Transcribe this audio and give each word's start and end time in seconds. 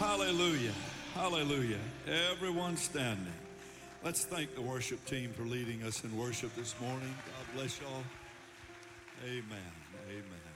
Hallelujah. 0.00 0.72
Hallelujah. 1.14 1.78
Everyone 2.32 2.74
standing. 2.78 3.34
Let's 4.02 4.24
thank 4.24 4.54
the 4.54 4.62
worship 4.62 5.04
team 5.04 5.30
for 5.34 5.42
leading 5.42 5.82
us 5.82 6.02
in 6.02 6.16
worship 6.16 6.56
this 6.56 6.74
morning. 6.80 7.14
God 7.26 7.54
bless 7.54 7.78
y'all. 7.78 8.02
Amen. 9.26 9.72
Amen. 10.08 10.54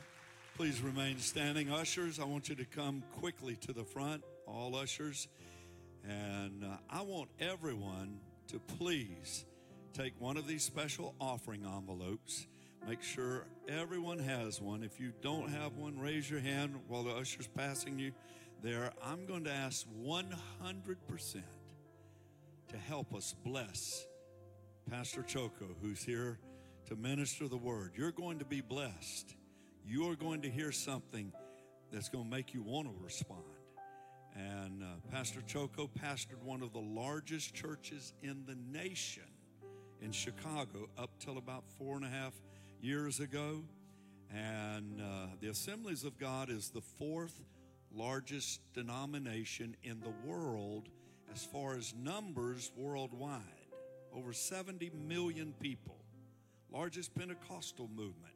Please 0.56 0.80
remain 0.80 1.18
standing. 1.18 1.70
Ushers, 1.70 2.18
I 2.18 2.24
want 2.24 2.48
you 2.48 2.54
to 2.54 2.64
come 2.64 3.02
quickly 3.20 3.56
to 3.56 3.74
the 3.74 3.84
front, 3.84 4.24
all 4.46 4.74
ushers. 4.76 5.28
And 6.08 6.64
uh, 6.64 6.78
I 6.88 7.02
want 7.02 7.28
everyone 7.38 8.20
to 8.48 8.58
please 8.78 9.44
take 9.92 10.18
one 10.18 10.38
of 10.38 10.46
these 10.46 10.62
special 10.62 11.14
offering 11.20 11.66
envelopes. 11.66 12.46
Make 12.88 13.02
sure 13.02 13.44
everyone 13.68 14.20
has 14.20 14.58
one. 14.62 14.82
If 14.82 14.98
you 14.98 15.12
don't 15.20 15.50
have 15.50 15.76
one, 15.76 15.98
raise 15.98 16.30
your 16.30 16.40
hand 16.40 16.76
while 16.88 17.02
the 17.02 17.12
usher's 17.12 17.46
passing 17.46 17.98
you 17.98 18.12
there. 18.64 18.90
I'm 19.04 19.26
going 19.26 19.44
to 19.44 19.52
ask 19.52 19.86
100% 20.02 21.42
to 22.68 22.76
help 22.78 23.14
us 23.14 23.34
bless 23.44 24.06
Pastor 24.90 25.22
Choco, 25.22 25.66
who's 25.82 26.02
here 26.02 26.38
to 26.86 26.96
minister 26.96 27.46
the 27.46 27.58
word. 27.58 27.92
You're 27.94 28.10
going 28.10 28.38
to 28.38 28.46
be 28.46 28.62
blessed. 28.62 29.34
You 29.86 30.10
are 30.10 30.16
going 30.16 30.40
to 30.42 30.50
hear 30.50 30.72
something 30.72 31.30
that's 31.92 32.08
going 32.08 32.24
to 32.24 32.30
make 32.30 32.54
you 32.54 32.62
want 32.62 32.88
to 32.88 32.94
respond. 33.04 33.42
And 34.34 34.82
uh, 34.82 34.86
Pastor 35.12 35.42
Choco 35.42 35.86
pastored 36.02 36.42
one 36.42 36.62
of 36.62 36.72
the 36.72 36.80
largest 36.80 37.54
churches 37.54 38.14
in 38.22 38.46
the 38.46 38.56
nation 38.72 39.24
in 40.00 40.10
Chicago 40.10 40.88
up 40.96 41.10
till 41.20 41.36
about 41.36 41.64
four 41.78 41.96
and 41.96 42.04
a 42.06 42.08
half 42.08 42.32
years 42.80 43.20
ago. 43.20 43.62
And 44.34 45.02
uh, 45.02 45.26
the 45.42 45.48
Assemblies 45.48 46.02
of 46.02 46.18
God 46.18 46.48
is 46.48 46.70
the 46.70 46.80
fourth 46.80 47.42
largest 47.96 48.60
denomination 48.74 49.76
in 49.82 50.00
the 50.00 50.12
world 50.28 50.88
as 51.32 51.44
far 51.44 51.76
as 51.76 51.94
numbers 51.94 52.70
worldwide. 52.76 53.40
Over 54.14 54.32
70 54.32 54.90
million 55.08 55.54
people, 55.60 55.96
largest 56.70 57.14
Pentecostal 57.14 57.88
movement. 57.88 58.34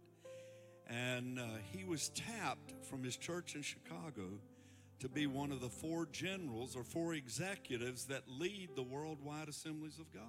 And 0.88 1.38
uh, 1.38 1.44
he 1.72 1.84
was 1.84 2.08
tapped 2.10 2.72
from 2.82 3.04
his 3.04 3.16
church 3.16 3.54
in 3.54 3.62
Chicago 3.62 4.40
to 5.00 5.08
be 5.08 5.26
one 5.26 5.52
of 5.52 5.60
the 5.60 5.68
four 5.68 6.06
generals 6.10 6.74
or 6.74 6.82
four 6.82 7.14
executives 7.14 8.06
that 8.06 8.22
lead 8.28 8.70
the 8.74 8.82
worldwide 8.82 9.48
assemblies 9.48 9.98
of 9.98 10.12
God. 10.12 10.22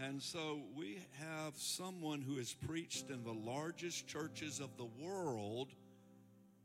And 0.00 0.22
so 0.22 0.60
we 0.76 1.00
have 1.18 1.54
someone 1.56 2.22
who 2.22 2.36
has 2.36 2.52
preached 2.52 3.10
in 3.10 3.24
the 3.24 3.32
largest 3.32 4.06
churches 4.06 4.60
of 4.60 4.76
the 4.76 4.88
world, 5.02 5.72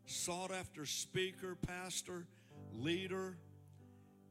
sought 0.06 0.52
after 0.52 0.86
speaker, 0.86 1.56
pastor, 1.56 2.26
leader, 2.74 3.38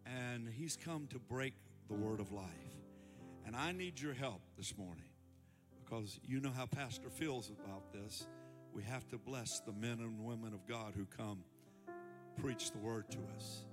and 0.06 0.48
he's 0.48 0.76
come 0.76 1.06
to 1.08 1.18
break 1.18 1.54
the 1.88 1.94
word 1.94 2.20
of 2.20 2.32
life. 2.32 2.46
And 3.46 3.56
I 3.56 3.72
need 3.72 4.00
your 4.00 4.14
help 4.14 4.40
this 4.56 4.76
morning 4.76 5.04
because 5.84 6.18
you 6.24 6.40
know 6.40 6.52
how 6.56 6.66
Pastor 6.66 7.10
feels 7.10 7.50
about 7.50 7.92
this. 7.92 8.26
We 8.72 8.82
have 8.84 9.06
to 9.08 9.18
bless 9.18 9.60
the 9.60 9.72
men 9.72 9.98
and 10.00 10.24
women 10.24 10.54
of 10.54 10.66
God 10.66 10.94
who 10.96 11.04
come 11.04 11.40
preach 12.40 12.70
the 12.70 12.78
word 12.78 13.10
to 13.10 13.18
us. 13.36 13.64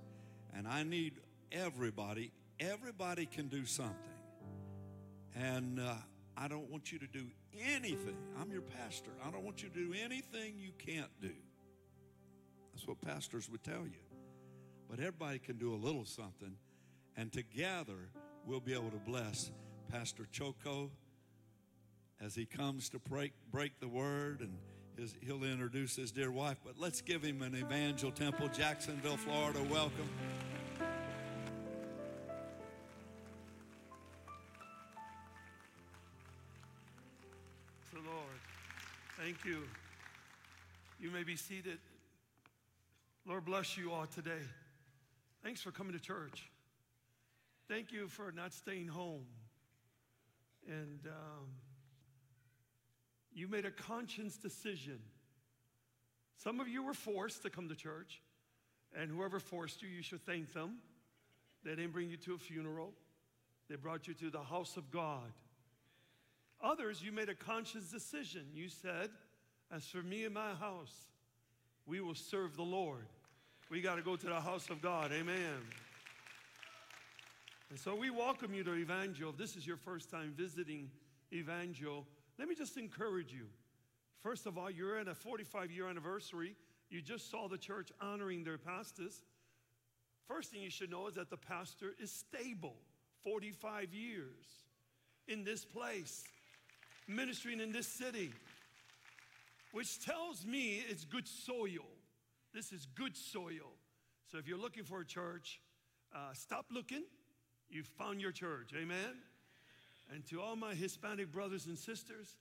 And 0.54 0.68
I 0.68 0.82
need 0.82 1.14
everybody, 1.52 2.32
everybody 2.58 3.26
can 3.26 3.48
do 3.48 3.64
something. 3.64 3.96
And 5.34 5.80
uh, 5.80 5.94
I 6.36 6.48
don't 6.48 6.70
want 6.70 6.92
you 6.92 6.98
to 6.98 7.06
do 7.06 7.26
anything. 7.74 8.16
I'm 8.40 8.50
your 8.50 8.62
pastor. 8.62 9.10
I 9.26 9.30
don't 9.30 9.44
want 9.44 9.62
you 9.62 9.68
to 9.68 9.74
do 9.74 9.94
anything 10.04 10.54
you 10.58 10.72
can't 10.78 11.10
do. 11.22 11.32
That's 12.80 12.88
what 12.88 13.00
pastors 13.02 13.50
would 13.50 13.62
tell 13.62 13.82
you. 13.82 14.00
But 14.88 15.00
everybody 15.00 15.38
can 15.38 15.58
do 15.58 15.74
a 15.74 15.76
little 15.76 16.06
something. 16.06 16.54
And 17.14 17.30
together, 17.30 18.08
we'll 18.46 18.60
be 18.60 18.72
able 18.72 18.88
to 18.88 18.96
bless 18.96 19.50
Pastor 19.92 20.26
Choco 20.32 20.90
as 22.22 22.34
he 22.34 22.46
comes 22.46 22.88
to 22.88 22.98
break, 22.98 23.32
break 23.52 23.78
the 23.80 23.88
word 23.88 24.40
and 24.40 24.56
his, 24.96 25.14
he'll 25.20 25.44
introduce 25.44 25.94
his 25.94 26.10
dear 26.10 26.30
wife. 26.30 26.56
But 26.64 26.76
let's 26.78 27.02
give 27.02 27.22
him 27.22 27.42
an 27.42 27.54
Evangel 27.54 28.12
Temple, 28.12 28.48
Jacksonville, 28.48 29.18
Florida. 29.18 29.62
Welcome. 29.70 30.08
Thank 39.18 39.44
you. 39.44 39.64
You 40.98 41.10
may 41.10 41.24
be 41.24 41.36
seated. 41.36 41.78
Lord 43.30 43.44
bless 43.44 43.78
you 43.78 43.92
all 43.92 44.06
today. 44.06 44.42
Thanks 45.44 45.60
for 45.62 45.70
coming 45.70 45.92
to 45.92 46.00
church. 46.00 46.50
Thank 47.68 47.92
you 47.92 48.08
for 48.08 48.32
not 48.32 48.52
staying 48.52 48.88
home. 48.88 49.22
And 50.66 51.06
um, 51.06 51.46
you 53.32 53.46
made 53.46 53.66
a 53.66 53.70
conscious 53.70 54.36
decision. 54.36 54.98
Some 56.38 56.58
of 56.58 56.66
you 56.66 56.82
were 56.82 56.92
forced 56.92 57.44
to 57.44 57.50
come 57.50 57.68
to 57.68 57.76
church, 57.76 58.20
and 58.98 59.12
whoever 59.12 59.38
forced 59.38 59.80
you, 59.80 59.88
you 59.88 60.02
should 60.02 60.26
thank 60.26 60.52
them. 60.52 60.78
They 61.62 61.76
didn't 61.76 61.92
bring 61.92 62.10
you 62.10 62.16
to 62.16 62.34
a 62.34 62.38
funeral, 62.38 62.90
they 63.68 63.76
brought 63.76 64.08
you 64.08 64.14
to 64.14 64.30
the 64.30 64.42
house 64.42 64.76
of 64.76 64.90
God. 64.90 65.32
Others, 66.60 67.00
you 67.00 67.12
made 67.12 67.28
a 67.28 67.36
conscious 67.36 67.84
decision. 67.92 68.46
You 68.52 68.68
said, 68.68 69.10
As 69.70 69.86
for 69.86 70.02
me 70.02 70.24
and 70.24 70.34
my 70.34 70.54
house, 70.54 71.06
we 71.86 72.00
will 72.00 72.16
serve 72.16 72.56
the 72.56 72.64
Lord. 72.64 73.06
We 73.70 73.80
got 73.80 73.94
to 73.94 74.02
go 74.02 74.16
to 74.16 74.26
the 74.26 74.40
house 74.40 74.68
of 74.68 74.82
God. 74.82 75.12
Amen. 75.12 75.62
And 77.70 77.78
so 77.78 77.94
we 77.94 78.10
welcome 78.10 78.52
you 78.52 78.64
to 78.64 78.74
Evangel. 78.74 79.30
If 79.30 79.36
this 79.36 79.54
is 79.54 79.64
your 79.64 79.76
first 79.76 80.10
time 80.10 80.34
visiting 80.36 80.90
Evangel, 81.32 82.04
let 82.36 82.48
me 82.48 82.56
just 82.56 82.76
encourage 82.76 83.32
you. 83.32 83.46
First 84.24 84.46
of 84.46 84.58
all, 84.58 84.72
you're 84.72 84.98
in 84.98 85.06
a 85.06 85.14
45 85.14 85.70
year 85.70 85.88
anniversary. 85.88 86.56
You 86.90 87.00
just 87.00 87.30
saw 87.30 87.46
the 87.46 87.56
church 87.56 87.92
honoring 88.00 88.42
their 88.42 88.58
pastors. 88.58 89.22
First 90.26 90.50
thing 90.50 90.62
you 90.62 90.70
should 90.70 90.90
know 90.90 91.06
is 91.06 91.14
that 91.14 91.30
the 91.30 91.36
pastor 91.36 91.94
is 92.02 92.10
stable 92.10 92.74
45 93.22 93.94
years 93.94 94.46
in 95.28 95.44
this 95.44 95.64
place, 95.64 96.24
ministering 97.06 97.60
in 97.60 97.70
this 97.70 97.86
city, 97.86 98.32
which 99.70 100.04
tells 100.04 100.44
me 100.44 100.82
it's 100.88 101.04
good 101.04 101.28
soil. 101.28 101.86
This 102.52 102.72
is 102.72 102.86
good 102.94 103.16
soil. 103.16 103.72
So 104.30 104.38
if 104.38 104.46
you're 104.48 104.58
looking 104.58 104.84
for 104.84 105.00
a 105.00 105.04
church, 105.04 105.60
uh, 106.14 106.32
stop 106.32 106.66
looking. 106.70 107.04
You 107.68 107.82
found 107.82 108.20
your 108.20 108.32
church. 108.32 108.72
Amen. 108.76 109.16
And 110.12 110.26
to 110.26 110.40
all 110.40 110.56
my 110.56 110.74
Hispanic 110.74 111.30
brothers 111.30 111.66
and 111.66 111.78
sisters, 111.78 112.36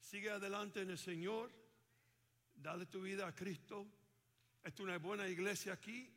sigue 0.00 0.30
adelante 0.30 0.80
en 0.80 0.90
el 0.90 0.96
Señor. 0.96 1.48
Dale 2.62 2.86
tu 2.90 3.00
vida 3.00 3.26
a 3.26 3.32
Cristo. 3.32 3.86
Es 4.64 4.78
una 4.80 4.98
buena 4.98 5.26
iglesia 5.26 5.72
aquí 5.72 6.08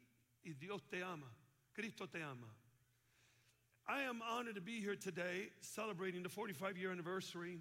y 0.45 0.53
Dios 0.59 0.81
te 0.89 1.01
ama. 1.01 1.27
Cristo 1.73 2.05
te 2.05 2.21
ama. 2.21 2.47
I 3.87 4.03
am 4.03 4.21
honored 4.21 4.55
to 4.55 4.61
be 4.61 4.79
here 4.79 4.95
today 4.95 5.49
celebrating 5.61 6.23
the 6.23 6.29
45 6.29 6.77
year 6.77 6.91
anniversary. 6.91 7.59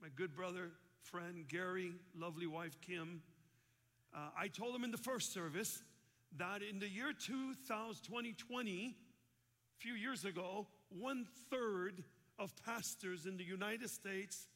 My 0.00 0.08
good 0.16 0.34
brother, 0.34 0.70
friend 1.02 1.46
Gary, 1.48 1.92
lovely 2.14 2.46
wife 2.46 2.80
Kim. 2.80 3.22
Uh, 4.14 4.18
I 4.38 4.48
told 4.48 4.74
them 4.74 4.84
in 4.84 4.90
the 4.90 4.98
first 4.98 5.32
service 5.32 5.82
that 6.38 6.62
in 6.62 6.78
the 6.78 6.88
year 6.88 7.12
2000, 7.12 8.02
2020, 8.04 8.96
a 8.96 9.80
few 9.80 9.94
years 9.94 10.24
ago, 10.24 10.66
one 10.88 11.26
third 11.50 12.02
of 12.38 12.52
pastors 12.64 13.26
in 13.26 13.36
the 13.36 13.44
United 13.44 13.90
States 13.90 14.46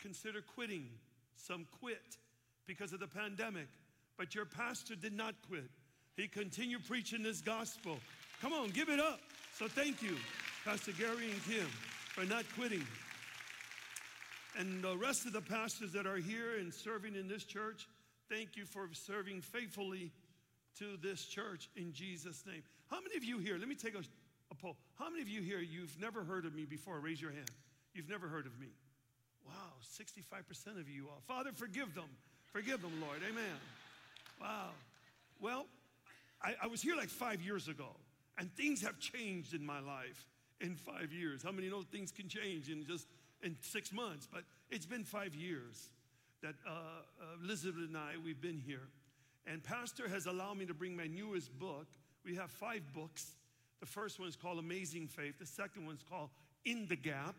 consider 0.00 0.40
quitting. 0.40 0.88
Some 1.36 1.66
quit 1.80 2.18
because 2.66 2.92
of 2.92 3.00
the 3.00 3.06
pandemic. 3.06 3.68
But 4.16 4.34
your 4.34 4.44
pastor 4.44 4.94
did 4.94 5.12
not 5.12 5.34
quit. 5.48 5.70
He 6.16 6.28
continued 6.28 6.86
preaching 6.86 7.22
this 7.22 7.40
gospel. 7.40 7.98
Come 8.40 8.52
on, 8.52 8.70
give 8.70 8.88
it 8.88 9.00
up. 9.00 9.20
So 9.58 9.66
thank 9.68 10.02
you, 10.02 10.16
Pastor 10.64 10.92
Gary 10.92 11.30
and 11.30 11.44
Kim, 11.44 11.66
for 12.14 12.24
not 12.24 12.44
quitting. 12.56 12.86
And 14.56 14.82
the 14.82 14.96
rest 14.96 15.26
of 15.26 15.32
the 15.32 15.40
pastors 15.40 15.92
that 15.92 16.06
are 16.06 16.16
here 16.16 16.58
and 16.58 16.72
serving 16.72 17.16
in 17.16 17.26
this 17.26 17.44
church, 17.44 17.88
thank 18.34 18.56
you 18.56 18.64
for 18.64 18.88
serving 18.92 19.40
faithfully 19.40 20.10
to 20.78 20.96
this 21.00 21.24
church 21.24 21.68
in 21.76 21.92
Jesus' 21.92 22.42
name. 22.46 22.62
How 22.90 23.00
many 23.00 23.16
of 23.16 23.22
you 23.22 23.38
here, 23.38 23.56
let 23.58 23.68
me 23.68 23.76
take 23.76 23.94
a, 23.94 24.02
a 24.50 24.54
poll. 24.56 24.76
How 24.98 25.08
many 25.08 25.22
of 25.22 25.28
you 25.28 25.40
here, 25.40 25.60
you've 25.60 25.96
never 26.00 26.24
heard 26.24 26.44
of 26.44 26.54
me 26.54 26.64
before? 26.64 26.98
Raise 26.98 27.22
your 27.22 27.30
hand. 27.30 27.50
You've 27.94 28.08
never 28.08 28.26
heard 28.26 28.46
of 28.46 28.58
me. 28.58 28.66
Wow, 29.46 29.52
65% 30.00 30.80
of 30.80 30.88
you 30.88 31.06
all. 31.08 31.22
Father, 31.28 31.50
forgive 31.54 31.94
them. 31.94 32.08
Forgive 32.52 32.82
them, 32.82 32.92
Lord. 33.00 33.18
Amen. 33.28 33.56
Wow. 34.40 34.70
Well, 35.40 35.66
I, 36.42 36.54
I 36.64 36.66
was 36.66 36.82
here 36.82 36.96
like 36.96 37.10
five 37.10 37.40
years 37.40 37.68
ago, 37.68 37.90
and 38.36 38.52
things 38.56 38.82
have 38.82 38.98
changed 38.98 39.54
in 39.54 39.64
my 39.64 39.78
life 39.78 40.26
in 40.60 40.74
five 40.74 41.12
years. 41.12 41.42
How 41.44 41.52
many 41.52 41.68
know 41.68 41.82
things 41.82 42.10
can 42.10 42.28
change 42.28 42.68
in 42.68 42.84
just 42.84 43.06
in 43.42 43.56
six 43.60 43.92
months? 43.92 44.26
But 44.32 44.42
it's 44.70 44.86
been 44.86 45.04
five 45.04 45.36
years 45.36 45.90
that 46.44 46.56
uh, 46.68 46.72
uh, 46.72 47.24
Elizabeth 47.42 47.88
and 47.88 47.96
I, 47.96 48.12
we've 48.22 48.40
been 48.40 48.60
here. 48.66 48.88
And 49.46 49.64
Pastor 49.64 50.06
has 50.10 50.26
allowed 50.26 50.58
me 50.58 50.66
to 50.66 50.74
bring 50.74 50.94
my 50.94 51.06
newest 51.06 51.58
book. 51.58 51.86
We 52.22 52.36
have 52.36 52.50
five 52.50 52.82
books. 52.92 53.36
The 53.80 53.86
first 53.86 54.18
one 54.18 54.28
is 54.28 54.36
called 54.36 54.58
Amazing 54.58 55.08
Faith. 55.08 55.38
The 55.38 55.46
second 55.46 55.86
one 55.86 55.94
is 55.94 56.02
called 56.02 56.28
In 56.66 56.86
the 56.86 56.96
Gap. 56.96 57.36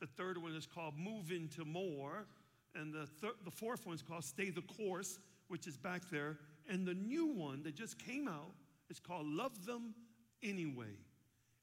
The 0.00 0.06
third 0.06 0.36
one 0.36 0.52
is 0.52 0.66
called 0.66 0.98
Move 0.98 1.32
Into 1.32 1.64
More. 1.64 2.26
And 2.74 2.92
the, 2.92 3.06
thir- 3.06 3.36
the 3.42 3.50
fourth 3.50 3.86
one 3.86 3.94
is 3.94 4.02
called 4.02 4.22
Stay 4.22 4.50
the 4.50 4.60
Course, 4.62 5.18
which 5.48 5.66
is 5.66 5.78
back 5.78 6.02
there. 6.10 6.36
And 6.68 6.86
the 6.86 6.94
new 6.94 7.28
one 7.28 7.62
that 7.62 7.74
just 7.74 7.98
came 7.98 8.28
out 8.28 8.52
is 8.90 9.00
called 9.00 9.26
Love 9.26 9.64
Them 9.64 9.94
Anyway. 10.42 10.98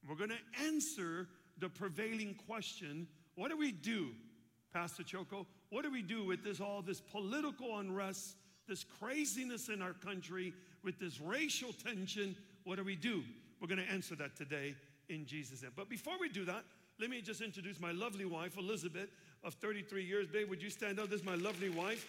We're 0.08 0.16
going 0.16 0.32
to 0.32 0.64
answer 0.66 1.28
the 1.60 1.70
prevailing 1.70 2.34
question 2.48 3.08
what 3.36 3.52
do 3.52 3.58
we 3.58 3.72
do, 3.72 4.10
Pastor 4.74 5.04
Choco? 5.04 5.46
What 5.70 5.84
do 5.84 5.92
we 5.92 6.02
do 6.02 6.24
with 6.24 6.44
this 6.44 6.60
all 6.60 6.82
this 6.82 7.00
political 7.00 7.78
unrest, 7.80 8.36
this 8.68 8.84
craziness 8.84 9.70
in 9.70 9.82
our 9.82 9.94
country, 9.94 10.54
with 10.84 11.00
this 11.00 11.20
racial 11.22 11.74
tension? 11.74 12.36
What 12.64 12.78
do 12.78 12.84
we 12.84 12.96
do? 12.96 13.24
We're 13.62 13.68
going 13.68 13.86
to 13.86 13.92
answer 13.92 14.16
that 14.16 14.36
today 14.36 14.76
in 15.10 15.26
Jesus' 15.26 15.62
name. 15.62 15.72
But 15.76 15.90
before 15.90 16.16
we 16.20 16.30
do 16.30 16.46
that, 16.46 16.64
let 17.00 17.10
me 17.10 17.22
just 17.22 17.42
introduce 17.42 17.80
my 17.80 17.92
lovely 17.92 18.26
wife, 18.26 18.58
Elizabeth, 18.58 19.10
of 19.44 19.54
33 19.56 20.04
years. 20.04 20.28
Babe, 20.28 20.50
would 20.50 20.62
you 20.62 20.70
stand 20.70 21.00
up? 21.00 21.10
This 21.10 21.22
is 21.22 21.26
my 21.26 21.36
lovely 21.36 21.70
wife. 21.70 22.06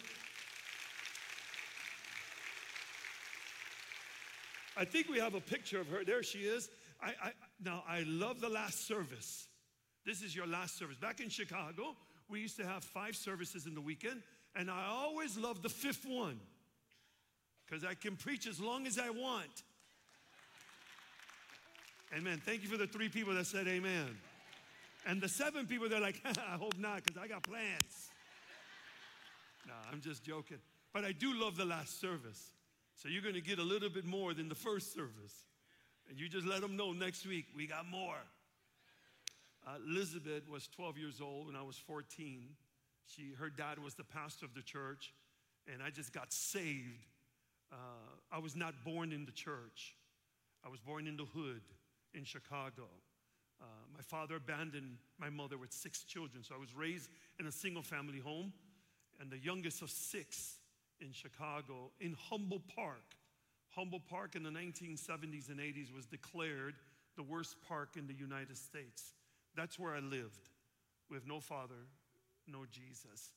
I 4.77 4.85
think 4.85 5.09
we 5.09 5.19
have 5.19 5.35
a 5.35 5.41
picture 5.41 5.81
of 5.81 5.89
her. 5.89 6.05
There 6.05 6.23
she 6.23 6.39
is. 6.39 6.71
I, 7.03 7.09
I, 7.23 7.33
now, 7.63 7.85
I 7.89 8.05
love 8.07 8.41
the 8.41 8.49
last 8.49 8.87
service. 8.87 9.47
This 10.07 10.23
is 10.23 10.35
your 10.35 10.47
last 10.47 10.79
service. 10.79 10.97
Back 10.97 11.21
in 11.21 11.29
Chicago, 11.29 11.97
we 12.31 12.41
used 12.41 12.57
to 12.57 12.67
have 12.67 12.85
five 12.85 13.17
services 13.17 13.67
in 13.67 13.75
the 13.75 13.81
weekend, 13.81 14.23
and 14.55 14.71
I 14.71 14.87
always 14.89 15.37
loved 15.37 15.63
the 15.63 15.69
fifth 15.69 16.07
one 16.07 16.39
because 17.67 17.85
I 17.85 17.95
can 17.95 18.17
preach 18.17 18.47
as 18.47 18.61
long 18.61 18.87
as 18.87 18.99
I 18.99 19.11
want. 19.11 19.63
Amen. 22.17 22.41
Thank 22.45 22.63
you 22.63 22.69
for 22.69 22.77
the 22.77 22.87
three 22.87 23.09
people 23.09 23.35
that 23.35 23.47
said 23.47 23.69
amen. 23.69 24.17
And 25.07 25.21
the 25.21 25.29
seven 25.29 25.67
people, 25.67 25.89
they're 25.89 26.01
like, 26.01 26.21
I 26.25 26.57
hope 26.57 26.77
not 26.79 27.03
because 27.05 27.17
I 27.23 27.29
got 27.29 27.43
plans. 27.43 28.11
No, 29.67 29.75
I'm 29.93 30.01
just 30.01 30.25
joking. 30.25 30.59
But 30.93 31.05
I 31.05 31.13
do 31.13 31.33
love 31.41 31.57
the 31.57 31.65
last 31.65 32.01
service. 32.01 32.51
So 32.97 33.09
you're 33.09 33.23
going 33.23 33.35
to 33.35 33.41
get 33.41 33.59
a 33.59 33.65
little 33.65 33.89
bit 33.89 34.05
more 34.05 34.35
than 34.35 34.49
the 34.49 34.55
first 34.55 34.93
service. 34.93 35.47
And 36.09 36.19
you 36.19 36.29
just 36.29 36.47
let 36.47 36.61
them 36.61 36.77
know 36.77 36.93
next 36.93 37.27
week, 37.27 37.47
we 37.57 37.67
got 37.67 37.87
more. 37.89 38.19
Uh, 39.67 39.77
Elizabeth 39.87 40.49
was 40.49 40.69
12 40.69 40.99
years 40.99 41.21
old 41.21 41.47
when 41.47 41.57
I 41.57 41.63
was 41.63 41.77
14. 41.77 42.43
She, 43.07 43.33
her 43.39 43.51
dad 43.51 43.79
was 43.79 43.95
the 43.95 44.05
pastor 44.05 44.47
of 44.47 44.55
the 44.55 44.63
church, 44.63 45.13
and 45.73 45.83
I 45.83 45.91
just 45.91 46.13
got 46.13 46.33
saved. 46.33 47.07
Uh, 47.73 47.77
I 48.33 48.39
was 48.39 48.57
not 48.57 48.75
born 48.85 49.13
in 49.13 49.25
the 49.25 49.33
church. 49.33 49.97
I 50.65 50.69
was 50.69 50.81
born 50.81 51.07
in 51.07 51.17
the 51.17 51.25
hood 51.25 51.63
in 52.15 52.25
Chicago. 52.25 52.89
Uh, 53.61 53.65
my 53.95 54.03
father 54.03 54.37
abandoned 54.37 54.97
my 55.19 55.29
mother 55.29 55.59
with 55.59 55.73
six 55.73 56.05
children, 56.05 56.43
so 56.43 56.55
I 56.55 56.59
was 56.59 56.75
raised 56.75 57.11
in 57.39 57.47
a 57.47 57.53
single 57.53 57.83
family 57.83 58.19
home, 58.19 58.53
and 59.21 59.31
the 59.31 59.39
youngest 59.39 59.83
of 59.83 59.91
six 59.91 60.57
in 61.01 61.13
Chicago, 61.13 61.91
in 62.01 62.17
Humboldt 62.31 62.67
Park. 62.75 63.17
Humboldt 63.75 64.07
Park 64.09 64.35
in 64.35 64.43
the 64.43 64.51
1970s 64.51 65.49
and 65.49 65.61
80s 65.61 65.95
was 65.95 66.07
declared 66.07 66.75
the 67.17 67.23
worst 67.23 67.57
park 67.69 67.97
in 67.97 68.07
the 68.07 68.15
United 68.15 68.57
States. 68.57 69.15
That's 69.57 69.79
where 69.79 69.95
I 69.95 70.01
lived 70.01 70.49
with 71.11 71.27
no 71.27 71.41
father, 71.41 71.87
no 72.47 72.65
Jesus. 72.71 73.33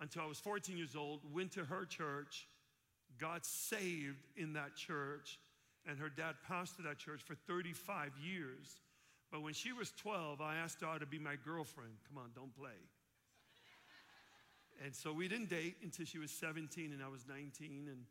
Until 0.00 0.22
I 0.22 0.26
was 0.26 0.38
14 0.38 0.76
years 0.76 0.96
old, 0.96 1.20
went 1.32 1.52
to 1.52 1.64
her 1.64 1.84
church, 1.84 2.48
got 3.18 3.46
saved 3.46 4.26
in 4.36 4.52
that 4.54 4.76
church, 4.76 5.38
and 5.88 5.98
her 5.98 6.08
dad 6.08 6.34
pastored 6.50 6.84
that 6.84 6.98
church 6.98 7.22
for 7.22 7.34
35 7.34 8.12
years. 8.22 8.80
But 9.30 9.42
when 9.42 9.54
she 9.54 9.72
was 9.72 9.92
12, 10.02 10.40
I 10.40 10.56
asked 10.56 10.82
her 10.82 10.98
to 10.98 11.06
be 11.06 11.18
my 11.18 11.36
girlfriend. 11.44 11.92
Come 12.08 12.18
on, 12.18 12.30
don't 12.34 12.54
play. 12.54 12.78
And 14.84 14.94
so 14.94 15.12
we 15.12 15.28
didn't 15.28 15.48
date 15.48 15.76
until 15.82 16.04
she 16.04 16.18
was 16.18 16.30
17 16.30 16.92
and 16.92 17.02
I 17.02 17.08
was 17.08 17.24
19, 17.26 17.88
and 17.88 18.04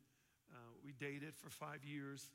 uh, 0.52 0.58
we 0.84 0.94
dated 0.94 1.36
for 1.36 1.50
five 1.50 1.84
years. 1.84 2.32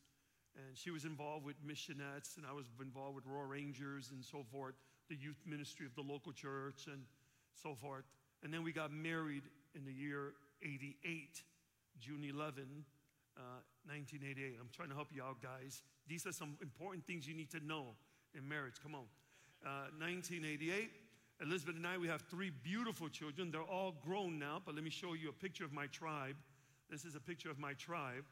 And 0.57 0.77
she 0.77 0.91
was 0.91 1.05
involved 1.05 1.45
with 1.45 1.57
missionettes, 1.67 2.37
and 2.37 2.47
I 2.49 2.53
was 2.53 2.67
involved 2.81 3.17
with 3.17 3.27
Royal 3.27 3.47
Rangers 3.47 4.11
and 4.13 4.25
so 4.25 4.45
forth, 4.51 4.75
the 5.11 5.17
youth 5.17 5.43
ministry 5.45 5.85
of 5.85 5.95
the 5.95 6.01
local 6.01 6.33
church 6.33 6.87
and 6.87 7.03
so 7.61 7.75
forth. 7.75 8.05
And 8.43 8.55
then 8.55 8.63
we 8.63 8.73
got 8.73 8.93
married 8.93 9.43
in 9.75 9.85
the 9.85 9.93
year 9.93 10.33
88, 10.63 11.43
June 11.99 12.25
11, 12.25 12.65
uh, 13.37 13.43
1988. 13.87 14.57
I'm 14.59 14.71
trying 14.73 14.89
to 14.89 14.95
help 14.95 15.09
you 15.13 15.23
out, 15.23 15.43
guys. 15.43 15.83
These 16.07 16.27
are 16.27 16.33
some 16.33 16.57
important 16.63 17.07
things 17.07 17.29
you 17.29 17.35
need 17.35 17.51
to 17.51 17.61
know 17.61 17.97
in 18.35 18.49
marriage. 18.49 18.75
Come 18.83 18.95
on. 18.95 19.05
Uh, 19.67 19.91
1988. 19.99 20.91
Elizabeth 21.43 21.75
and 21.75 21.87
I, 21.87 21.99
we 21.99 22.07
have 22.07 22.23
three 22.31 22.51
beautiful 22.51 23.09
children. 23.09 23.51
They're 23.51 23.63
all 23.63 23.95
grown 24.05 24.39
now, 24.39 24.63
but 24.65 24.75
let 24.75 24.85
me 24.85 24.91
show 24.91 25.15
you 25.15 25.31
a 25.31 25.33
picture 25.33 25.65
of 25.65 25.73
my 25.73 25.87
tribe. 25.87 26.37
This 26.89 27.05
is 27.05 27.15
a 27.15 27.21
picture 27.21 27.51
of 27.51 27.59
my 27.59 27.73
tribe. 27.75 28.25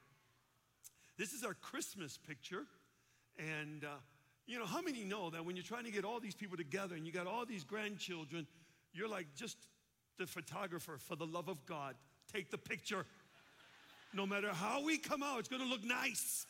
This 1.17 1.33
is 1.33 1.43
our 1.43 1.55
Christmas 1.55 2.19
picture. 2.19 2.65
And, 3.39 3.85
uh, 3.85 3.89
you 4.49 4.59
know, 4.59 4.65
how 4.65 4.81
many 4.81 5.05
know 5.05 5.29
that 5.31 5.45
when 5.45 5.57
you're 5.57 5.63
trying 5.63 5.85
to 5.85 5.91
get 5.91 6.05
all 6.05 6.21
these 6.21 6.35
people 6.35 6.57
together 6.57 6.97
and 6.97 7.07
you 7.07 7.13
got 7.13 7.27
all 7.27 7.45
these 7.45 7.65
grandchildren, 7.65 8.47
you're 8.95 9.09
like 9.09 9.27
just 9.37 9.59
the 10.19 10.27
photographer 10.27 10.97
for 10.99 11.17
the 11.17 11.27
love 11.27 11.49
of 11.49 11.65
God. 11.67 11.95
Take 12.33 12.51
the 12.51 12.59
picture. 12.59 13.05
No 14.15 14.27
matter 14.27 14.49
how 14.53 14.83
we 14.83 14.97
come 14.97 15.23
out, 15.23 15.39
it's 15.41 15.49
going 15.49 15.63
to 15.63 15.69
look 15.69 15.85
nice. 15.85 16.47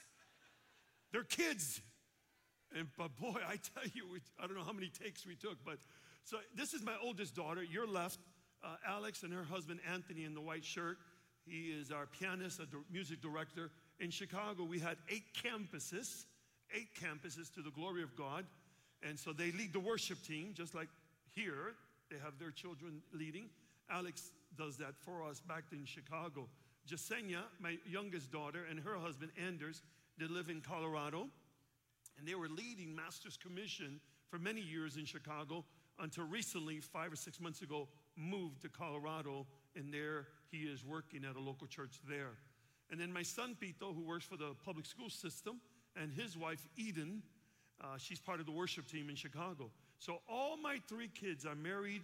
They're 1.12 1.24
kids. 1.24 1.80
And, 2.76 2.86
but 2.96 3.16
boy, 3.16 3.40
I 3.46 3.56
tell 3.74 3.90
you, 3.92 4.20
I 4.40 4.46
don't 4.46 4.56
know 4.56 4.62
how 4.62 4.72
many 4.72 4.90
takes 4.90 5.26
we 5.26 5.34
took, 5.34 5.56
but 5.64 5.78
so 6.24 6.36
this 6.54 6.74
is 6.74 6.84
my 6.84 6.94
oldest 7.02 7.34
daughter. 7.34 7.64
Your 7.64 7.86
left, 7.86 8.20
uh, 8.62 8.76
Alex 8.86 9.24
and 9.24 9.32
her 9.32 9.44
husband 9.44 9.80
Anthony 9.90 10.24
in 10.24 10.34
the 10.34 10.40
white 10.40 10.64
shirt. 10.64 10.98
He 11.44 11.70
is 11.70 11.90
our 11.90 12.06
pianist, 12.06 12.60
a 12.60 12.66
music 12.92 13.20
director. 13.22 13.70
In 13.98 14.10
Chicago, 14.10 14.64
we 14.64 14.78
had 14.78 14.98
eight 15.08 15.24
campuses, 15.34 16.26
eight 16.74 16.88
campuses 16.94 17.52
to 17.54 17.62
the 17.62 17.70
glory 17.70 18.02
of 18.02 18.16
God. 18.16 18.44
And 19.02 19.18
so 19.18 19.32
they 19.32 19.52
lead 19.52 19.72
the 19.72 19.80
worship 19.80 20.22
team, 20.22 20.54
just 20.54 20.74
like 20.74 20.88
here, 21.34 21.74
they 22.10 22.16
have 22.24 22.38
their 22.38 22.50
children 22.50 23.02
leading. 23.12 23.48
Alex 23.90 24.30
does 24.56 24.76
that 24.78 24.94
for 24.98 25.22
us 25.22 25.40
back 25.40 25.64
in 25.72 25.84
Chicago. 25.84 26.48
Jasenia, 26.88 27.42
my 27.60 27.76
youngest 27.86 28.32
daughter, 28.32 28.60
and 28.68 28.80
her 28.80 28.96
husband 28.96 29.30
Anders, 29.40 29.82
they 30.18 30.26
live 30.26 30.48
in 30.48 30.60
Colorado. 30.60 31.28
And 32.18 32.26
they 32.26 32.34
were 32.34 32.48
leading 32.48 32.96
Master's 32.96 33.36
Commission 33.36 34.00
for 34.28 34.38
many 34.38 34.60
years 34.60 34.96
in 34.96 35.04
Chicago 35.04 35.64
until 36.00 36.24
recently, 36.24 36.80
five 36.80 37.12
or 37.12 37.16
six 37.16 37.40
months 37.40 37.62
ago, 37.62 37.88
moved 38.16 38.62
to 38.62 38.68
Colorado, 38.68 39.46
and 39.76 39.92
there 39.92 40.26
he 40.50 40.58
is 40.58 40.84
working 40.84 41.24
at 41.24 41.36
a 41.36 41.40
local 41.40 41.66
church 41.66 42.00
there. 42.08 42.36
And 42.90 43.00
then 43.00 43.12
my 43.12 43.22
son 43.22 43.56
Pito, 43.60 43.94
who 43.94 44.02
works 44.02 44.24
for 44.24 44.36
the 44.36 44.54
public 44.64 44.86
school 44.86 45.10
system, 45.10 45.60
and 46.00 46.12
his 46.12 46.36
wife 46.36 46.66
Eden, 46.76 47.22
uh, 47.80 47.98
she's 47.98 48.20
part 48.20 48.40
of 48.40 48.46
the 48.46 48.52
worship 48.52 48.86
team 48.86 49.08
in 49.08 49.16
Chicago. 49.16 49.70
So 49.98 50.20
all 50.28 50.56
my 50.56 50.80
three 50.88 51.08
kids 51.08 51.44
are 51.44 51.54
married, 51.54 52.02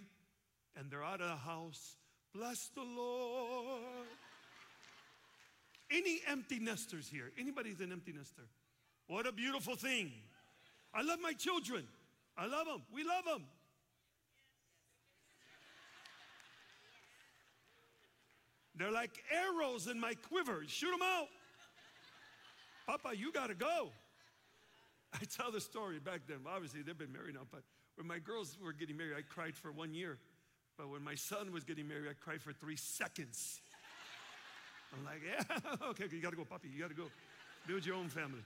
and 0.76 0.90
they're 0.90 1.04
out 1.04 1.20
of 1.20 1.28
the 1.28 1.36
house. 1.36 1.96
Bless 2.34 2.68
the 2.74 2.82
Lord. 2.82 3.82
Any 5.90 6.20
empty 6.26 6.58
nesters 6.58 7.08
here? 7.08 7.30
Anybody's 7.38 7.80
an 7.80 7.92
empty 7.92 8.12
nester? 8.12 8.42
What 9.06 9.26
a 9.26 9.32
beautiful 9.32 9.76
thing. 9.76 10.10
I 10.92 11.02
love 11.02 11.20
my 11.20 11.32
children. 11.32 11.86
I 12.36 12.46
love 12.46 12.66
them. 12.66 12.82
We 12.92 13.04
love 13.04 13.24
them. 13.24 13.44
They're 18.76 18.90
like 18.90 19.22
arrows 19.30 19.86
in 19.86 20.00
my 20.00 20.14
quiver. 20.14 20.64
Shoot 20.66 20.90
them 20.90 21.02
out. 21.02 21.28
Papa, 22.86 23.10
you 23.16 23.32
got 23.32 23.48
to 23.48 23.54
go. 23.54 23.90
I 25.14 25.24
tell 25.36 25.50
the 25.50 25.60
story 25.60 25.98
back 25.98 26.22
then. 26.28 26.38
Obviously, 26.46 26.82
they've 26.82 26.98
been 26.98 27.12
married 27.12 27.34
now, 27.34 27.46
but 27.50 27.62
when 27.96 28.06
my 28.06 28.18
girls 28.18 28.56
were 28.62 28.72
getting 28.72 28.96
married, 28.96 29.14
I 29.16 29.22
cried 29.22 29.54
for 29.54 29.70
one 29.72 29.94
year. 29.94 30.18
But 30.76 30.90
when 30.90 31.02
my 31.02 31.14
son 31.14 31.52
was 31.52 31.62
getting 31.62 31.86
married, 31.86 32.08
I 32.10 32.14
cried 32.14 32.42
for 32.42 32.52
three 32.52 32.76
seconds. 32.76 33.60
I'm 34.92 35.04
like, 35.04 35.22
yeah, 35.24 35.86
okay, 35.90 36.04
you 36.10 36.20
got 36.20 36.30
to 36.30 36.36
go, 36.36 36.44
puppy. 36.44 36.68
You 36.68 36.80
got 36.80 36.90
to 36.90 36.96
go. 36.96 37.04
Build 37.66 37.86
your 37.86 37.96
own 37.96 38.08
family. 38.08 38.40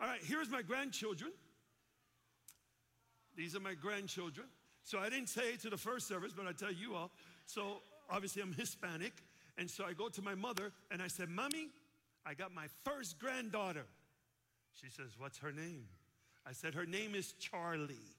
All 0.00 0.06
right, 0.06 0.20
here's 0.22 0.50
my 0.50 0.62
grandchildren. 0.62 1.32
These 3.36 3.56
are 3.56 3.60
my 3.60 3.74
grandchildren. 3.74 4.46
So 4.84 4.98
I 4.98 5.08
didn't 5.08 5.28
say 5.28 5.56
to 5.62 5.70
the 5.70 5.76
first 5.76 6.06
service, 6.06 6.32
but 6.36 6.46
I 6.46 6.52
tell 6.52 6.72
you 6.72 6.94
all. 6.94 7.10
So 7.46 7.78
obviously, 8.10 8.42
I'm 8.42 8.52
Hispanic. 8.52 9.12
And 9.56 9.70
so 9.70 9.84
I 9.84 9.92
go 9.92 10.08
to 10.08 10.22
my 10.22 10.34
mother 10.34 10.72
and 10.90 11.00
I 11.00 11.08
said, 11.08 11.28
Mommy, 11.28 11.68
I 12.26 12.34
got 12.34 12.54
my 12.54 12.66
first 12.84 13.18
granddaughter. 13.18 13.84
She 14.72 14.90
says, 14.90 15.10
What's 15.18 15.38
her 15.38 15.52
name? 15.52 15.84
I 16.46 16.52
said, 16.52 16.74
Her 16.74 16.86
name 16.86 17.14
is 17.14 17.32
Charlie. 17.32 18.16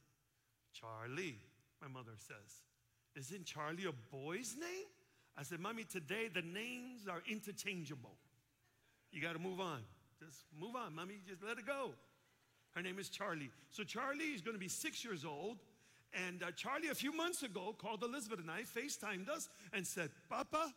Charlie, 0.74 1.38
my 1.82 1.88
mother 1.88 2.12
says. 2.18 2.64
Isn't 3.16 3.46
Charlie 3.46 3.86
a 3.86 4.16
boy's 4.16 4.56
name? 4.60 4.88
I 5.38 5.44
said, 5.44 5.60
Mommy, 5.60 5.84
today 5.84 6.30
the 6.34 6.42
names 6.42 7.08
are 7.10 7.22
interchangeable. 7.30 8.16
You 9.12 9.22
got 9.22 9.34
to 9.34 9.40
move 9.40 9.60
on. 9.60 9.82
Just 10.20 10.44
move 10.60 10.76
on, 10.76 10.96
mommy. 10.96 11.16
Just 11.28 11.44
let 11.44 11.58
it 11.58 11.66
go. 11.66 11.92
Her 12.72 12.82
name 12.82 13.00
is 13.00 13.10
Charlie. 13.10 13.50
So 13.70 13.84
Charlie 13.84 14.26
is 14.26 14.42
going 14.42 14.56
to 14.56 14.60
be 14.60 14.68
six 14.68 15.04
years 15.04 15.24
old. 15.24 15.58
And 16.28 16.44
uh, 16.44 16.52
Charlie, 16.52 16.90
a 16.90 16.96
few 16.96 17.16
months 17.16 17.44
ago, 17.44 17.76
called 17.78 18.04
Elizabeth 18.04 18.40
and 18.40 18.50
I, 18.50 18.62
FaceTimed 18.62 19.30
us, 19.30 19.50
and 19.74 19.86
said, 19.86 20.10
Papa, 20.30 20.74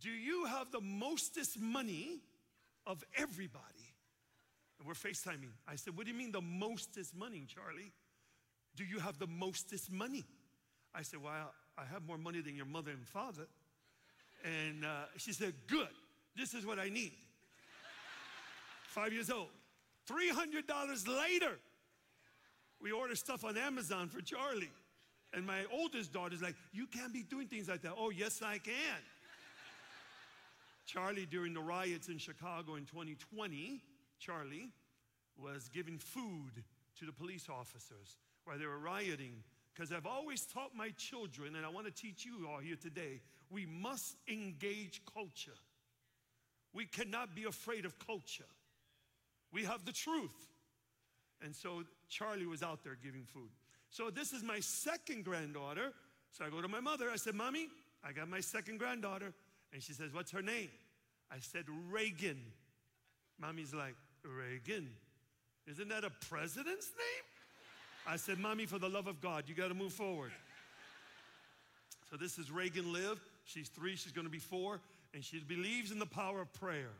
do 0.00 0.10
you 0.10 0.44
have 0.46 0.70
the 0.70 0.80
mostest 0.80 1.60
money 1.60 2.20
of 2.86 3.04
everybody? 3.16 3.64
And 4.78 4.86
we're 4.86 4.94
FaceTiming. 4.94 5.50
I 5.66 5.76
said, 5.76 5.96
What 5.96 6.06
do 6.06 6.12
you 6.12 6.18
mean 6.18 6.32
the 6.32 6.40
mostest 6.40 7.14
money, 7.14 7.46
Charlie? 7.46 7.92
Do 8.76 8.84
you 8.84 8.98
have 8.98 9.18
the 9.18 9.26
mostest 9.26 9.90
money? 9.90 10.24
I 10.94 11.02
said, 11.02 11.22
Well, 11.22 11.52
I 11.78 11.84
have 11.84 12.06
more 12.06 12.18
money 12.18 12.40
than 12.40 12.54
your 12.54 12.66
mother 12.66 12.90
and 12.90 13.06
father. 13.06 13.46
And 14.44 14.84
uh, 14.84 15.06
she 15.16 15.32
said, 15.32 15.54
Good. 15.66 15.88
This 16.36 16.52
is 16.52 16.66
what 16.66 16.78
I 16.78 16.88
need. 16.88 17.12
Five 18.88 19.12
years 19.12 19.30
old. 19.30 19.48
$300 20.10 21.08
later, 21.08 21.58
we 22.80 22.92
order 22.92 23.14
stuff 23.14 23.44
on 23.44 23.56
Amazon 23.56 24.08
for 24.08 24.20
Charlie. 24.20 24.70
And 25.32 25.46
my 25.46 25.64
oldest 25.72 26.12
daughter's 26.12 26.42
like, 26.42 26.54
You 26.72 26.86
can't 26.86 27.12
be 27.12 27.22
doing 27.22 27.48
things 27.48 27.68
like 27.68 27.82
that. 27.82 27.92
Oh, 27.96 28.10
yes, 28.10 28.42
I 28.42 28.58
can. 28.58 28.72
Charlie, 30.86 31.26
during 31.26 31.52
the 31.52 31.60
riots 31.60 32.08
in 32.08 32.18
Chicago 32.18 32.76
in 32.76 32.86
2020, 32.86 33.82
Charlie 34.18 34.70
was 35.36 35.68
giving 35.68 35.98
food 35.98 36.62
to 36.98 37.04
the 37.04 37.12
police 37.12 37.48
officers 37.50 38.16
while 38.44 38.58
they 38.58 38.66
were 38.66 38.78
rioting. 38.78 39.42
Because 39.74 39.92
I've 39.92 40.06
always 40.06 40.46
taught 40.46 40.74
my 40.74 40.90
children, 40.96 41.56
and 41.56 41.66
I 41.66 41.68
want 41.68 41.86
to 41.86 41.92
teach 41.92 42.24
you 42.24 42.48
all 42.48 42.60
here 42.60 42.76
today, 42.80 43.20
we 43.50 43.66
must 43.66 44.16
engage 44.26 45.02
culture. 45.12 45.58
We 46.72 46.86
cannot 46.86 47.34
be 47.34 47.44
afraid 47.44 47.84
of 47.84 47.98
culture. 47.98 48.44
We 49.52 49.64
have 49.64 49.84
the 49.84 49.92
truth. 49.92 50.34
And 51.42 51.54
so 51.54 51.82
Charlie 52.08 52.46
was 52.46 52.62
out 52.62 52.84
there 52.84 52.96
giving 53.02 53.24
food. 53.24 53.50
So 53.90 54.10
this 54.10 54.32
is 54.32 54.42
my 54.42 54.60
second 54.60 55.24
granddaughter. 55.24 55.92
So 56.32 56.44
I 56.44 56.50
go 56.50 56.62
to 56.62 56.68
my 56.68 56.80
mother. 56.80 57.10
I 57.10 57.16
said, 57.16 57.34
Mommy, 57.34 57.68
I 58.04 58.12
got 58.12 58.28
my 58.28 58.40
second 58.40 58.78
granddaughter. 58.78 59.32
And 59.72 59.82
she 59.82 59.92
says, 59.92 60.12
What's 60.12 60.30
her 60.30 60.42
name? 60.42 60.70
I 61.30 61.36
said, 61.40 61.64
Reagan. 61.90 62.40
Mommy's 63.40 63.74
like, 63.74 63.94
Reagan. 64.22 64.88
Isn't 65.66 65.88
that 65.88 66.04
a 66.04 66.10
president's 66.28 66.90
name? 66.96 67.24
I 68.06 68.16
said, 68.16 68.38
Mommy, 68.38 68.66
for 68.66 68.78
the 68.78 68.88
love 68.88 69.08
of 69.08 69.20
God, 69.20 69.44
you 69.46 69.54
got 69.54 69.68
to 69.68 69.74
move 69.74 69.92
forward. 69.92 70.30
So 72.08 72.16
this 72.16 72.38
is 72.38 72.52
Reagan 72.52 72.92
Live. 72.92 73.20
She's 73.44 73.68
three, 73.68 73.96
she's 73.96 74.12
going 74.12 74.26
to 74.26 74.30
be 74.30 74.38
four, 74.38 74.80
and 75.12 75.24
she 75.24 75.40
believes 75.40 75.90
in 75.90 75.98
the 75.98 76.06
power 76.06 76.40
of 76.40 76.52
prayer. 76.52 76.92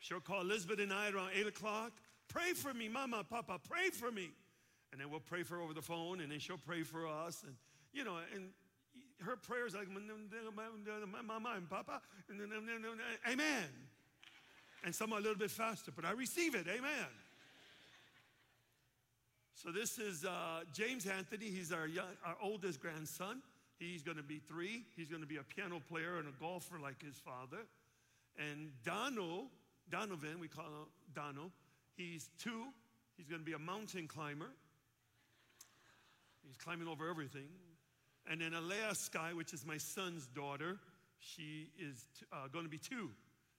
She'll 0.00 0.20
call 0.20 0.40
Elizabeth 0.40 0.80
and 0.80 0.92
I 0.92 1.10
around 1.10 1.30
8 1.34 1.46
o'clock. 1.46 1.92
Pray 2.28 2.52
for 2.54 2.74
me, 2.74 2.88
Mama, 2.88 3.24
Papa, 3.28 3.60
pray 3.68 3.90
for 3.90 4.10
me. 4.10 4.30
And 4.90 5.00
then 5.00 5.10
we'll 5.10 5.20
pray 5.20 5.42
for 5.42 5.56
her 5.56 5.62
over 5.62 5.72
the 5.72 5.82
phone, 5.82 6.20
and 6.20 6.30
then 6.30 6.38
she'll 6.38 6.58
pray 6.58 6.82
for 6.82 7.06
us. 7.06 7.42
And, 7.46 7.54
you 7.92 8.04
know, 8.04 8.16
and 8.34 8.50
her 9.22 9.36
prayers 9.36 9.74
like, 9.74 9.88
Mama 9.88 11.52
and 11.56 11.68
Papa, 11.68 12.00
amen. 13.30 13.68
And 14.84 14.94
some 14.94 15.12
a 15.12 15.16
little 15.16 15.36
bit 15.36 15.50
faster, 15.50 15.92
but 15.94 16.04
I 16.04 16.12
receive 16.12 16.54
it, 16.54 16.66
amen. 16.68 17.08
So 19.54 19.70
this 19.70 19.98
is 19.98 20.24
uh, 20.24 20.64
James 20.72 21.06
Anthony. 21.06 21.46
He's 21.46 21.70
our, 21.70 21.86
young, 21.86 22.06
our 22.26 22.36
oldest 22.42 22.80
grandson. 22.80 23.42
He's 23.78 24.02
going 24.02 24.16
to 24.16 24.22
be 24.22 24.38
three. 24.38 24.82
He's 24.96 25.08
going 25.08 25.22
to 25.22 25.28
be 25.28 25.36
a 25.36 25.42
piano 25.44 25.80
player 25.88 26.18
and 26.18 26.28
a 26.28 26.32
golfer 26.40 26.80
like 26.80 27.00
his 27.00 27.16
father. 27.16 27.62
And 28.36 28.70
Donald, 28.84 29.46
Donovan, 29.88 30.40
we 30.40 30.48
call 30.48 30.64
him 30.64 30.88
Donald, 31.14 31.52
he's 31.96 32.30
two. 32.42 32.64
He's 33.16 33.28
going 33.28 33.40
to 33.40 33.44
be 33.44 33.52
a 33.52 33.58
mountain 33.58 34.08
climber. 34.08 34.50
He's 36.44 36.56
climbing 36.56 36.88
over 36.88 37.08
everything. 37.08 37.48
And 38.30 38.40
then 38.40 38.54
Alea 38.54 38.94
Sky, 38.94 39.32
which 39.34 39.52
is 39.52 39.66
my 39.66 39.78
son's 39.78 40.26
daughter, 40.28 40.78
she 41.18 41.68
is 41.78 42.06
t- 42.18 42.26
uh, 42.32 42.48
going 42.52 42.64
to 42.64 42.70
be 42.70 42.78
two. 42.78 43.10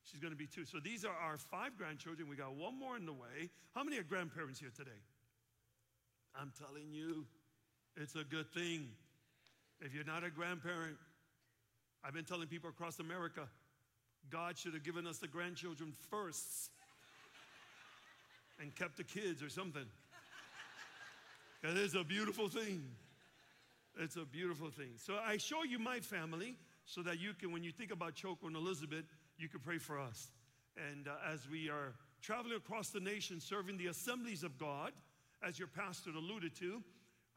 She's 0.05 0.19
going 0.19 0.33
to 0.33 0.37
be 0.37 0.47
two. 0.47 0.65
So 0.65 0.79
these 0.79 1.05
are 1.05 1.15
our 1.15 1.37
five 1.37 1.77
grandchildren. 1.77 2.29
We 2.29 2.35
got 2.35 2.55
one 2.55 2.77
more 2.77 2.97
in 2.97 3.05
the 3.05 3.13
way. 3.13 3.49
How 3.73 3.83
many 3.83 3.97
are 3.97 4.03
grandparents 4.03 4.59
here 4.59 4.71
today? 4.75 4.91
I'm 6.35 6.51
telling 6.57 6.91
you, 6.91 7.25
it's 7.95 8.15
a 8.15 8.23
good 8.23 8.51
thing. 8.53 8.89
If 9.81 9.93
you're 9.93 10.05
not 10.05 10.23
a 10.23 10.29
grandparent, 10.29 10.97
I've 12.03 12.13
been 12.13 12.25
telling 12.25 12.47
people 12.47 12.69
across 12.69 12.99
America, 12.99 13.47
God 14.29 14.57
should 14.57 14.73
have 14.73 14.83
given 14.83 15.05
us 15.07 15.19
the 15.19 15.27
grandchildren 15.27 15.93
first 16.09 16.71
and 18.59 18.75
kept 18.75 18.97
the 18.97 19.03
kids 19.03 19.43
or 19.43 19.49
something. 19.49 19.85
That 21.61 21.77
is 21.77 21.95
a 21.95 22.03
beautiful 22.03 22.49
thing. 22.49 22.83
It's 23.99 24.15
a 24.15 24.25
beautiful 24.25 24.69
thing. 24.69 24.93
So 24.97 25.17
I 25.23 25.37
show 25.37 25.63
you 25.63 25.77
my 25.77 25.99
family 25.99 26.57
so 26.85 27.01
that 27.03 27.19
you 27.19 27.33
can, 27.33 27.51
when 27.51 27.63
you 27.63 27.71
think 27.71 27.91
about 27.91 28.15
Choco 28.15 28.47
and 28.47 28.55
Elizabeth, 28.55 29.05
you 29.37 29.47
can 29.47 29.59
pray 29.59 29.77
for 29.77 29.99
us. 29.99 30.31
And 30.89 31.07
uh, 31.07 31.11
as 31.31 31.47
we 31.49 31.69
are 31.69 31.93
traveling 32.21 32.55
across 32.55 32.89
the 32.89 32.99
nation 32.99 33.39
serving 33.39 33.77
the 33.77 33.87
assemblies 33.87 34.43
of 34.43 34.57
God, 34.57 34.91
as 35.47 35.59
your 35.59 35.67
pastor 35.67 36.09
alluded 36.09 36.55
to, 36.55 36.81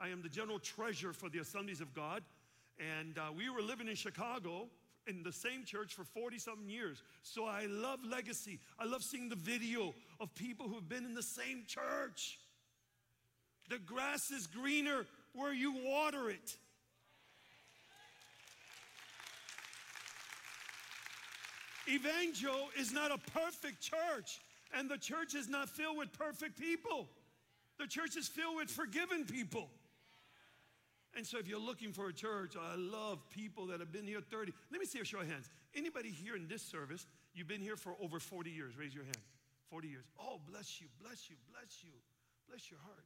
I 0.00 0.08
am 0.08 0.22
the 0.22 0.28
general 0.28 0.58
treasurer 0.58 1.12
for 1.12 1.28
the 1.28 1.40
assemblies 1.40 1.80
of 1.80 1.92
God. 1.94 2.22
And 2.78 3.18
uh, 3.18 3.32
we 3.36 3.50
were 3.50 3.62
living 3.62 3.88
in 3.88 3.94
Chicago 3.94 4.68
in 5.06 5.22
the 5.22 5.32
same 5.32 5.64
church 5.64 5.94
for 5.94 6.04
40 6.04 6.38
something 6.38 6.68
years. 6.68 7.02
So 7.22 7.44
I 7.44 7.66
love 7.68 8.00
legacy. 8.04 8.60
I 8.78 8.86
love 8.86 9.02
seeing 9.02 9.28
the 9.28 9.36
video 9.36 9.94
of 10.20 10.34
people 10.34 10.68
who've 10.68 10.88
been 10.88 11.04
in 11.04 11.14
the 11.14 11.22
same 11.22 11.64
church. 11.66 12.38
The 13.68 13.78
grass 13.78 14.30
is 14.30 14.46
greener 14.46 15.06
where 15.36 15.52
you 15.52 15.74
water 15.84 16.30
it. 16.30 16.56
Evangel 21.88 22.68
is 22.78 22.92
not 22.92 23.12
a 23.12 23.18
perfect 23.30 23.80
church, 23.80 24.40
and 24.74 24.90
the 24.90 24.98
church 24.98 25.34
is 25.34 25.48
not 25.48 25.68
filled 25.68 25.96
with 25.98 26.12
perfect 26.12 26.58
people. 26.58 27.08
The 27.78 27.86
church 27.86 28.16
is 28.16 28.26
filled 28.26 28.56
with 28.56 28.70
forgiven 28.70 29.24
people. 29.24 29.68
And 31.16 31.24
so 31.26 31.38
if 31.38 31.48
you're 31.48 31.60
looking 31.60 31.92
for 31.92 32.08
a 32.08 32.12
church, 32.12 32.54
I 32.60 32.74
love 32.76 33.18
people 33.30 33.66
that 33.68 33.80
have 33.80 33.92
been 33.92 34.06
here 34.06 34.20
30. 34.20 34.52
Let 34.70 34.80
me 34.80 34.86
see 34.86 34.98
a 34.98 35.04
show 35.04 35.20
of 35.20 35.28
hands. 35.28 35.48
Anybody 35.74 36.10
here 36.10 36.36
in 36.36 36.48
this 36.48 36.62
service, 36.62 37.06
you've 37.34 37.48
been 37.48 37.62
here 37.62 37.76
for 37.76 37.94
over 38.02 38.18
40 38.18 38.50
years. 38.50 38.76
Raise 38.76 38.94
your 38.94 39.04
hand. 39.04 39.16
40 39.70 39.88
years. 39.88 40.04
Oh, 40.20 40.40
bless 40.50 40.80
you, 40.80 40.88
bless 41.02 41.30
you, 41.30 41.36
bless 41.52 41.82
you. 41.82 41.92
Bless 42.48 42.70
your 42.70 42.80
heart. 42.80 43.04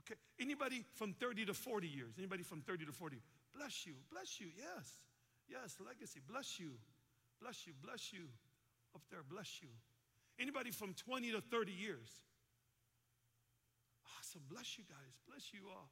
Okay. 0.00 0.14
Anybody 0.40 0.84
from 0.94 1.12
30 1.14 1.46
to 1.46 1.54
40 1.54 1.88
years? 1.88 2.14
Anybody 2.18 2.42
from 2.42 2.60
30 2.62 2.86
to 2.86 2.92
40? 2.92 3.18
Bless 3.54 3.86
you. 3.86 3.94
Bless 4.10 4.40
you. 4.40 4.48
Yes. 4.56 4.98
Yes. 5.48 5.76
Legacy. 5.84 6.20
Bless 6.26 6.60
you. 6.60 6.70
Bless 7.40 7.66
you. 7.66 7.72
Bless 7.82 8.12
you. 8.12 8.28
Up 8.94 9.02
there. 9.10 9.22
Bless 9.28 9.60
you. 9.62 9.68
Anybody 10.38 10.70
from 10.70 10.94
20 10.94 11.32
to 11.32 11.40
30 11.40 11.72
years? 11.72 12.08
Awesome. 14.18 14.42
Bless 14.48 14.78
you 14.78 14.84
guys. 14.88 15.18
Bless 15.28 15.52
you 15.52 15.60
all. 15.68 15.90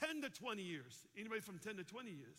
10 0.00 0.22
to 0.22 0.30
20 0.30 0.62
years. 0.62 1.04
Anybody 1.18 1.40
from 1.40 1.58
10 1.58 1.76
to 1.76 1.84
20 1.84 2.10
years? 2.10 2.38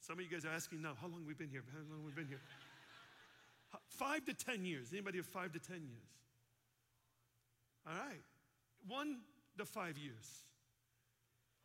Some 0.00 0.18
of 0.18 0.24
you 0.24 0.30
guys 0.30 0.44
are 0.44 0.54
asking 0.54 0.82
now, 0.82 0.94
how 1.00 1.08
long 1.08 1.24
we've 1.26 1.38
been 1.38 1.50
here? 1.50 1.64
How 1.72 1.78
long 1.90 2.04
we 2.04 2.12
been 2.12 2.28
here? 2.28 2.40
Five 3.88 4.24
to 4.26 4.34
10 4.34 4.64
years. 4.64 4.88
Anybody 4.92 5.18
of 5.18 5.26
five 5.26 5.52
to 5.52 5.58
10 5.58 5.76
years? 5.76 6.10
All 7.86 7.94
right. 7.94 8.22
One 8.86 9.18
the 9.58 9.66
five 9.66 9.98
years. 9.98 10.42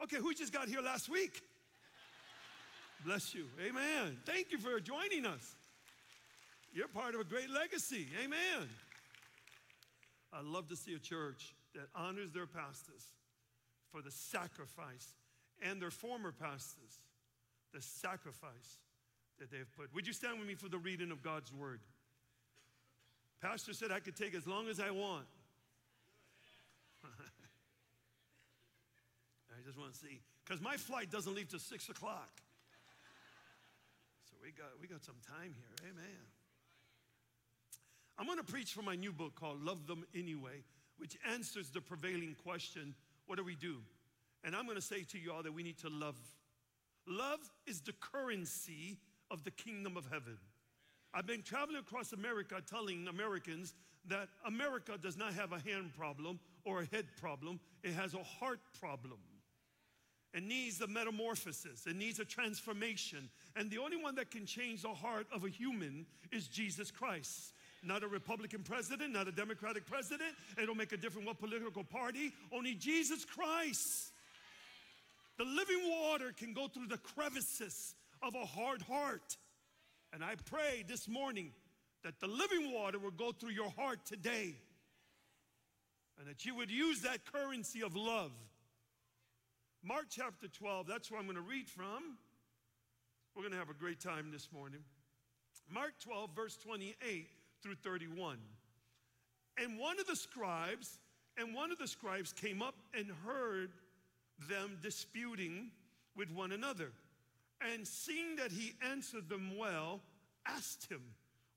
Okay, 0.03 0.17
who 0.17 0.33
just 0.33 0.51
got 0.51 0.67
here 0.67 0.81
last 0.81 1.07
week? 1.07 1.41
Bless 3.05 3.33
you. 3.33 3.45
Amen. 3.65 4.17
Thank 4.25 4.51
you 4.51 4.57
for 4.57 4.79
joining 4.79 5.25
us. 5.25 5.55
You're 6.73 6.88
part 6.88 7.15
of 7.15 7.21
a 7.21 7.23
great 7.23 7.50
legacy. 7.50 8.07
Amen. 8.23 8.67
I 10.33 10.41
love 10.41 10.67
to 10.69 10.75
see 10.75 10.95
a 10.95 11.00
church 11.00 11.53
that 11.75 11.88
honors 11.95 12.31
their 12.31 12.47
pastors 12.47 13.05
for 13.91 14.01
the 14.01 14.12
sacrifice 14.12 15.13
and 15.62 15.81
their 15.81 15.91
former 15.91 16.31
pastors, 16.31 17.00
the 17.73 17.81
sacrifice 17.81 18.79
that 19.39 19.51
they've 19.51 19.69
put. 19.77 19.93
Would 19.93 20.07
you 20.07 20.13
stand 20.13 20.39
with 20.39 20.47
me 20.47 20.55
for 20.55 20.69
the 20.69 20.79
reading 20.79 21.12
of 21.12 21.21
God's 21.21 21.53
word? 21.53 21.79
Pastor 23.41 23.73
said 23.73 23.91
I 23.91 24.00
could 24.00 24.15
take 24.15 24.33
as 24.33 24.47
long 24.47 24.67
as 24.67 24.79
I 24.79 24.89
want. 24.89 25.25
I 29.57 29.65
just 29.65 29.77
want 29.77 29.93
to 29.93 30.00
see, 30.00 30.22
because 30.45 30.62
my 30.62 30.77
flight 30.77 31.12
doesn't 31.12 31.33
leave 31.33 31.50
till 31.50 31.60
six 31.60 31.89
o'clock. 31.89 32.41
So 34.29 34.36
we 34.41 34.51
got, 34.51 34.69
we 34.81 34.88
got 34.88 35.03
some 35.03 35.15
time 35.27 35.53
here. 35.55 35.89
Amen. 35.91 36.22
I'm 38.17 38.25
going 38.25 38.38
to 38.38 38.43
preach 38.43 38.74
from 38.74 38.86
my 38.86 38.95
new 38.95 39.12
book 39.12 39.36
called 39.36 39.63
Love 39.63 39.88
Them 39.88 40.05
Anyway, 40.15 40.63
which 40.98 41.17
answers 41.31 41.69
the 41.69 41.81
prevailing 41.81 42.36
question 42.43 42.95
what 43.25 43.38
do 43.38 43.43
we 43.43 43.55
do? 43.55 43.77
And 44.43 44.55
I'm 44.55 44.65
going 44.65 44.75
to 44.75 44.81
say 44.81 45.03
to 45.03 45.17
you 45.17 45.31
all 45.31 45.43
that 45.43 45.53
we 45.53 45.63
need 45.63 45.77
to 45.79 45.89
love. 45.89 46.17
Love 47.07 47.39
is 47.65 47.81
the 47.81 47.93
currency 47.93 48.98
of 49.31 49.43
the 49.43 49.51
kingdom 49.51 49.95
of 49.98 50.05
heaven. 50.12 50.38
I've 51.13 51.27
been 51.27 51.41
traveling 51.41 51.77
across 51.77 52.12
America 52.12 52.62
telling 52.69 53.07
Americans 53.07 53.74
that 54.07 54.27
America 54.45 54.98
does 55.01 55.15
not 55.15 55.33
have 55.33 55.53
a 55.53 55.60
hand 55.60 55.91
problem 55.98 56.39
or 56.65 56.81
a 56.81 56.86
head 56.86 57.05
problem, 57.19 57.60
it 57.83 57.93
has 57.93 58.13
a 58.13 58.24
heart 58.24 58.60
problem. 58.79 59.19
It 60.34 60.44
needs 60.44 60.82
a 60.82 60.88
metamorphosis, 60.88 61.86
it 61.86 61.96
needs 61.96 62.20
a 62.20 62.25
transformation. 62.25 63.30
And 63.56 63.70
the 63.70 63.78
only 63.78 63.98
one 63.98 64.16
that 64.16 64.32
can 64.32 64.46
change 64.46 64.82
the 64.82 64.90
heart 64.90 65.28
of 65.32 65.44
a 65.44 65.50
human 65.50 66.06
is 66.32 66.48
Jesus 66.48 66.90
Christ. 66.90 67.54
Not 67.84 68.02
a 68.02 68.08
Republican 68.08 68.63
president, 68.63 69.13
not 69.13 69.28
a 69.28 69.32
Democratic 69.32 69.86
president. 69.86 70.32
It 70.58 70.66
don't 70.66 70.78
make 70.78 70.94
a 70.94 70.98
difference 70.98 71.28
what 71.28 71.40
political 71.40 71.84
party, 71.84 72.34
only 72.52 72.74
Jesus 72.74 73.25
Christ. 73.25 74.12
The 75.38 75.44
living 75.44 75.90
water 75.90 76.32
can 76.36 76.54
go 76.54 76.68
through 76.68 76.88
the 76.88 76.98
crevices 76.98 77.96
of 78.22 78.34
a 78.36 78.46
hard 78.46 78.82
heart. 78.84 79.38
And 80.13 80.24
I 80.24 80.36
pray 80.46 80.84
this 80.88 81.08
morning 81.08 81.52
that 82.04 82.20
the 82.20 82.28
living 82.28 82.74
water 82.74 83.00
will 83.00 83.12
go 83.12 83.32
through 83.32 83.52
your 83.52 83.70
heart 83.72 84.06
today 84.06 84.56
and 86.20 86.28
that 86.28 86.46
you 86.46 86.56
would 86.56 86.72
use 86.72 87.02
that 87.02 87.20
currency 87.32 87.82
of 87.82 87.96
love. 87.96 88.32
Mark 89.86 90.06
chapter 90.10 90.48
12, 90.48 90.88
that's 90.88 91.12
where 91.12 91.20
I'm 91.20 91.25
going 91.25 91.36
to 91.36 91.42
read 91.42 91.68
from. 91.68 92.18
We're 93.36 93.42
going 93.42 93.52
to 93.52 93.58
have 93.58 93.70
a 93.70 93.74
great 93.74 94.00
time 94.00 94.32
this 94.32 94.48
morning. 94.54 94.80
Mark 95.70 95.92
12, 96.00 96.30
verse 96.34 96.56
28 96.56 97.28
through 97.62 97.75
31. 97.75 98.38
And 99.62 99.78
one 99.78 100.00
of 100.00 100.08
the 100.08 100.16
scribes, 100.16 101.00
and 101.38 101.54
one 101.54 101.70
of 101.70 101.80
the 101.80 101.88
scribes 101.88 102.32
came 102.32 102.62
up 102.62 102.75
and 102.98 103.08
heard 103.25 103.72
them 104.50 104.78
disputing 104.82 105.70
with 106.16 106.32
one 106.32 106.54
another. 106.54 106.94
And 107.74 107.86
seeing 107.86 108.38
that 108.38 108.54
he 108.54 108.75
answered 108.90 109.28
them 109.28 109.58
well, 109.58 110.00
asked 110.48 110.90
him, 110.90 111.02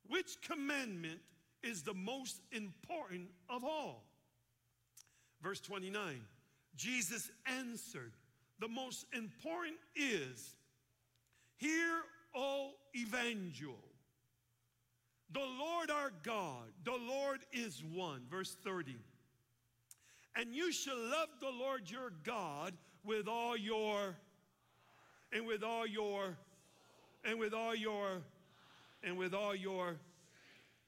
Which 0.08 0.40
commandment 0.42 1.20
is 1.62 1.84
the 1.84 1.94
most 1.94 2.40
important 2.50 3.28
of 3.48 3.62
all? 3.62 4.02
Verse 5.40 5.60
29 5.60 6.22
Jesus 6.76 7.30
answered, 7.46 8.12
The 8.60 8.68
most 8.68 9.06
important 9.12 9.76
is, 9.94 10.54
Hear, 11.56 12.02
O 12.34 12.72
evangel. 12.94 13.78
The 15.32 15.40
Lord 15.40 15.90
our 15.90 16.12
God, 16.22 16.70
the 16.84 16.92
Lord 16.92 17.40
is 17.52 17.82
one. 17.92 18.22
Verse 18.30 18.56
30. 18.62 18.96
And 20.36 20.54
you 20.54 20.70
shall 20.70 20.98
love 20.98 21.28
the 21.40 21.50
Lord 21.50 21.90
your 21.90 22.12
God 22.22 22.74
with 23.04 23.26
all 23.26 23.56
your, 23.56 24.16
and 25.32 25.46
with 25.46 25.62
all 25.62 25.86
your, 25.86 26.36
and 27.24 27.38
with 27.38 27.54
all 27.54 27.74
your, 27.74 28.22
and 29.02 29.16
with 29.16 29.34
all 29.34 29.54
your. 29.54 29.96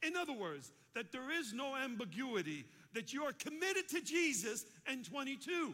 In 0.03 0.17
other 0.17 0.35
words, 0.35 0.73
that 0.99 1.13
there 1.13 1.31
is 1.31 1.53
no 1.55 1.77
ambiguity, 1.77 2.65
that 2.93 3.13
you 3.13 3.23
are 3.23 3.33
committed 3.33 3.89
to 3.89 4.01
Jesus 4.01 4.67
and 4.85 5.09
22, 5.09 5.73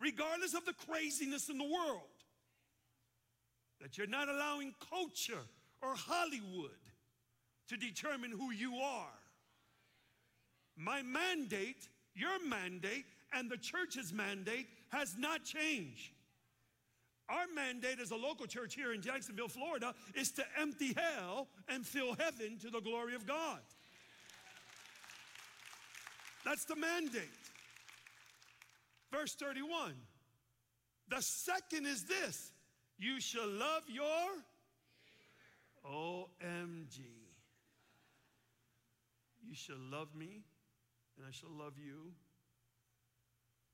regardless 0.00 0.54
of 0.54 0.64
the 0.64 0.72
craziness 0.72 1.48
in 1.48 1.56
the 1.56 1.62
world. 1.62 2.00
That 3.80 3.96
you're 3.96 4.08
not 4.08 4.28
allowing 4.28 4.74
culture 4.90 5.46
or 5.80 5.94
Hollywood 5.94 6.82
to 7.68 7.76
determine 7.76 8.32
who 8.32 8.50
you 8.50 8.74
are. 8.78 9.06
My 10.76 11.00
mandate 11.02 11.86
your 12.18 12.44
mandate 12.44 13.04
and 13.32 13.48
the 13.48 13.56
church's 13.56 14.12
mandate 14.12 14.66
has 14.88 15.14
not 15.16 15.44
changed. 15.44 16.10
Our 17.28 17.44
mandate 17.54 18.00
as 18.00 18.10
a 18.10 18.16
local 18.16 18.46
church 18.46 18.74
here 18.74 18.92
in 18.92 19.00
Jacksonville, 19.00 19.46
Florida, 19.46 19.94
is 20.16 20.32
to 20.32 20.44
empty 20.58 20.96
hell 20.96 21.46
and 21.68 21.86
fill 21.86 22.16
heaven 22.18 22.58
to 22.62 22.70
the 22.70 22.80
glory 22.80 23.14
of 23.14 23.24
God. 23.24 23.60
That's 26.44 26.64
the 26.64 26.76
mandate. 26.76 27.28
Verse 29.12 29.34
31. 29.34 29.94
The 31.08 31.22
second 31.22 31.86
is 31.86 32.04
this 32.04 32.52
you 32.98 33.20
shall 33.20 33.48
love 33.48 33.84
your 33.88 34.28
OMG. 35.86 37.00
You 39.46 39.54
shall 39.54 39.78
love 39.90 40.14
me 40.14 40.42
and 41.16 41.26
I 41.26 41.30
shall 41.30 41.50
love 41.50 41.74
you. 41.78 42.12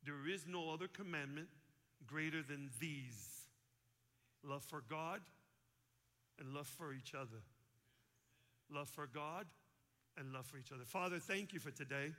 There 0.04 0.28
is 0.32 0.46
no 0.46 0.70
other 0.70 0.86
commandment 0.86 1.48
greater 2.06 2.42
than 2.42 2.70
these 2.80 3.48
love 4.42 4.62
for 4.62 4.82
God 4.88 5.20
and 6.38 6.54
love 6.54 6.66
for 6.66 6.92
each 6.92 7.14
other. 7.14 7.42
Love 8.70 8.88
for 8.88 9.06
God 9.06 9.46
and 10.18 10.32
love 10.32 10.46
for 10.46 10.58
each 10.58 10.72
other. 10.72 10.84
Father, 10.84 11.18
thank 11.18 11.52
you 11.52 11.58
for 11.58 11.70
today. 11.70 12.12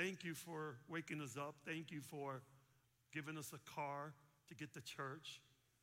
Thank 0.00 0.24
you 0.24 0.32
for 0.32 0.76
waking 0.88 1.20
us 1.20 1.36
up. 1.36 1.56
Thank 1.66 1.90
you 1.90 2.00
for 2.00 2.40
giving 3.12 3.36
us 3.36 3.52
a 3.52 3.70
car 3.70 4.14
to 4.48 4.54
get 4.54 4.72
to 4.72 4.80
church. 4.80 5.42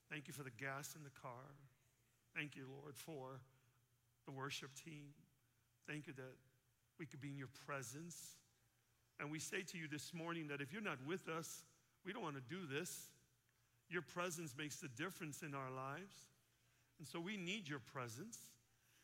Thank 0.09 0.27
you 0.27 0.33
for 0.33 0.41
the 0.41 0.49
gas 0.49 0.95
in 0.95 1.03
the 1.03 1.13
car. 1.21 1.53
Thank 2.35 2.55
you, 2.55 2.63
Lord, 2.81 2.95
for 2.95 3.41
the 4.25 4.31
worship 4.31 4.71
team. 4.83 5.13
Thank 5.87 6.07
you 6.07 6.13
that 6.13 6.33
we 6.97 7.05
could 7.05 7.21
be 7.21 7.29
in 7.29 7.37
your 7.37 7.53
presence. 7.67 8.37
And 9.19 9.29
we 9.29 9.37
say 9.37 9.61
to 9.61 9.77
you 9.77 9.87
this 9.87 10.11
morning 10.15 10.47
that 10.47 10.61
if 10.61 10.73
you're 10.73 10.81
not 10.81 10.97
with 11.05 11.29
us, 11.29 11.61
we 12.03 12.11
don't 12.11 12.23
want 12.23 12.37
to 12.37 12.49
do 12.49 12.65
this. 12.65 13.09
Your 13.87 14.01
presence 14.01 14.55
makes 14.57 14.77
the 14.77 14.87
difference 14.87 15.43
in 15.43 15.53
our 15.53 15.69
lives. 15.69 16.15
And 16.97 17.07
so 17.07 17.19
we 17.19 17.37
need 17.37 17.69
your 17.69 17.81
presence. 17.93 18.39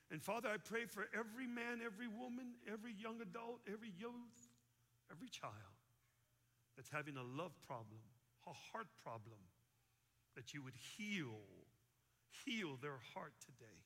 And 0.09 0.19
Father, 0.19 0.49
I 0.49 0.57
pray 0.57 0.85
for 0.85 1.05
every 1.13 1.45
man, 1.45 1.81
every 1.85 2.07
woman, 2.07 2.57
every 2.65 2.93
young 2.97 3.21
adult, 3.21 3.59
every 3.71 3.91
youth, 3.99 4.42
every 5.11 5.29
child 5.29 5.77
that's 6.75 6.89
having 6.89 7.17
a 7.17 7.23
love 7.23 7.53
problem, 7.67 8.01
a 8.47 8.53
heart 8.71 8.87
problem, 9.03 9.39
that 10.35 10.53
you 10.53 10.61
would 10.63 10.73
heal, 10.97 11.39
heal 12.45 12.77
their 12.81 12.99
heart 13.13 13.33
today. 13.39 13.79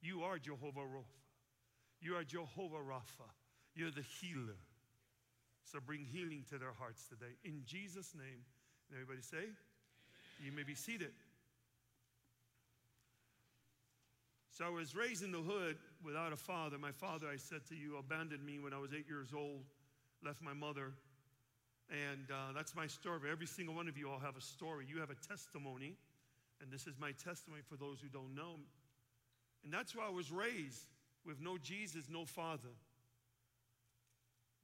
You 0.00 0.22
are 0.22 0.38
Jehovah 0.38 0.80
Rapha. 0.80 1.22
You 2.00 2.16
are 2.16 2.24
Jehovah 2.24 2.82
Rapha. 2.82 3.30
You're 3.74 3.90
the 3.90 4.04
healer. 4.20 4.58
So 5.64 5.78
bring 5.80 6.04
healing 6.04 6.44
to 6.50 6.58
their 6.58 6.72
hearts 6.78 7.06
today. 7.06 7.32
In 7.44 7.62
Jesus' 7.64 8.14
name. 8.14 8.44
And 8.90 9.00
everybody 9.00 9.22
say, 9.22 9.38
Amen. 9.38 9.56
You 10.44 10.52
may 10.52 10.64
be 10.64 10.74
seated. 10.74 11.12
So 14.50 14.66
I 14.66 14.68
was 14.68 14.94
raised 14.94 15.24
in 15.24 15.32
the 15.32 15.38
hood 15.38 15.78
without 16.04 16.32
a 16.32 16.36
father. 16.36 16.76
My 16.76 16.92
father, 16.92 17.26
I 17.32 17.36
said 17.36 17.64
to 17.68 17.74
you, 17.74 17.96
abandoned 17.96 18.44
me 18.44 18.58
when 18.58 18.74
I 18.74 18.78
was 18.78 18.92
eight 18.92 19.06
years 19.08 19.28
old, 19.34 19.62
left 20.24 20.42
my 20.42 20.52
mother. 20.52 20.92
And 21.90 22.30
uh, 22.30 22.52
that's 22.54 22.74
my 22.74 22.86
story. 22.86 23.20
Every 23.30 23.46
single 23.46 23.74
one 23.74 23.88
of 23.88 23.98
you 23.98 24.08
all 24.10 24.18
have 24.18 24.36
a 24.36 24.40
story. 24.40 24.86
You 24.88 25.00
have 25.00 25.10
a 25.10 25.28
testimony. 25.28 25.96
And 26.60 26.70
this 26.70 26.86
is 26.86 26.94
my 26.98 27.12
testimony 27.12 27.62
for 27.68 27.76
those 27.76 28.00
who 28.00 28.08
don't 28.08 28.34
know. 28.34 28.56
And 29.64 29.72
that's 29.72 29.94
why 29.94 30.06
I 30.06 30.10
was 30.10 30.30
raised 30.30 30.86
with 31.26 31.40
no 31.40 31.58
Jesus, 31.58 32.04
no 32.10 32.24
father 32.24 32.70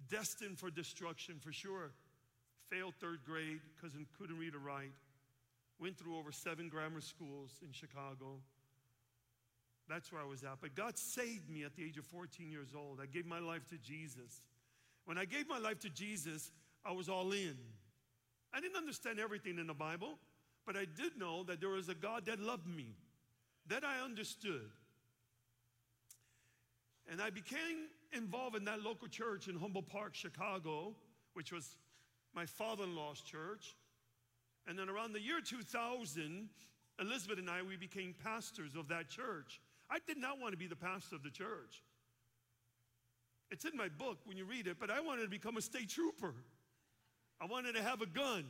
destined 0.09 0.59
for 0.59 0.71
destruction 0.71 1.37
for 1.41 1.53
sure. 1.53 1.91
Failed 2.71 2.95
third 3.01 3.21
grade 3.25 3.61
because 3.75 3.97
I 3.97 4.05
couldn't 4.19 4.39
read 4.39 4.55
or 4.55 4.59
write. 4.59 4.93
Went 5.81 5.97
through 5.97 6.19
over 6.19 6.33
seven 6.33 6.69
grammar 6.69 7.01
schools 7.01 7.51
in 7.63 7.73
Chicago. 7.73 8.41
That's 9.89 10.13
where 10.13 10.21
I 10.21 10.27
was 10.27 10.45
at. 10.45 10.61
But 10.61 10.75
God 10.75 10.99
saved 10.99 11.49
me 11.49 11.65
at 11.65 11.75
the 11.75 11.85
age 11.85 11.97
of 11.97 12.05
14 12.05 12.51
years 12.51 12.75
old. 12.77 13.01
I 13.03 13.07
gave 13.07 13.25
my 13.25 13.39
life 13.39 13.67
to 13.71 13.79
Jesus. 13.79 14.43
When 15.09 15.17
I 15.17 15.25
gave 15.25 15.49
my 15.49 15.57
life 15.57 15.79
to 15.81 15.89
Jesus, 15.89 16.51
I 16.85 16.93
was 16.93 17.09
all 17.09 17.33
in. 17.33 17.57
I 18.53 18.61
didn't 18.61 18.77
understand 18.77 19.19
everything 19.19 19.59
in 19.59 19.67
the 19.67 19.73
Bible, 19.73 20.19
but 20.67 20.77
I 20.77 20.85
did 20.85 21.17
know 21.19 21.45
that 21.45 21.63
there 21.63 21.71
was 21.71 21.89
a 21.89 21.95
God 21.95 22.27
that 22.27 22.39
loved 22.39 22.67
me. 22.67 22.95
That 23.69 23.85
I 23.85 24.05
understood. 24.05 24.69
And 27.11 27.23
I 27.23 27.31
became 27.31 27.89
involved 28.13 28.55
in 28.55 28.67
that 28.67 28.83
local 28.83 29.09
church 29.09 29.49
in 29.49 29.59
Humboldt 29.59 29.89
Park, 29.89 30.15
Chicago, 30.15 30.95
which 31.33 31.53
was 31.53 31.77
my 32.35 32.45
father 32.45 32.85
in 32.85 32.95
law's 32.95 33.23
church. 33.23 33.77
And 34.67 34.79
then 34.79 34.91
around 34.91 35.15
the 35.15 35.23
year 35.23 35.41
2000, 35.43 36.51
Elizabeth 37.01 37.39
and 37.39 37.49
I, 37.49 37.63
we 37.63 37.77
became 37.77 38.15
pastors 38.23 38.77
of 38.77 38.89
that 38.89 39.09
church. 39.09 39.59
I 39.91 40.01
did 40.07 40.19
not 40.19 40.39
want 40.39 40.53
to 40.53 40.59
be 40.59 40.67
the 40.67 40.77
pastor 40.77 41.17
of 41.17 41.23
the 41.23 41.31
church. 41.31 41.83
It's 43.51 43.65
in 43.65 43.77
my 43.77 43.89
book 43.89 44.19
when 44.25 44.37
you 44.37 44.45
read 44.45 44.67
it, 44.67 44.77
but 44.79 44.91
I 44.91 45.01
wanted 45.01 45.23
to 45.23 45.29
become 45.29 45.57
a 45.57 45.63
state 45.63 45.89
trooper. 45.89 46.35
I 47.41 47.47
wanted 47.47 47.75
to 47.77 47.83
have 47.83 48.03
a 48.03 48.07
gun. 48.07 48.45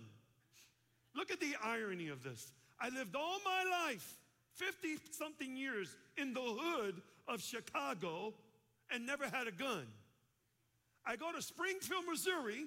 Look 1.15 1.31
at 1.31 1.41
the 1.41 1.55
irony 1.63 2.09
of 2.09 2.23
this. 2.23 2.53
I 2.81 2.89
lived 2.89 3.15
all 3.17 3.39
my 3.45 3.87
life, 3.87 4.15
50 4.55 4.97
something 5.11 5.57
years, 5.57 5.95
in 6.17 6.33
the 6.33 6.41
hood 6.41 7.01
of 7.27 7.41
Chicago 7.41 8.35
and 8.91 9.07
never 9.07 9.25
had 9.29 9.47
a 9.47 9.53
gun. 9.53 9.87
I 11.07 11.17
go 11.17 11.33
to 11.33 11.43
Springfield, 11.43 12.05
Missouri, 12.09 12.67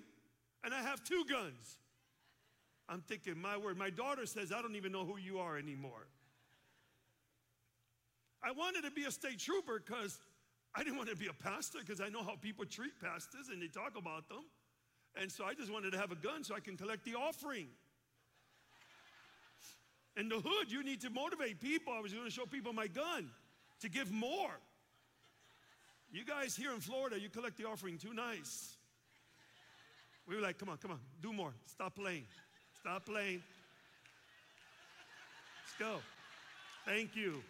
and 0.63 0.73
I 0.73 0.81
have 0.81 1.03
two 1.03 1.23
guns. 1.29 1.77
I'm 2.87 3.01
thinking, 3.01 3.39
my 3.39 3.57
word, 3.57 3.77
my 3.77 3.89
daughter 3.89 4.25
says, 4.25 4.51
I 4.51 4.61
don't 4.61 4.75
even 4.75 4.91
know 4.91 5.05
who 5.05 5.17
you 5.17 5.39
are 5.39 5.57
anymore. 5.57 6.07
I 8.43 8.51
wanted 8.51 8.83
to 8.83 8.91
be 8.91 9.03
a 9.03 9.11
state 9.11 9.39
trooper 9.39 9.81
because 9.85 10.19
I 10.73 10.83
didn't 10.83 10.97
want 10.97 11.09
to 11.09 11.15
be 11.15 11.27
a 11.27 11.33
pastor 11.33 11.79
because 11.79 11.99
I 11.99 12.09
know 12.09 12.23
how 12.23 12.35
people 12.35 12.65
treat 12.65 12.99
pastors 13.01 13.49
and 13.51 13.61
they 13.61 13.67
talk 13.67 13.97
about 13.97 14.29
them. 14.29 14.43
And 15.19 15.29
so 15.29 15.43
I 15.43 15.53
just 15.53 15.71
wanted 15.71 15.91
to 15.91 15.99
have 15.99 16.11
a 16.11 16.15
gun 16.15 16.43
so 16.43 16.55
I 16.55 16.61
can 16.61 16.77
collect 16.77 17.03
the 17.03 17.15
offering. 17.15 17.67
In 20.15 20.29
the 20.29 20.39
hood, 20.39 20.71
you 20.71 20.83
need 20.83 21.01
to 21.01 21.09
motivate 21.09 21.59
people. 21.59 21.93
I 21.93 21.99
was 21.99 22.13
going 22.13 22.25
to 22.25 22.31
show 22.31 22.45
people 22.45 22.73
my 22.73 22.87
gun 22.87 23.29
to 23.81 23.89
give 23.89 24.11
more. 24.11 24.51
You 26.11 26.25
guys 26.25 26.55
here 26.55 26.73
in 26.73 26.79
Florida, 26.79 27.19
you 27.19 27.29
collect 27.29 27.57
the 27.57 27.65
offering 27.65 27.97
too 27.97 28.13
nice. 28.13 28.75
We 30.27 30.35
were 30.35 30.41
like, 30.41 30.57
come 30.57 30.69
on, 30.69 30.77
come 30.77 30.91
on, 30.91 30.99
do 31.21 31.33
more. 31.33 31.53
Stop 31.65 31.95
playing. 31.95 32.25
Stop 32.79 33.05
playing. 33.05 33.41
Let's 35.63 35.77
go. 35.79 35.99
Thank 36.85 37.15
you. 37.15 37.41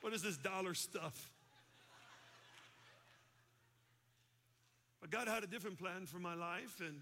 What 0.00 0.12
is 0.12 0.22
this 0.22 0.36
dollar 0.36 0.74
stuff? 0.74 1.30
But 5.00 5.10
God 5.10 5.28
had 5.28 5.44
a 5.44 5.46
different 5.46 5.78
plan 5.78 6.06
for 6.06 6.18
my 6.18 6.34
life, 6.34 6.80
and 6.80 7.00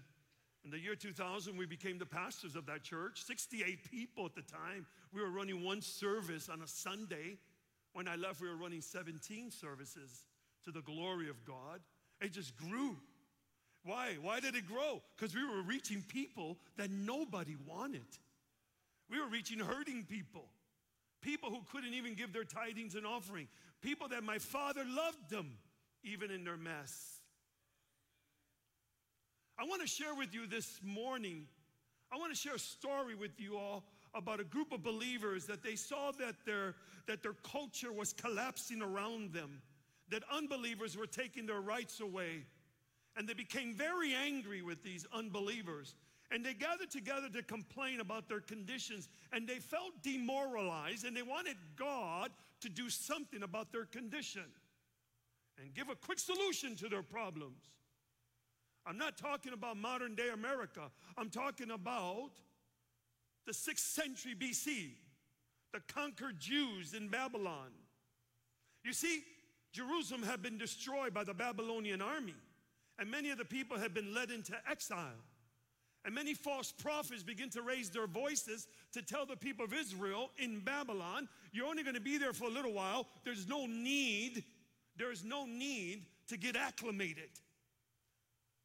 in 0.63 0.71
the 0.71 0.79
year 0.79 0.95
2000, 0.95 1.57
we 1.57 1.65
became 1.65 1.97
the 1.97 2.05
pastors 2.05 2.55
of 2.55 2.65
that 2.65 2.83
church. 2.83 3.23
68 3.23 3.89
people 3.89 4.25
at 4.25 4.35
the 4.35 4.41
time. 4.41 4.85
We 5.13 5.21
were 5.21 5.29
running 5.29 5.63
one 5.63 5.81
service 5.81 6.49
on 6.49 6.61
a 6.61 6.67
Sunday. 6.67 7.37
When 7.93 8.07
I 8.07 8.15
left, 8.15 8.41
we 8.41 8.49
were 8.49 8.57
running 8.57 8.81
17 8.81 9.49
services 9.51 10.25
to 10.65 10.71
the 10.71 10.81
glory 10.81 11.29
of 11.29 11.43
God. 11.45 11.79
It 12.21 12.33
just 12.33 12.55
grew. 12.57 12.97
Why? 13.83 14.17
Why 14.21 14.41
did 14.41 14.55
it 14.55 14.67
grow? 14.67 15.01
Because 15.15 15.33
we 15.33 15.45
were 15.45 15.61
reaching 15.61 16.03
people 16.09 16.57
that 16.75 16.91
nobody 16.91 17.55
wanted. 17.65 18.05
We 19.09 19.19
were 19.19 19.27
reaching 19.27 19.59
hurting 19.59 20.05
people, 20.09 20.49
people 21.21 21.49
who 21.49 21.61
couldn't 21.71 21.93
even 21.93 22.13
give 22.13 22.33
their 22.33 22.43
tithings 22.43 22.95
and 22.95 23.05
offering, 23.05 23.47
people 23.81 24.07
that 24.09 24.23
my 24.23 24.37
father 24.37 24.83
loved 24.87 25.29
them, 25.29 25.57
even 26.03 26.31
in 26.31 26.43
their 26.43 26.57
mess. 26.57 27.21
I 29.59 29.63
want 29.65 29.81
to 29.81 29.87
share 29.87 30.13
with 30.13 30.33
you 30.33 30.45
this 30.45 30.79
morning, 30.83 31.47
I 32.11 32.17
want 32.17 32.31
to 32.33 32.39
share 32.39 32.55
a 32.55 32.59
story 32.59 33.15
with 33.15 33.39
you 33.39 33.57
all 33.57 33.85
about 34.13 34.39
a 34.39 34.43
group 34.43 34.71
of 34.71 34.83
believers 34.83 35.45
that 35.45 35.63
they 35.63 35.75
saw 35.75 36.11
that 36.19 36.35
their, 36.45 36.75
that 37.07 37.23
their 37.23 37.33
culture 37.33 37.91
was 37.91 38.13
collapsing 38.13 38.81
around 38.81 39.33
them, 39.33 39.61
that 40.09 40.23
unbelievers 40.31 40.95
were 40.95 41.07
taking 41.07 41.45
their 41.45 41.59
rights 41.59 41.99
away. 41.99 42.45
And 43.15 43.27
they 43.27 43.33
became 43.33 43.73
very 43.73 44.13
angry 44.13 44.61
with 44.61 44.83
these 44.83 45.07
unbelievers. 45.11 45.95
And 46.31 46.45
they 46.45 46.53
gathered 46.53 46.91
together 46.91 47.29
to 47.29 47.41
complain 47.41 48.01
about 48.01 48.27
their 48.27 48.41
conditions. 48.41 49.07
And 49.31 49.47
they 49.47 49.59
felt 49.59 50.01
demoralized 50.03 51.05
and 51.05 51.15
they 51.15 51.21
wanted 51.21 51.55
God 51.77 52.31
to 52.61 52.69
do 52.69 52.89
something 52.89 53.43
about 53.43 53.71
their 53.71 53.85
condition 53.85 54.43
and 55.59 55.73
give 55.73 55.89
a 55.89 55.95
quick 55.95 56.19
solution 56.19 56.75
to 56.77 56.89
their 56.89 57.03
problems. 57.03 57.61
I'm 58.85 58.97
not 58.97 59.17
talking 59.17 59.53
about 59.53 59.77
modern 59.77 60.15
day 60.15 60.29
America. 60.33 60.91
I'm 61.17 61.29
talking 61.29 61.71
about 61.71 62.31
the 63.45 63.51
6th 63.51 63.79
century 63.79 64.35
BC, 64.37 64.91
the 65.73 65.81
conquered 65.87 66.39
Jews 66.39 66.93
in 66.93 67.09
Babylon. 67.09 67.71
You 68.83 68.93
see, 68.93 69.23
Jerusalem 69.73 70.23
had 70.23 70.41
been 70.41 70.57
destroyed 70.57 71.13
by 71.13 71.23
the 71.23 71.33
Babylonian 71.33 72.01
army, 72.01 72.35
and 72.97 73.11
many 73.11 73.29
of 73.29 73.37
the 73.37 73.45
people 73.45 73.77
had 73.77 73.93
been 73.93 74.13
led 74.13 74.31
into 74.31 74.53
exile. 74.69 75.19
And 76.07 76.15
many 76.15 76.33
false 76.33 76.71
prophets 76.71 77.21
begin 77.21 77.49
to 77.49 77.61
raise 77.61 77.89
their 77.89 78.07
voices 78.07 78.69
to 78.93 79.01
tell 79.01 79.25
the 79.25 79.35
people 79.35 79.65
of 79.65 79.73
Israel 79.73 80.31
in 80.37 80.61
Babylon, 80.61 81.27
you're 81.51 81.67
only 81.67 81.83
going 81.83 81.95
to 81.95 82.01
be 82.01 82.17
there 82.17 82.31
for 82.31 82.45
a 82.45 82.49
little 82.49 82.71
while. 82.71 83.07
There's 83.25 83.45
no 83.45 83.65
need, 83.65 84.45
there's 84.95 85.25
no 85.25 85.45
need 85.45 86.05
to 86.29 86.37
get 86.37 86.55
acclimated. 86.55 87.27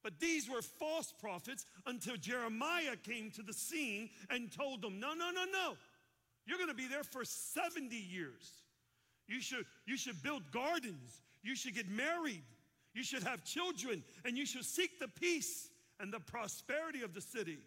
But 0.04 0.20
these 0.20 0.48
were 0.48 0.62
false 0.62 1.12
prophets 1.20 1.66
until 1.84 2.16
Jeremiah 2.16 2.94
came 3.02 3.32
to 3.32 3.42
the 3.42 3.52
scene 3.52 4.10
and 4.30 4.52
told 4.52 4.80
them, 4.80 5.00
No, 5.00 5.12
no, 5.12 5.32
no, 5.32 5.44
no. 5.52 5.74
You're 6.46 6.58
going 6.58 6.70
to 6.70 6.76
be 6.76 6.86
there 6.86 7.02
for 7.02 7.24
70 7.24 7.96
years. 7.96 8.52
You 9.26 9.40
should, 9.40 9.64
you 9.84 9.96
should 9.96 10.22
build 10.22 10.44
gardens. 10.52 11.20
You 11.42 11.56
should 11.56 11.74
get 11.74 11.88
married. 11.88 12.44
You 12.94 13.02
should 13.02 13.24
have 13.24 13.42
children. 13.42 14.04
And 14.24 14.38
you 14.38 14.46
should 14.46 14.64
seek 14.64 15.00
the 15.00 15.08
peace 15.08 15.70
and 16.02 16.12
the 16.12 16.20
prosperity 16.20 17.02
of 17.02 17.14
the 17.14 17.20
city. 17.20 17.58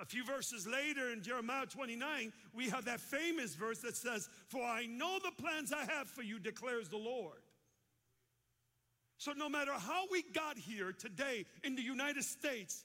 A 0.00 0.04
few 0.04 0.24
verses 0.24 0.66
later 0.66 1.12
in 1.12 1.22
Jeremiah 1.22 1.66
29, 1.66 2.32
we 2.54 2.68
have 2.68 2.84
that 2.84 3.00
famous 3.00 3.54
verse 3.54 3.80
that 3.80 3.96
says, 3.96 4.28
For 4.48 4.62
I 4.62 4.86
know 4.86 5.18
the 5.22 5.42
plans 5.42 5.72
I 5.72 5.90
have 5.92 6.08
for 6.08 6.22
you, 6.22 6.38
declares 6.38 6.88
the 6.88 6.96
Lord. 6.96 7.40
So, 9.18 9.32
no 9.36 9.50
matter 9.50 9.72
how 9.72 10.04
we 10.10 10.22
got 10.32 10.56
here 10.56 10.92
today 10.92 11.44
in 11.64 11.74
the 11.74 11.82
United 11.82 12.24
States, 12.24 12.84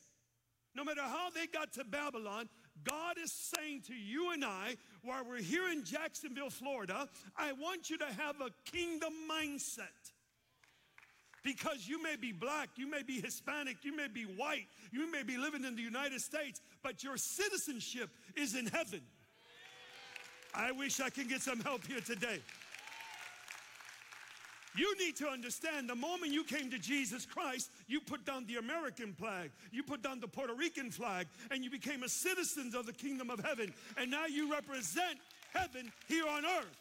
no 0.75 0.83
matter 0.83 1.01
how 1.01 1.29
they 1.29 1.47
got 1.47 1.71
to 1.73 1.85
Babylon, 1.85 2.49
God 2.83 3.15
is 3.23 3.31
saying 3.31 3.83
to 3.87 3.93
you 3.93 4.31
and 4.33 4.43
I, 4.43 4.75
while 5.01 5.23
we're 5.25 5.41
here 5.41 5.69
in 5.71 5.85
Jacksonville, 5.85 6.49
Florida, 6.49 7.07
I 7.37 7.53
want 7.53 7.89
you 7.89 7.97
to 7.99 8.05
have 8.05 8.41
a 8.41 8.49
kingdom 8.69 9.13
mindset. 9.31 10.11
Because 11.45 11.87
you 11.87 12.01
may 12.01 12.15
be 12.15 12.31
black, 12.31 12.69
you 12.75 12.89
may 12.89 13.03
be 13.03 13.21
Hispanic, 13.21 13.77
you 13.83 13.95
may 13.95 14.07
be 14.07 14.23
white, 14.23 14.65
you 14.91 15.11
may 15.11 15.21
be 15.21 15.37
living 15.37 15.63
in 15.63 15.75
the 15.75 15.81
United 15.83 16.19
States, 16.19 16.59
but 16.81 17.03
your 17.03 17.17
citizenship 17.17 18.09
is 18.35 18.55
in 18.55 18.65
heaven. 18.65 19.01
I 20.55 20.71
wish 20.71 20.99
I 20.99 21.11
can 21.11 21.27
get 21.27 21.43
some 21.43 21.59
help 21.59 21.85
here 21.85 22.01
today. 22.01 22.39
You 24.75 24.97
need 24.97 25.15
to 25.17 25.27
understand 25.27 25.87
the 25.87 25.95
moment 25.95 26.33
you 26.33 26.43
came 26.43 26.71
to 26.71 26.79
Jesus 26.79 27.27
Christ, 27.27 27.69
you 27.87 28.01
put 28.01 28.25
down 28.25 28.47
the 28.47 28.55
American 28.55 29.13
flag, 29.13 29.51
you 29.71 29.83
put 29.83 30.01
down 30.01 30.19
the 30.19 30.27
Puerto 30.27 30.55
Rican 30.55 30.89
flag, 30.89 31.27
and 31.51 31.63
you 31.63 31.69
became 31.69 32.01
a 32.01 32.09
citizen 32.09 32.71
of 32.75 32.87
the 32.87 32.93
kingdom 32.93 33.29
of 33.29 33.39
heaven. 33.39 33.71
And 33.97 34.09
now 34.09 34.25
you 34.25 34.51
represent 34.51 35.19
heaven 35.53 35.91
here 36.07 36.27
on 36.27 36.43
earth. 36.43 36.75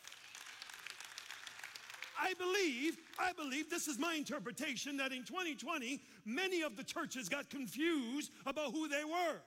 I 2.20 2.35
believe, 2.35 2.96
I 3.18 3.33
believe, 3.33 3.70
this 3.70 3.88
is 3.88 3.98
my 3.98 4.14
interpretation, 4.14 4.96
that 4.98 5.12
in 5.12 5.24
2020, 5.24 6.00
many 6.24 6.62
of 6.62 6.77
the 6.77 6.85
churches 6.85 7.29
got 7.29 7.50
confused 7.50 8.31
about 8.46 8.72
who 8.72 8.88
they 8.88 9.05
were. 9.05 9.40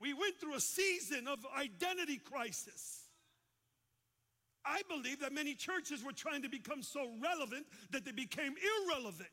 We 0.00 0.12
went 0.14 0.40
through 0.40 0.54
a 0.54 0.60
season 0.60 1.28
of 1.28 1.38
identity 1.56 2.18
crisis. 2.18 3.02
I 4.64 4.82
believe 4.88 5.20
that 5.20 5.32
many 5.32 5.54
churches 5.54 6.04
were 6.04 6.12
trying 6.12 6.42
to 6.42 6.48
become 6.48 6.82
so 6.82 7.08
relevant 7.22 7.66
that 7.90 8.04
they 8.04 8.12
became 8.12 8.54
irrelevant. 8.88 9.28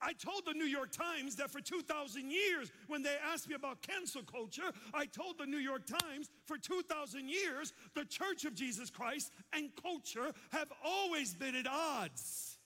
I 0.00 0.12
told 0.12 0.44
the 0.46 0.54
New 0.54 0.64
York 0.64 0.92
Times 0.92 1.36
that 1.36 1.50
for 1.50 1.60
2,000 1.60 2.30
years, 2.30 2.70
when 2.86 3.02
they 3.02 3.16
asked 3.32 3.48
me 3.48 3.54
about 3.54 3.82
cancel 3.82 4.22
culture, 4.22 4.70
I 4.94 5.06
told 5.06 5.38
the 5.38 5.46
New 5.46 5.58
York 5.58 5.86
Times 5.86 6.28
for 6.46 6.56
2,000 6.56 7.28
years, 7.28 7.72
the 7.94 8.04
Church 8.04 8.44
of 8.44 8.54
Jesus 8.54 8.90
Christ 8.90 9.32
and 9.52 9.70
culture 9.82 10.32
have 10.50 10.68
always 10.84 11.34
been 11.34 11.56
at 11.56 11.66
odds. 11.66 12.58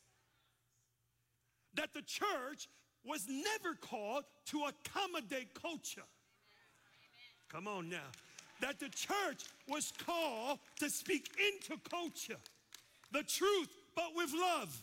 That 1.74 1.94
the 1.94 2.02
church 2.02 2.68
was 3.04 3.26
never 3.28 3.74
called 3.80 4.24
to 4.46 4.64
accommodate 4.64 5.54
culture. 5.60 6.02
Come 7.50 7.66
on 7.66 7.88
now 7.88 8.10
that 8.60 8.78
the 8.78 8.88
church 8.88 9.42
was 9.68 9.92
called 10.06 10.60
to 10.78 10.88
speak 10.88 11.28
into 11.36 11.80
culture 11.90 12.38
the 13.12 13.22
truth, 13.22 13.68
but 13.94 14.16
with 14.16 14.32
love. 14.34 14.82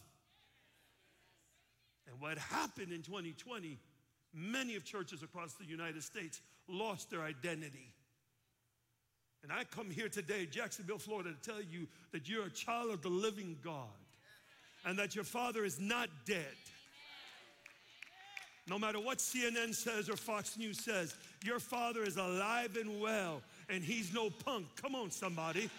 What 2.20 2.38
happened 2.38 2.92
in 2.92 3.02
2020, 3.02 3.78
many 4.34 4.76
of 4.76 4.84
churches 4.84 5.24
across 5.24 5.54
the 5.54 5.66
United 5.66 6.04
States 6.04 6.42
lost 6.68 7.10
their 7.10 7.22
identity. 7.22 7.94
And 9.44 9.52
I 9.52 9.64
come 9.64 9.90
here 9.90 10.10
today, 10.10 10.46
Jacksonville, 10.46 10.98
Florida, 10.98 11.32
to 11.32 11.50
tell 11.50 11.62
you 11.62 11.88
that 12.12 12.28
you're 12.28 12.46
a 12.46 12.52
child 12.52 12.92
of 12.92 13.02
the 13.02 13.10
living 13.10 13.58
God 13.64 13.88
and 14.86 15.00
that 15.00 15.16
your 15.16 15.24
father 15.24 15.64
is 15.64 15.80
not 15.80 16.10
dead. 16.26 16.44
No 18.68 18.78
matter 18.78 19.00
what 19.00 19.18
CNN 19.18 19.74
says 19.74 20.10
or 20.10 20.18
Fox 20.18 20.58
News 20.58 20.80
says, 20.80 21.16
your 21.44 21.60
father 21.60 22.04
is 22.04 22.18
alive 22.18 22.78
and 22.80 23.02
well 23.02 23.42
and 23.70 23.84
he's 23.84 24.14
no 24.14 24.30
punk. 24.30 24.66
Come 24.82 24.94
on, 24.94 25.10
somebody. 25.10 25.70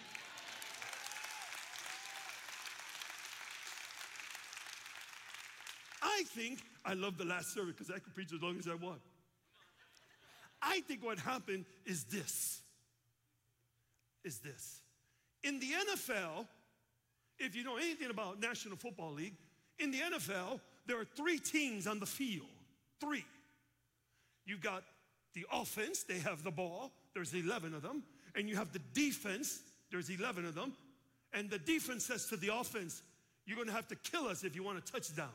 I 6.21 6.23
think, 6.23 6.59
I 6.85 6.93
love 6.93 7.17
the 7.17 7.25
last 7.25 7.51
service 7.51 7.73
because 7.75 7.89
I 7.89 7.97
can 7.97 8.11
preach 8.13 8.31
as 8.31 8.41
long 8.41 8.59
as 8.59 8.67
I 8.67 8.75
want. 8.75 9.01
I 10.61 10.81
think 10.81 11.03
what 11.03 11.17
happened 11.17 11.65
is 11.83 12.03
this. 12.03 12.61
Is 14.23 14.37
this. 14.37 14.81
In 15.43 15.59
the 15.59 15.65
NFL, 15.65 16.45
if 17.39 17.55
you 17.55 17.63
know 17.63 17.77
anything 17.77 18.11
about 18.11 18.39
National 18.39 18.77
Football 18.77 19.13
League, 19.13 19.33
in 19.79 19.89
the 19.89 19.97
NFL, 19.97 20.59
there 20.85 20.99
are 20.99 21.05
three 21.05 21.39
teams 21.39 21.87
on 21.87 21.99
the 21.99 22.05
field. 22.05 22.45
Three. 22.99 23.25
You've 24.45 24.61
got 24.61 24.83
the 25.33 25.47
offense, 25.51 26.03
they 26.03 26.19
have 26.19 26.43
the 26.43 26.51
ball, 26.51 26.91
there's 27.15 27.33
11 27.33 27.73
of 27.73 27.81
them, 27.81 28.03
and 28.35 28.47
you 28.47 28.55
have 28.57 28.71
the 28.73 28.81
defense, 28.93 29.61
there's 29.89 30.11
11 30.11 30.45
of 30.45 30.53
them, 30.53 30.73
and 31.33 31.49
the 31.49 31.57
defense 31.57 32.05
says 32.05 32.27
to 32.27 32.37
the 32.37 32.53
offense, 32.53 33.01
You're 33.47 33.57
gonna 33.57 33.71
have 33.71 33.87
to 33.87 33.95
kill 33.95 34.27
us 34.27 34.43
if 34.43 34.55
you 34.55 34.61
want 34.61 34.77
a 34.77 34.81
touchdown. 34.81 35.31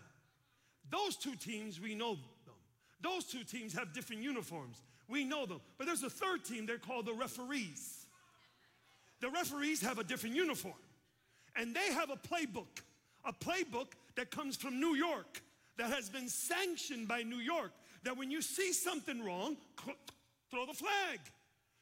Those 0.90 1.16
two 1.16 1.34
teams, 1.34 1.80
we 1.80 1.94
know 1.94 2.14
them. 2.14 2.54
Those 3.00 3.24
two 3.24 3.44
teams 3.44 3.74
have 3.74 3.92
different 3.92 4.22
uniforms. 4.22 4.82
We 5.08 5.24
know 5.24 5.46
them. 5.46 5.60
But 5.78 5.86
there's 5.86 6.02
a 6.02 6.10
third 6.10 6.44
team, 6.44 6.66
they're 6.66 6.78
called 6.78 7.06
the 7.06 7.12
referees. 7.12 8.06
The 9.20 9.30
referees 9.30 9.80
have 9.82 9.98
a 9.98 10.04
different 10.04 10.36
uniform, 10.36 10.74
and 11.56 11.74
they 11.74 11.92
have 11.92 12.10
a 12.10 12.16
playbook, 12.16 12.82
a 13.24 13.32
playbook 13.32 13.92
that 14.16 14.30
comes 14.30 14.56
from 14.56 14.78
New 14.78 14.94
York, 14.94 15.40
that 15.78 15.90
has 15.90 16.10
been 16.10 16.28
sanctioned 16.28 17.08
by 17.08 17.22
New 17.22 17.38
York, 17.38 17.72
that 18.02 18.16
when 18.16 18.30
you 18.30 18.42
see 18.42 18.72
something 18.72 19.24
wrong, 19.24 19.56
throw 20.50 20.66
the 20.66 20.74
flag. 20.74 21.20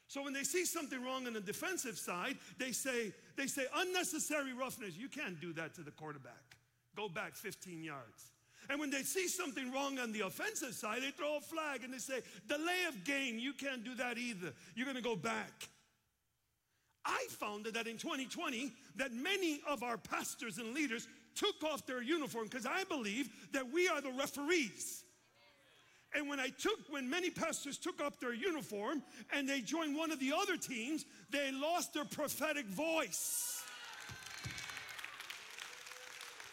So 0.07 0.23
when 0.23 0.33
they 0.33 0.45
see 0.45 0.65
something 0.65 1.03
wrong 1.03 1.27
on 1.27 1.33
the 1.33 1.41
defensive 1.41 1.99
side, 1.99 2.37
they 2.59 2.73
say, 2.73 3.13
they 3.37 3.47
say 3.47 3.67
unnecessary 3.75 4.53
roughness. 4.53 4.97
You 4.97 5.09
can't 5.09 5.41
do 5.41 5.53
that 5.55 5.75
to 5.75 5.83
the 5.83 5.91
quarterback. 5.91 6.57
Go 6.97 7.09
back 7.09 7.35
15 7.35 7.83
yards. 7.83 8.31
And 8.71 8.81
when 8.81 8.91
they 8.91 9.03
see 9.03 9.29
something 9.29 9.73
wrong 9.73 9.99
on 9.99 10.13
the 10.13 10.21
offensive 10.21 10.75
side, 10.75 11.03
they 11.03 11.11
throw 11.11 11.37
a 11.37 11.41
flag 11.41 11.85
and 11.85 11.93
they 11.93 11.99
say, 11.99 12.21
delay 12.49 12.85
of 12.89 13.05
gain. 13.05 13.39
You 13.39 13.53
can't 13.53 13.85
do 13.85 13.95
that 13.97 14.19
either. 14.19 14.53
You're 14.75 14.87
going 14.87 14.97
to 14.97 15.03
go 15.03 15.17
back. 15.17 15.69
I 17.05 17.27
found 17.29 17.67
that 17.67 17.87
in 17.87 17.99
2020 17.99 18.73
that 18.97 19.13
many 19.13 19.61
of 19.69 19.83
our 19.83 19.99
pastors 19.99 20.59
and 20.59 20.73
leaders 20.73 21.07
took 21.35 21.63
off 21.65 21.87
their 21.87 22.03
uniform 22.03 22.45
because 22.45 22.67
I 22.67 22.85
believe 22.85 23.29
that 23.53 23.71
we 23.71 23.89
are 23.89 24.01
the 24.01 24.13
referees. 24.13 25.05
And 26.15 26.29
when 26.29 26.39
I 26.39 26.49
took, 26.49 26.79
when 26.91 27.11
many 27.11 27.29
pastors 27.29 27.77
took 27.77 28.01
up 28.01 28.21
their 28.21 28.33
uniform 28.33 29.03
and 29.33 29.49
they 29.49 29.61
joined 29.61 29.97
one 29.97 30.13
of 30.13 30.21
the 30.21 30.33
other 30.33 30.57
teams, 30.57 31.05
they 31.31 31.51
lost 31.51 31.93
their 31.93 32.05
prophetic 32.05 32.67
voice 32.67 33.63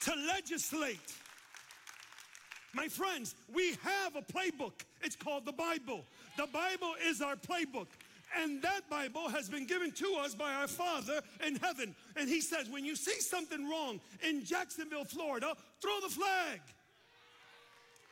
to 0.01 0.13
legislate. 0.27 0.99
My 2.73 2.87
friends, 2.87 3.35
we 3.53 3.75
have 3.83 4.15
a 4.15 4.21
playbook. 4.21 4.73
It's 5.01 5.15
called 5.15 5.45
the 5.45 5.51
Bible. 5.51 6.05
The 6.37 6.47
Bible 6.47 6.93
is 7.05 7.21
our 7.21 7.35
playbook. 7.35 7.87
And 8.41 8.61
that 8.61 8.89
Bible 8.89 9.27
has 9.27 9.49
been 9.49 9.65
given 9.67 9.91
to 9.91 10.15
us 10.21 10.33
by 10.33 10.53
our 10.53 10.67
Father 10.67 11.21
in 11.45 11.57
heaven. 11.57 11.93
And 12.15 12.29
He 12.29 12.39
says, 12.39 12.69
when 12.69 12.85
you 12.85 12.95
see 12.95 13.19
something 13.19 13.69
wrong 13.69 13.99
in 14.27 14.45
Jacksonville, 14.45 15.03
Florida, 15.03 15.53
throw 15.81 15.99
the 16.01 16.13
flag. 16.13 16.61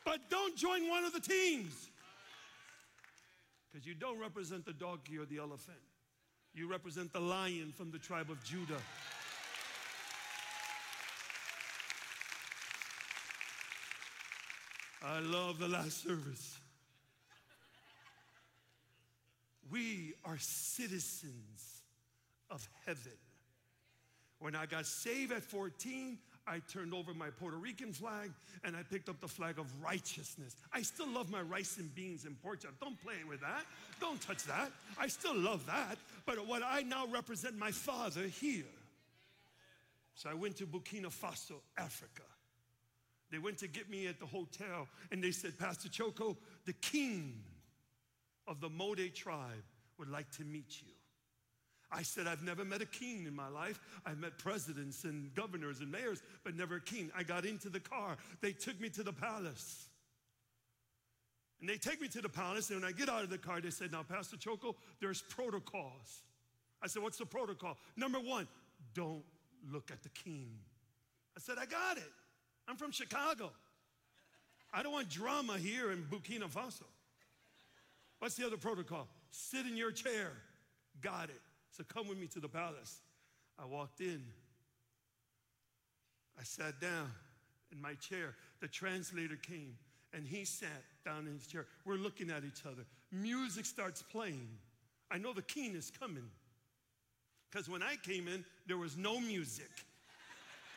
But 0.03 0.19
don't 0.29 0.57
join 0.57 0.89
one 0.89 1.05
of 1.05 1.13
the 1.13 1.21
teams. 1.21 1.89
Because 3.71 3.87
you 3.87 3.93
don't 3.93 4.19
represent 4.19 4.65
the 4.65 4.73
donkey 4.73 5.17
or 5.17 5.25
the 5.25 5.37
elephant, 5.37 5.77
you 6.53 6.69
represent 6.69 7.13
the 7.13 7.19
lion 7.19 7.71
from 7.77 7.91
the 7.91 7.99
tribe 7.99 8.29
of 8.29 8.43
Judah. 8.43 8.81
I 15.03 15.19
love 15.19 15.59
the 15.59 15.67
last 15.67 16.03
service. 16.03 16.59
We 19.71 20.13
are 20.25 20.37
citizens 20.39 21.83
of 22.49 22.67
heaven. 22.85 23.13
When 24.39 24.55
I 24.55 24.65
got 24.65 24.85
saved 24.85 25.31
at 25.31 25.43
14, 25.43 26.17
I 26.47 26.59
turned 26.71 26.93
over 26.93 27.13
my 27.13 27.29
Puerto 27.29 27.57
Rican 27.57 27.93
flag 27.93 28.31
and 28.63 28.75
I 28.75 28.83
picked 28.83 29.09
up 29.09 29.19
the 29.19 29.27
flag 29.27 29.59
of 29.59 29.67
righteousness. 29.83 30.55
I 30.73 30.81
still 30.81 31.07
love 31.07 31.29
my 31.29 31.41
rice 31.41 31.77
and 31.77 31.93
beans 31.93 32.25
and 32.25 32.41
pork 32.41 32.61
chop. 32.61 32.71
Don't 32.81 32.99
play 33.01 33.17
with 33.27 33.41
that. 33.41 33.65
Don't 33.99 34.19
touch 34.19 34.43
that. 34.45 34.71
I 34.97 35.07
still 35.07 35.35
love 35.35 35.65
that. 35.67 35.97
But 36.25 36.45
what 36.47 36.63
I 36.65 36.81
now 36.81 37.05
represent 37.07 37.57
my 37.57 37.71
father 37.71 38.23
here. 38.23 38.63
So 40.15 40.29
I 40.29 40.33
went 40.33 40.57
to 40.57 40.65
Burkina 40.65 41.07
Faso, 41.07 41.55
Africa. 41.77 42.23
They 43.31 43.37
went 43.37 43.57
to 43.59 43.67
get 43.67 43.89
me 43.89 44.07
at 44.07 44.19
the 44.19 44.25
hotel 44.25 44.87
and 45.11 45.23
they 45.23 45.31
said, 45.31 45.57
Pastor 45.57 45.89
Choco, 45.89 46.37
the 46.65 46.73
king 46.73 47.43
of 48.47 48.59
the 48.59 48.69
Mode 48.69 49.13
tribe 49.13 49.63
would 49.97 50.09
like 50.09 50.31
to 50.31 50.43
meet 50.43 50.81
you. 50.81 50.93
I 51.91 52.03
said, 52.03 52.27
I've 52.27 52.43
never 52.43 52.63
met 52.63 52.81
a 52.81 52.85
king 52.85 53.25
in 53.25 53.35
my 53.35 53.47
life. 53.47 53.79
I've 54.05 54.19
met 54.19 54.37
presidents 54.37 55.05
and 55.05 55.33
governors 55.33 55.79
and 55.79 55.91
mayors, 55.91 56.21
but 56.43 56.55
never 56.55 56.75
a 56.75 56.81
king. 56.81 57.11
I 57.15 57.23
got 57.23 57.45
into 57.45 57.69
the 57.69 57.79
car. 57.79 58.17
They 58.41 58.51
took 58.51 58.79
me 58.79 58.89
to 58.89 59.03
the 59.03 59.13
palace. 59.13 59.87
And 61.59 61.67
they 61.67 61.77
take 61.77 61.99
me 61.99 62.07
to 62.09 62.21
the 62.21 62.29
palace, 62.29 62.69
and 62.69 62.81
when 62.81 62.89
I 62.89 62.93
get 62.93 63.09
out 63.09 63.23
of 63.23 63.29
the 63.29 63.37
car, 63.37 63.59
they 63.59 63.71
said, 63.71 63.91
Now, 63.91 64.03
Pastor 64.03 64.37
Choco, 64.37 64.75
there's 65.01 65.21
protocols. 65.23 66.23
I 66.81 66.87
said, 66.87 67.03
What's 67.03 67.17
the 67.17 67.25
protocol? 67.25 67.75
Number 67.97 68.19
one, 68.19 68.47
don't 68.93 69.23
look 69.69 69.91
at 69.91 70.03
the 70.03 70.09
king. 70.09 70.51
I 71.35 71.41
said, 71.41 71.57
I 71.59 71.65
got 71.65 71.97
it. 71.97 72.11
I'm 72.69 72.75
from 72.75 72.91
Chicago. 72.91 73.49
I 74.71 74.83
don't 74.83 74.93
want 74.93 75.09
drama 75.09 75.57
here 75.57 75.91
in 75.91 76.03
Burkina 76.03 76.47
Faso. 76.47 76.83
What's 78.19 78.35
the 78.35 78.45
other 78.45 78.57
protocol? 78.57 79.07
Sit 79.31 79.65
in 79.65 79.75
your 79.75 79.91
chair. 79.91 80.31
Got 81.01 81.29
it. 81.29 81.41
So 81.71 81.83
come 81.83 82.07
with 82.07 82.19
me 82.19 82.27
to 82.27 82.39
the 82.39 82.47
palace. 82.47 82.99
I 83.57 83.65
walked 83.65 84.01
in. 84.01 84.21
I 86.39 86.43
sat 86.43 86.79
down 86.79 87.11
in 87.71 87.81
my 87.81 87.95
chair. 87.95 88.35
The 88.61 88.67
translator 88.67 89.35
came 89.35 89.75
and 90.13 90.27
he 90.27 90.45
sat 90.45 90.83
down 91.03 91.25
in 91.27 91.33
his 91.33 91.47
chair. 91.47 91.65
We're 91.85 91.95
looking 91.95 92.29
at 92.29 92.43
each 92.43 92.65
other. 92.65 92.85
Music 93.11 93.65
starts 93.65 94.03
playing. 94.03 94.47
I 95.09 95.17
know 95.17 95.33
the 95.33 95.41
king 95.41 95.75
is 95.75 95.91
coming. 95.99 96.29
Because 97.49 97.67
when 97.67 97.81
I 97.81 97.95
came 98.03 98.27
in, 98.27 98.45
there 98.67 98.77
was 98.77 98.95
no 98.95 99.19
music. 99.19 99.71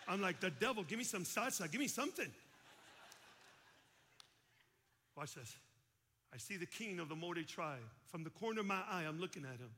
I'm 0.09 0.21
like, 0.21 0.41
the 0.41 0.51
devil, 0.51 0.83
give 0.83 0.99
me 0.99 1.05
some 1.05 1.25
salsa, 1.25 1.71
give 1.71 1.81
me 1.81 1.88
something. 1.88 2.29
Watch 5.17 5.35
this. 5.35 5.55
I 6.35 6.38
see 6.38 6.57
the 6.57 6.67
king 6.67 6.99
of 6.99 7.09
the 7.09 7.15
Mode 7.15 7.47
tribe. 7.47 7.79
From 8.07 8.25
the 8.25 8.31
corner 8.31 8.61
of 8.61 8.67
my 8.67 8.81
eye, 8.91 9.05
I'm 9.07 9.21
looking 9.21 9.45
at 9.45 9.59
him. 9.59 9.71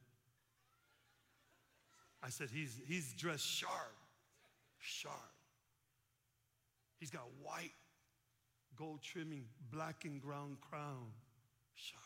I 2.22 2.30
said, 2.30 2.48
he's, 2.52 2.80
he's 2.87 3.12
dressed 3.12 3.46
sharp, 3.46 3.94
sharp. 4.78 5.14
He's 6.98 7.10
got 7.10 7.26
white 7.42 7.72
gold 8.76 9.02
trimming, 9.02 9.44
black 9.70 10.04
and 10.04 10.20
brown 10.22 10.56
crown, 10.60 11.06
sharp. 11.74 12.02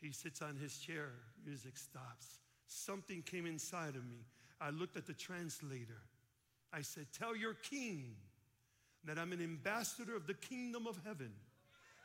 He 0.00 0.12
sits 0.12 0.42
on 0.42 0.56
his 0.56 0.78
chair, 0.78 1.10
music 1.44 1.76
stops. 1.76 2.38
Something 2.66 3.22
came 3.22 3.46
inside 3.46 3.96
of 3.96 4.04
me. 4.06 4.24
I 4.60 4.70
looked 4.70 4.96
at 4.96 5.06
the 5.06 5.12
translator. 5.12 6.02
I 6.72 6.82
said, 6.82 7.06
Tell 7.16 7.36
your 7.36 7.54
king 7.54 8.14
that 9.04 9.18
I'm 9.18 9.32
an 9.32 9.42
ambassador 9.42 10.16
of 10.16 10.26
the 10.26 10.34
kingdom 10.34 10.86
of 10.86 10.98
heaven, 11.04 11.32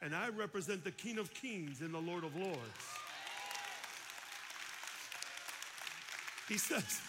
and 0.01 0.15
I 0.15 0.29
represent 0.29 0.83
the 0.83 0.91
King 0.91 1.17
of 1.17 1.33
kings 1.33 1.81
and 1.81 1.93
the 1.93 1.99
Lord 1.99 2.23
of 2.23 2.35
lords. 2.35 2.57
He 6.49 6.57
says, 6.57 7.01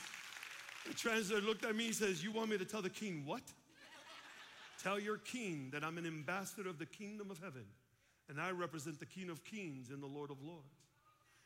the 0.86 0.94
translator 0.94 1.44
looked 1.44 1.64
at 1.64 1.76
me, 1.76 1.84
he 1.84 1.92
says, 1.92 2.24
You 2.24 2.32
want 2.32 2.50
me 2.50 2.58
to 2.58 2.64
tell 2.64 2.82
the 2.82 2.90
king 2.90 3.22
what? 3.24 3.42
tell 4.82 4.98
your 4.98 5.18
king 5.18 5.68
that 5.72 5.84
I'm 5.84 5.98
an 5.98 6.06
ambassador 6.06 6.68
of 6.68 6.78
the 6.78 6.86
kingdom 6.86 7.30
of 7.30 7.38
heaven, 7.40 7.64
and 8.28 8.40
I 8.40 8.50
represent 8.52 9.00
the 9.00 9.06
King 9.06 9.28
of 9.28 9.44
kings 9.44 9.90
and 9.90 10.02
the 10.02 10.06
Lord 10.06 10.30
of 10.30 10.40
lords. 10.42 10.62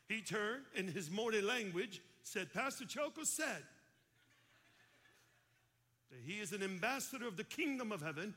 He 0.07 0.21
turned 0.21 0.63
in 0.75 0.87
his 0.87 1.09
Mode 1.09 1.43
language, 1.43 2.01
said, 2.21 2.53
Pastor 2.53 2.85
Choco 2.85 3.23
said 3.23 3.63
that 6.13 6.31
he 6.31 6.39
is 6.39 6.51
an 6.51 6.61
ambassador 6.61 7.27
of 7.27 7.37
the 7.37 7.43
kingdom 7.43 7.91
of 7.91 8.01
heaven, 8.01 8.33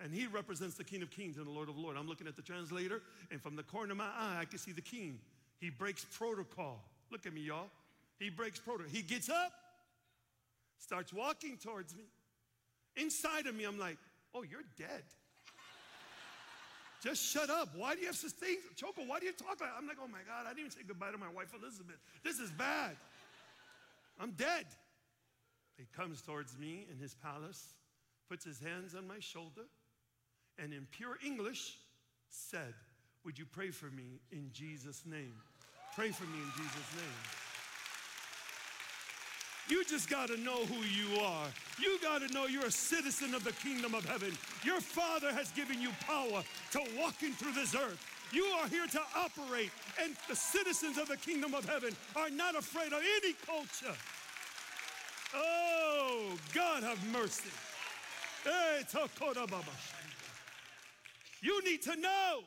and 0.00 0.12
he 0.12 0.26
represents 0.26 0.76
the 0.76 0.84
King 0.84 1.02
of 1.02 1.10
kings 1.10 1.36
and 1.36 1.46
the 1.46 1.50
Lord 1.50 1.68
of 1.68 1.78
lords. 1.78 1.98
I'm 1.98 2.08
looking 2.08 2.26
at 2.26 2.34
the 2.34 2.42
translator, 2.42 3.02
and 3.30 3.40
from 3.40 3.54
the 3.54 3.62
corner 3.62 3.92
of 3.92 3.98
my 3.98 4.04
eye, 4.04 4.38
I 4.40 4.44
can 4.44 4.58
see 4.58 4.72
the 4.72 4.80
king. 4.80 5.20
He 5.60 5.70
breaks 5.70 6.04
protocol. 6.04 6.82
Look 7.10 7.26
at 7.26 7.32
me, 7.32 7.42
y'all. 7.42 7.68
He 8.18 8.30
breaks 8.30 8.58
protocol. 8.58 8.90
He 8.90 9.02
gets 9.02 9.28
up, 9.28 9.52
starts 10.78 11.12
walking 11.12 11.56
towards 11.56 11.94
me. 11.94 12.04
Inside 12.96 13.46
of 13.46 13.54
me, 13.54 13.64
I'm 13.64 13.78
like, 13.78 13.98
oh, 14.34 14.42
you're 14.42 14.64
dead. 14.76 15.04
Just 17.02 17.22
shut 17.22 17.48
up. 17.48 17.68
Why 17.76 17.94
do 17.94 18.00
you 18.00 18.08
have 18.08 18.16
things? 18.16 18.58
Choco, 18.76 19.02
why 19.06 19.20
do 19.20 19.26
you 19.26 19.32
talk 19.32 19.60
like 19.60 19.70
I'm 19.78 19.86
like, 19.86 19.96
oh 20.02 20.08
my 20.08 20.18
God, 20.26 20.44
I 20.46 20.48
didn't 20.50 20.60
even 20.60 20.70
say 20.70 20.80
goodbye 20.86 21.12
to 21.12 21.18
my 21.18 21.30
wife 21.34 21.54
Elizabeth. 21.58 21.96
This 22.24 22.38
is 22.38 22.50
bad. 22.50 22.96
I'm 24.18 24.32
dead. 24.32 24.66
He 25.80 25.86
comes 25.96 26.20
towards 26.20 26.58
me 26.58 26.86
in 26.92 26.98
his 26.98 27.14
palace, 27.14 27.72
puts 28.28 28.44
his 28.44 28.60
hands 28.60 28.94
on 28.94 29.08
my 29.08 29.18
shoulder, 29.18 29.62
and 30.58 30.74
in 30.74 30.86
pure 30.90 31.16
English 31.24 31.78
said, 32.28 32.74
Would 33.24 33.38
you 33.38 33.46
pray 33.46 33.70
for 33.70 33.86
me 33.86 34.20
in 34.30 34.50
Jesus' 34.52 35.04
name? 35.06 35.32
Pray 35.96 36.10
for 36.10 36.24
me 36.24 36.36
in 36.36 36.50
Jesus' 36.50 36.94
name. 36.94 37.20
You 39.70 39.82
just 39.84 40.10
got 40.10 40.28
to 40.28 40.36
know 40.36 40.66
who 40.66 40.82
you 40.84 41.18
are. 41.20 41.46
You 41.80 41.98
got 42.02 42.18
to 42.18 42.28
know 42.34 42.44
you're 42.44 42.66
a 42.66 42.70
citizen 42.70 43.32
of 43.34 43.42
the 43.42 43.52
kingdom 43.52 43.94
of 43.94 44.04
heaven. 44.04 44.36
Your 44.62 44.82
Father 44.82 45.32
has 45.32 45.50
given 45.52 45.80
you 45.80 45.92
power 46.06 46.42
to 46.72 46.80
walk 46.98 47.22
in 47.22 47.32
through 47.32 47.52
this 47.52 47.74
earth. 47.74 48.04
You 48.32 48.44
are 48.44 48.68
here 48.68 48.86
to 48.86 49.00
operate, 49.16 49.70
and 50.02 50.14
the 50.28 50.36
citizens 50.36 50.98
of 50.98 51.08
the 51.08 51.16
kingdom 51.16 51.54
of 51.54 51.66
heaven 51.66 51.96
are 52.16 52.28
not 52.28 52.54
afraid 52.54 52.92
of 52.92 53.00
any 53.22 53.32
culture. 53.46 53.96
Oh, 55.34 56.36
God 56.54 56.82
have 56.82 56.98
mercy. 57.12 57.50
You 61.42 61.64
need 61.64 61.82
to 61.82 61.96
know. 61.96 62.40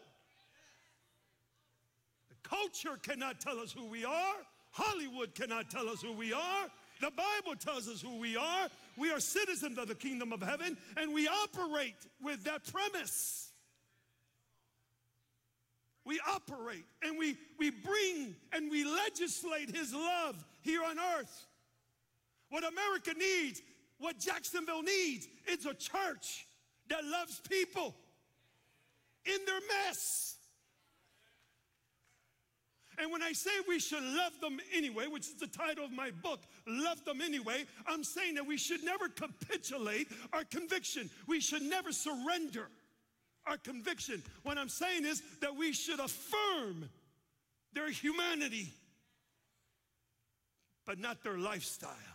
The 2.29 2.49
culture 2.49 2.97
cannot 3.01 3.39
tell 3.39 3.59
us 3.59 3.71
who 3.71 3.85
we 3.85 4.05
are. 4.05 4.35
Hollywood 4.71 5.35
cannot 5.35 5.69
tell 5.69 5.87
us 5.87 6.01
who 6.01 6.13
we 6.13 6.33
are. 6.33 6.67
The 7.01 7.11
Bible 7.11 7.55
tells 7.59 7.87
us 7.87 8.01
who 8.01 8.17
we 8.17 8.37
are. 8.37 8.67
We 8.97 9.11
are 9.11 9.19
citizens 9.19 9.77
of 9.77 9.87
the 9.87 9.95
kingdom 9.95 10.31
of 10.31 10.41
heaven, 10.41 10.77
and 10.97 11.13
we 11.13 11.27
operate 11.27 11.95
with 12.21 12.43
that 12.45 12.61
premise. 12.71 13.51
We 16.05 16.19
operate 16.27 16.85
and 17.01 17.17
we, 17.17 17.37
we 17.57 17.69
bring 17.69 18.35
and 18.51 18.69
we 18.69 18.83
legislate 18.83 19.73
His 19.73 19.93
love 19.93 20.43
here 20.61 20.83
on 20.83 20.97
earth. 20.99 21.47
What 22.53 22.63
America 22.71 23.15
needs, 23.17 23.63
what 23.97 24.19
Jacksonville 24.19 24.83
needs, 24.83 25.27
is 25.47 25.65
a 25.65 25.73
church 25.73 26.45
that 26.87 27.03
loves 27.03 27.39
people 27.49 27.95
in 29.25 29.43
their 29.47 29.59
mess. 29.87 30.35
And 32.99 33.11
when 33.11 33.23
I 33.23 33.31
say 33.31 33.49
we 33.67 33.79
should 33.79 34.03
love 34.03 34.39
them 34.39 34.59
anyway, 34.71 35.07
which 35.07 35.25
is 35.25 35.33
the 35.33 35.47
title 35.47 35.83
of 35.83 35.91
my 35.91 36.11
book, 36.11 36.41
Love 36.67 37.03
Them 37.05 37.21
Anyway, 37.21 37.65
I'm 37.87 38.03
saying 38.03 38.35
that 38.35 38.45
we 38.45 38.57
should 38.57 38.83
never 38.83 39.09
capitulate 39.09 40.09
our 40.31 40.43
conviction. 40.43 41.09
We 41.27 41.39
should 41.39 41.63
never 41.63 41.91
surrender 41.91 42.69
our 43.47 43.57
conviction. 43.57 44.21
What 44.43 44.59
I'm 44.59 44.69
saying 44.69 45.05
is 45.05 45.23
that 45.41 45.55
we 45.55 45.73
should 45.73 45.99
affirm 45.99 46.87
their 47.73 47.89
humanity, 47.89 48.71
but 50.85 50.99
not 50.99 51.23
their 51.23 51.39
lifestyle. 51.39 52.12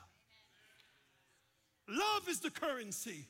Love 1.88 2.28
is 2.28 2.40
the 2.40 2.50
currency. 2.50 3.26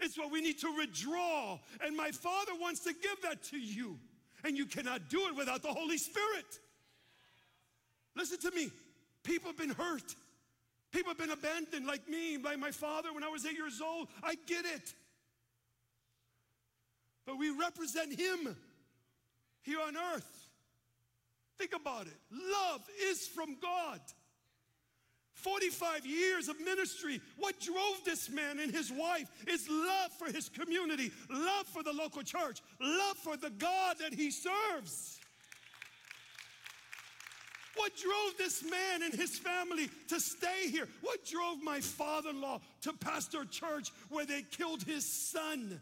It's 0.00 0.16
what 0.16 0.30
we 0.30 0.40
need 0.40 0.58
to 0.60 0.72
withdraw. 0.76 1.58
And 1.84 1.96
my 1.96 2.10
Father 2.10 2.52
wants 2.60 2.80
to 2.84 2.92
give 2.92 3.20
that 3.22 3.42
to 3.44 3.58
you. 3.58 3.98
And 4.44 4.56
you 4.56 4.66
cannot 4.66 5.08
do 5.08 5.26
it 5.28 5.36
without 5.36 5.62
the 5.62 5.72
Holy 5.72 5.98
Spirit. 5.98 6.46
Listen 8.16 8.38
to 8.38 8.50
me. 8.52 8.70
People 9.24 9.50
have 9.50 9.58
been 9.58 9.70
hurt. 9.70 10.14
People 10.92 11.10
have 11.10 11.18
been 11.18 11.30
abandoned, 11.30 11.86
like 11.86 12.08
me, 12.08 12.38
by 12.38 12.56
my 12.56 12.70
father 12.70 13.12
when 13.12 13.22
I 13.22 13.28
was 13.28 13.44
eight 13.44 13.56
years 13.56 13.80
old. 13.84 14.08
I 14.22 14.36
get 14.46 14.64
it. 14.64 14.94
But 17.26 17.38
we 17.38 17.50
represent 17.50 18.18
Him 18.18 18.56
here 19.62 19.80
on 19.86 19.96
earth. 20.14 20.48
Think 21.58 21.74
about 21.74 22.06
it. 22.06 22.16
Love 22.30 22.88
is 23.02 23.26
from 23.26 23.56
God. 23.60 24.00
45 25.42 26.04
years 26.04 26.48
of 26.48 26.60
ministry. 26.60 27.20
What 27.36 27.60
drove 27.60 28.04
this 28.04 28.28
man 28.28 28.58
and 28.58 28.72
his 28.72 28.92
wife 28.92 29.28
is 29.46 29.68
love 29.68 30.12
for 30.18 30.32
his 30.32 30.48
community, 30.48 31.12
love 31.30 31.66
for 31.66 31.82
the 31.82 31.92
local 31.92 32.22
church, 32.22 32.60
love 32.80 33.16
for 33.16 33.36
the 33.36 33.50
God 33.50 33.96
that 34.00 34.12
he 34.12 34.30
serves. 34.30 35.18
What 37.76 37.92
drove 37.96 38.36
this 38.36 38.68
man 38.68 39.04
and 39.04 39.14
his 39.14 39.38
family 39.38 39.88
to 40.08 40.18
stay 40.18 40.68
here? 40.68 40.88
What 41.00 41.24
drove 41.24 41.62
my 41.62 41.80
father 41.80 42.30
in 42.30 42.40
law 42.40 42.60
to 42.82 42.92
pastor 42.92 43.42
a 43.42 43.46
church 43.46 43.92
where 44.08 44.26
they 44.26 44.42
killed 44.42 44.82
his 44.82 45.06
son? 45.06 45.80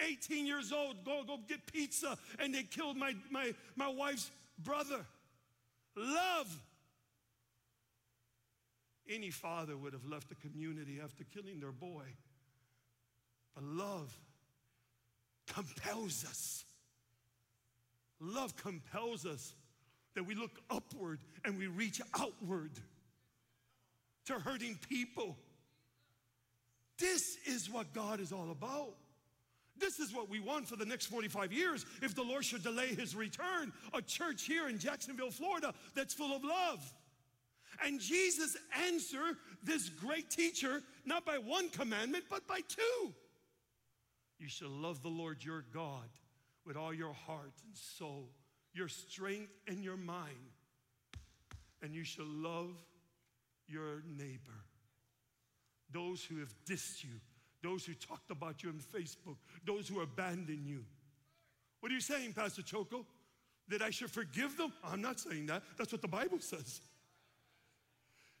18 0.00 0.46
years 0.46 0.72
old, 0.72 1.04
go, 1.04 1.22
go 1.26 1.38
get 1.48 1.66
pizza, 1.66 2.16
and 2.38 2.54
they 2.54 2.62
killed 2.62 2.96
my, 2.96 3.14
my, 3.30 3.52
my 3.76 3.88
wife's 3.88 4.30
brother. 4.58 5.04
Love 5.96 6.60
any 9.08 9.30
father 9.30 9.76
would 9.76 9.92
have 9.92 10.04
left 10.04 10.28
the 10.28 10.34
community 10.36 10.98
after 11.02 11.24
killing 11.24 11.60
their 11.60 11.72
boy. 11.72 12.04
But 13.54 13.64
love 13.64 14.18
compels 15.46 16.24
us. 16.24 16.64
Love 18.20 18.56
compels 18.56 19.26
us 19.26 19.54
that 20.14 20.24
we 20.24 20.34
look 20.34 20.58
upward 20.70 21.20
and 21.44 21.58
we 21.58 21.66
reach 21.66 22.00
outward 22.18 22.72
to 24.26 24.34
hurting 24.34 24.78
people. 24.88 25.36
This 26.98 27.36
is 27.46 27.70
what 27.70 27.92
God 27.92 28.20
is 28.20 28.32
all 28.32 28.50
about. 28.50 28.94
This 29.78 29.98
is 29.98 30.14
what 30.14 30.30
we 30.30 30.40
want 30.40 30.66
for 30.66 30.76
the 30.76 30.86
next 30.86 31.06
45 31.06 31.52
years 31.52 31.84
if 32.00 32.14
the 32.14 32.22
Lord 32.22 32.44
should 32.44 32.62
delay 32.62 32.88
his 32.88 33.14
return. 33.14 33.72
A 33.92 34.00
church 34.00 34.44
here 34.44 34.68
in 34.68 34.78
Jacksonville, 34.78 35.30
Florida 35.30 35.74
that's 35.94 36.14
full 36.14 36.34
of 36.34 36.42
love. 36.42 36.92
And 37.84 38.00
Jesus 38.00 38.56
answered 38.86 39.36
this 39.62 39.88
great 39.88 40.30
teacher 40.30 40.82
not 41.04 41.24
by 41.24 41.38
one 41.38 41.68
commandment, 41.68 42.24
but 42.30 42.46
by 42.46 42.60
two. 42.66 43.12
You 44.38 44.48
shall 44.48 44.70
love 44.70 45.02
the 45.02 45.08
Lord 45.08 45.42
your 45.44 45.64
God 45.72 46.08
with 46.66 46.76
all 46.76 46.92
your 46.92 47.12
heart 47.12 47.52
and 47.64 47.76
soul, 47.76 48.28
your 48.74 48.88
strength 48.88 49.52
and 49.66 49.82
your 49.82 49.96
mind. 49.96 50.52
And 51.82 51.94
you 51.94 52.04
shall 52.04 52.26
love 52.26 52.76
your 53.68 54.02
neighbor. 54.06 54.64
Those 55.92 56.24
who 56.24 56.40
have 56.40 56.54
dissed 56.68 57.04
you, 57.04 57.20
those 57.62 57.84
who 57.84 57.94
talked 57.94 58.30
about 58.30 58.62
you 58.62 58.70
on 58.70 58.80
Facebook, 58.80 59.36
those 59.64 59.88
who 59.88 60.00
abandoned 60.00 60.66
you. 60.66 60.84
What 61.80 61.92
are 61.92 61.94
you 61.94 62.00
saying, 62.00 62.32
Pastor 62.32 62.62
Choco? 62.62 63.06
That 63.68 63.82
I 63.82 63.90
should 63.90 64.10
forgive 64.10 64.56
them? 64.56 64.72
I'm 64.84 65.02
not 65.02 65.18
saying 65.18 65.46
that. 65.46 65.62
That's 65.76 65.92
what 65.92 66.02
the 66.02 66.08
Bible 66.08 66.38
says. 66.40 66.80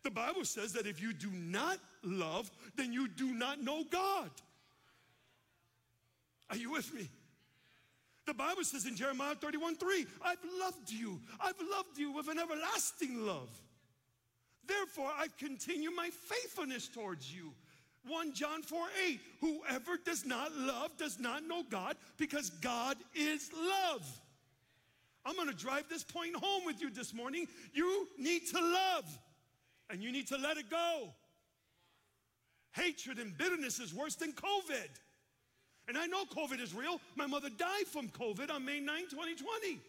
The 0.06 0.12
Bible 0.12 0.44
says 0.44 0.72
that 0.74 0.86
if 0.86 1.02
you 1.02 1.12
do 1.12 1.28
not 1.32 1.80
love, 2.04 2.48
then 2.76 2.92
you 2.92 3.08
do 3.08 3.34
not 3.34 3.60
know 3.60 3.82
God. 3.90 4.30
Are 6.48 6.56
you 6.56 6.70
with 6.70 6.94
me? 6.94 7.10
The 8.24 8.32
Bible 8.32 8.62
says 8.62 8.86
in 8.86 8.94
Jeremiah 8.94 9.34
31 9.34 9.74
3, 9.74 10.06
I've 10.24 10.38
loved 10.60 10.92
you. 10.92 11.20
I've 11.40 11.60
loved 11.72 11.98
you 11.98 12.12
with 12.12 12.28
an 12.28 12.38
everlasting 12.38 13.26
love. 13.26 13.48
Therefore, 14.68 15.10
I 15.12 15.26
continue 15.40 15.90
my 15.90 16.10
faithfulness 16.10 16.86
towards 16.86 17.34
you. 17.34 17.52
1 18.06 18.32
John 18.32 18.62
4 18.62 18.86
8, 19.08 19.20
whoever 19.40 19.96
does 20.04 20.24
not 20.24 20.54
love 20.54 20.96
does 20.98 21.18
not 21.18 21.42
know 21.48 21.64
God 21.68 21.96
because 22.16 22.50
God 22.50 22.96
is 23.16 23.50
love. 23.52 24.20
I'm 25.24 25.34
gonna 25.34 25.52
drive 25.52 25.88
this 25.88 26.04
point 26.04 26.36
home 26.36 26.64
with 26.64 26.80
you 26.80 26.90
this 26.90 27.12
morning. 27.12 27.48
You 27.72 28.06
need 28.16 28.46
to 28.52 28.60
love 28.60 29.18
and 29.90 30.02
you 30.02 30.12
need 30.12 30.28
to 30.28 30.36
let 30.36 30.56
it 30.56 30.70
go. 30.70 31.08
Hatred 32.72 33.18
and 33.18 33.36
bitterness 33.36 33.78
is 33.78 33.94
worse 33.94 34.14
than 34.16 34.32
COVID. 34.32 34.90
And 35.88 35.96
I 35.96 36.06
know 36.06 36.24
COVID 36.24 36.60
is 36.60 36.74
real. 36.74 37.00
My 37.14 37.26
mother 37.26 37.48
died 37.48 37.86
from 37.86 38.08
COVID 38.08 38.50
on 38.50 38.64
May 38.64 38.80
9, 38.80 39.02
2020. 39.10 39.80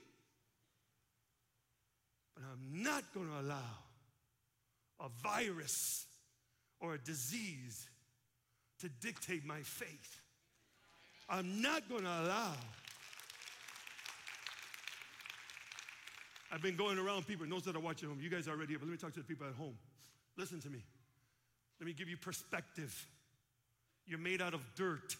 But 2.36 2.44
I'm 2.52 2.84
not 2.84 3.04
going 3.14 3.28
to 3.28 3.40
allow 3.40 3.78
a 5.00 5.10
virus 5.24 6.06
or 6.80 6.94
a 6.94 6.98
disease 7.00 7.90
to 8.80 8.90
dictate 9.02 9.44
my 9.46 9.60
faith. 9.62 10.22
I'm 11.28 11.62
not 11.62 11.90
going 11.90 12.04
to 12.04 12.10
allow. 12.10 12.54
I've 16.52 16.62
been 16.62 16.78
going 16.78 16.98
around 16.98 17.28
people, 17.28 17.44
and 17.44 17.52
those 17.52 17.64
that 17.64 17.76
are 17.76 17.82
watching 17.82 18.08
home, 18.08 18.20
you 18.22 18.30
guys 18.30 18.48
are 18.48 18.52
already 18.52 18.74
here, 18.74 18.80
but 18.80 18.86
let 18.86 18.92
me 18.92 18.98
talk 18.98 19.14
to 19.14 19.20
the 19.20 19.26
people 19.26 19.48
at 19.48 19.54
home. 19.56 19.76
Listen 20.38 20.62
to 20.62 20.70
me. 20.70 20.84
Let 21.80 21.88
me 21.88 21.94
give 21.94 22.10
you 22.10 22.18
perspective. 22.18 23.08
You're 24.06 24.20
made 24.20 24.42
out 24.42 24.54
of 24.54 24.62
dirt. 24.76 25.16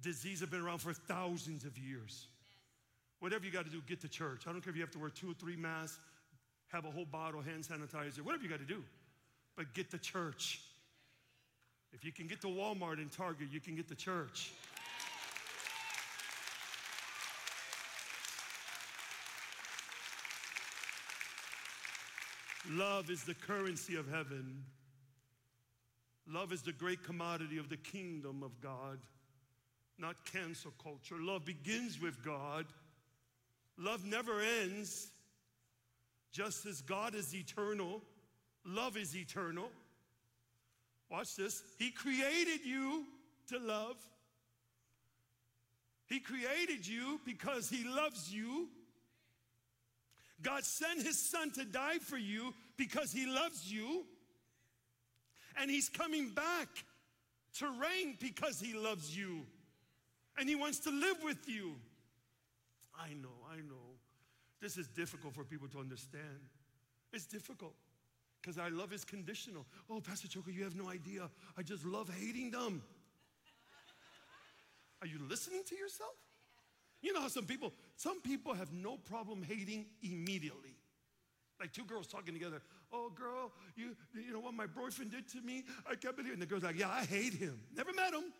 Disease 0.00 0.40
have 0.40 0.50
been 0.50 0.60
around 0.60 0.78
for 0.78 0.92
thousands 0.92 1.64
of 1.64 1.76
years. 1.76 2.26
Whatever 3.20 3.44
you 3.44 3.50
got 3.50 3.64
to 3.64 3.70
do, 3.70 3.82
get 3.86 4.00
to 4.02 4.08
church. 4.08 4.42
I 4.46 4.52
don't 4.52 4.62
care 4.62 4.70
if 4.70 4.76
you 4.76 4.82
have 4.82 4.92
to 4.92 4.98
wear 4.98 5.10
two 5.10 5.30
or 5.30 5.34
three 5.34 5.56
masks, 5.56 5.98
have 6.68 6.84
a 6.84 6.90
whole 6.90 7.04
bottle 7.04 7.40
hand 7.40 7.64
sanitizer, 7.64 8.20
whatever 8.20 8.44
you 8.44 8.48
got 8.48 8.60
to 8.60 8.64
do. 8.64 8.82
But 9.56 9.74
get 9.74 9.90
to 9.90 9.98
church. 9.98 10.60
If 11.92 12.04
you 12.04 12.12
can 12.12 12.28
get 12.28 12.40
to 12.42 12.46
Walmart 12.46 12.98
and 12.98 13.10
Target, 13.10 13.48
you 13.50 13.60
can 13.60 13.74
get 13.74 13.88
to 13.88 13.94
church. 13.94 14.52
Love 22.68 23.10
is 23.10 23.24
the 23.24 23.34
currency 23.34 23.96
of 23.96 24.08
heaven. 24.10 24.64
Love 26.30 26.52
is 26.52 26.62
the 26.62 26.72
great 26.72 27.02
commodity 27.02 27.56
of 27.56 27.70
the 27.70 27.76
kingdom 27.76 28.42
of 28.42 28.60
God, 28.60 28.98
not 29.98 30.16
cancel 30.30 30.72
culture. 30.82 31.16
Love 31.18 31.44
begins 31.44 32.00
with 32.00 32.22
God. 32.22 32.66
Love 33.78 34.04
never 34.04 34.40
ends. 34.62 35.08
Just 36.30 36.66
as 36.66 36.82
God 36.82 37.14
is 37.14 37.34
eternal, 37.34 38.02
love 38.66 38.98
is 38.98 39.16
eternal. 39.16 39.70
Watch 41.10 41.36
this. 41.36 41.62
He 41.78 41.90
created 41.90 42.66
you 42.66 43.04
to 43.48 43.58
love. 43.58 43.96
He 46.06 46.20
created 46.20 46.86
you 46.86 47.20
because 47.24 47.70
He 47.70 47.88
loves 47.88 48.32
you. 48.32 48.68
God 50.42 50.64
sent 50.64 51.02
His 51.02 51.18
Son 51.18 51.50
to 51.52 51.64
die 51.64 51.98
for 51.98 52.16
you 52.16 52.54
because 52.76 53.12
He 53.12 53.26
loves 53.26 53.70
you. 53.70 54.04
And 55.60 55.70
He's 55.70 55.88
coming 55.88 56.30
back 56.30 56.68
to 57.58 57.66
reign 57.66 58.16
because 58.20 58.60
He 58.60 58.74
loves 58.74 59.16
you. 59.16 59.46
And 60.38 60.48
He 60.48 60.54
wants 60.54 60.78
to 60.80 60.90
live 60.90 61.16
with 61.24 61.48
you. 61.48 61.74
I 62.98 63.14
know, 63.14 63.34
I 63.50 63.56
know. 63.56 63.96
This 64.60 64.76
is 64.76 64.88
difficult 64.88 65.34
for 65.34 65.44
people 65.44 65.68
to 65.68 65.78
understand. 65.78 66.48
It's 67.12 67.26
difficult 67.26 67.74
because 68.40 68.58
our 68.58 68.70
love 68.70 68.92
is 68.92 69.04
conditional. 69.04 69.66
Oh, 69.90 70.00
Pastor 70.00 70.28
Choco, 70.28 70.50
you 70.50 70.64
have 70.64 70.76
no 70.76 70.88
idea. 70.88 71.28
I 71.56 71.62
just 71.62 71.84
love 71.84 72.08
hating 72.08 72.50
them. 72.50 72.82
Are 75.00 75.06
you 75.06 75.18
listening 75.28 75.62
to 75.68 75.76
yourself? 75.76 76.14
You 77.00 77.12
know 77.12 77.20
how 77.20 77.28
some 77.28 77.44
people, 77.44 77.72
some 77.96 78.20
people 78.20 78.54
have 78.54 78.72
no 78.72 78.96
problem 78.96 79.42
hating 79.42 79.86
immediately. 80.02 80.74
Like 81.60 81.72
two 81.72 81.84
girls 81.84 82.06
talking 82.06 82.34
together. 82.34 82.62
Oh, 82.92 83.10
girl, 83.10 83.52
you, 83.76 83.96
you 84.14 84.32
know 84.32 84.40
what 84.40 84.54
my 84.54 84.66
boyfriend 84.66 85.10
did 85.10 85.28
to 85.30 85.40
me? 85.40 85.64
I 85.90 85.94
can't 85.94 86.16
believe 86.16 86.30
it. 86.30 86.34
And 86.34 86.42
the 86.42 86.46
girl's 86.46 86.62
like, 86.62 86.78
yeah, 86.78 86.88
I 86.88 87.04
hate 87.04 87.34
him. 87.34 87.60
Never 87.76 87.92
met 87.92 88.14
him. 88.14 88.32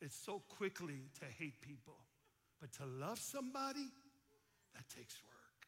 It's 0.00 0.16
so 0.16 0.42
quickly 0.56 1.08
to 1.20 1.24
hate 1.38 1.60
people. 1.60 1.96
But 2.60 2.72
to 2.74 2.86
love 2.86 3.18
somebody, 3.18 3.88
that 4.74 4.88
takes 4.88 5.14
work. 5.24 5.66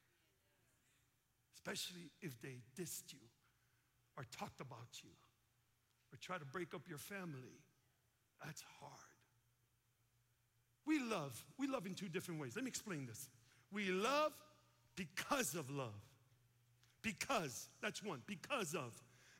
Especially 1.54 2.10
if 2.20 2.40
they 2.40 2.58
dissed 2.76 3.12
you 3.12 3.26
or 4.16 4.24
talked 4.36 4.60
about 4.60 5.02
you 5.02 5.10
or 6.12 6.18
try 6.20 6.38
to 6.38 6.44
break 6.44 6.74
up 6.74 6.82
your 6.88 6.98
family. 6.98 7.62
That's 8.44 8.62
hard. 8.80 9.07
We 10.88 10.98
love. 10.98 11.44
We 11.58 11.66
love 11.66 11.84
in 11.84 11.94
two 11.94 12.08
different 12.08 12.40
ways. 12.40 12.56
Let 12.56 12.64
me 12.64 12.68
explain 12.68 13.04
this. 13.04 13.28
We 13.70 13.90
love 13.90 14.32
because 14.96 15.54
of 15.54 15.70
love. 15.70 15.92
Because, 17.02 17.68
that's 17.82 18.02
one, 18.02 18.22
because 18.26 18.74
of. 18.74 18.94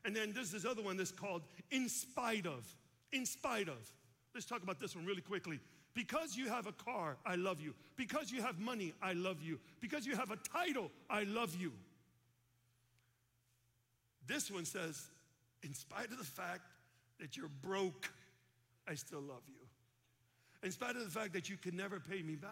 And 0.05 0.15
then 0.15 0.31
there's 0.31 0.51
this 0.51 0.63
other 0.63 0.83
one 0.83 0.95
that's 0.95 1.11
called 1.11 1.41
in 1.71 1.89
spite 1.89 2.45
of. 2.45 2.63
In 3.11 3.25
spite 3.25 3.67
of. 3.67 3.91
Let's 4.35 4.45
talk 4.45 4.61
about 4.61 4.79
this 4.79 4.95
one 4.95 5.07
really 5.07 5.23
quickly. 5.23 5.59
Because 5.95 6.37
you 6.37 6.49
have 6.49 6.67
a 6.67 6.71
car, 6.71 7.17
I 7.25 7.33
love 7.33 7.59
you. 7.59 7.73
Because 7.97 8.31
you 8.31 8.43
have 8.43 8.59
money, 8.59 8.93
I 9.01 9.13
love 9.13 9.41
you. 9.41 9.59
Because 9.81 10.05
you 10.05 10.15
have 10.15 10.29
a 10.29 10.37
title, 10.37 10.91
I 11.09 11.23
love 11.23 11.55
you. 11.59 11.73
This 14.27 14.51
one 14.51 14.65
says, 14.65 15.01
in 15.63 15.73
spite 15.73 16.11
of 16.11 16.19
the 16.19 16.23
fact 16.23 16.61
that 17.19 17.35
you're 17.35 17.49
broke, 17.63 18.13
I 18.87 18.93
still 18.93 19.21
love 19.21 19.41
you. 19.47 19.68
In 20.63 20.71
spite 20.71 20.95
of 20.95 21.03
the 21.03 21.19
fact 21.19 21.33
that 21.33 21.49
you 21.49 21.57
can 21.57 21.75
never 21.75 21.99
pay 21.99 22.21
me 22.21 22.35
back, 22.35 22.51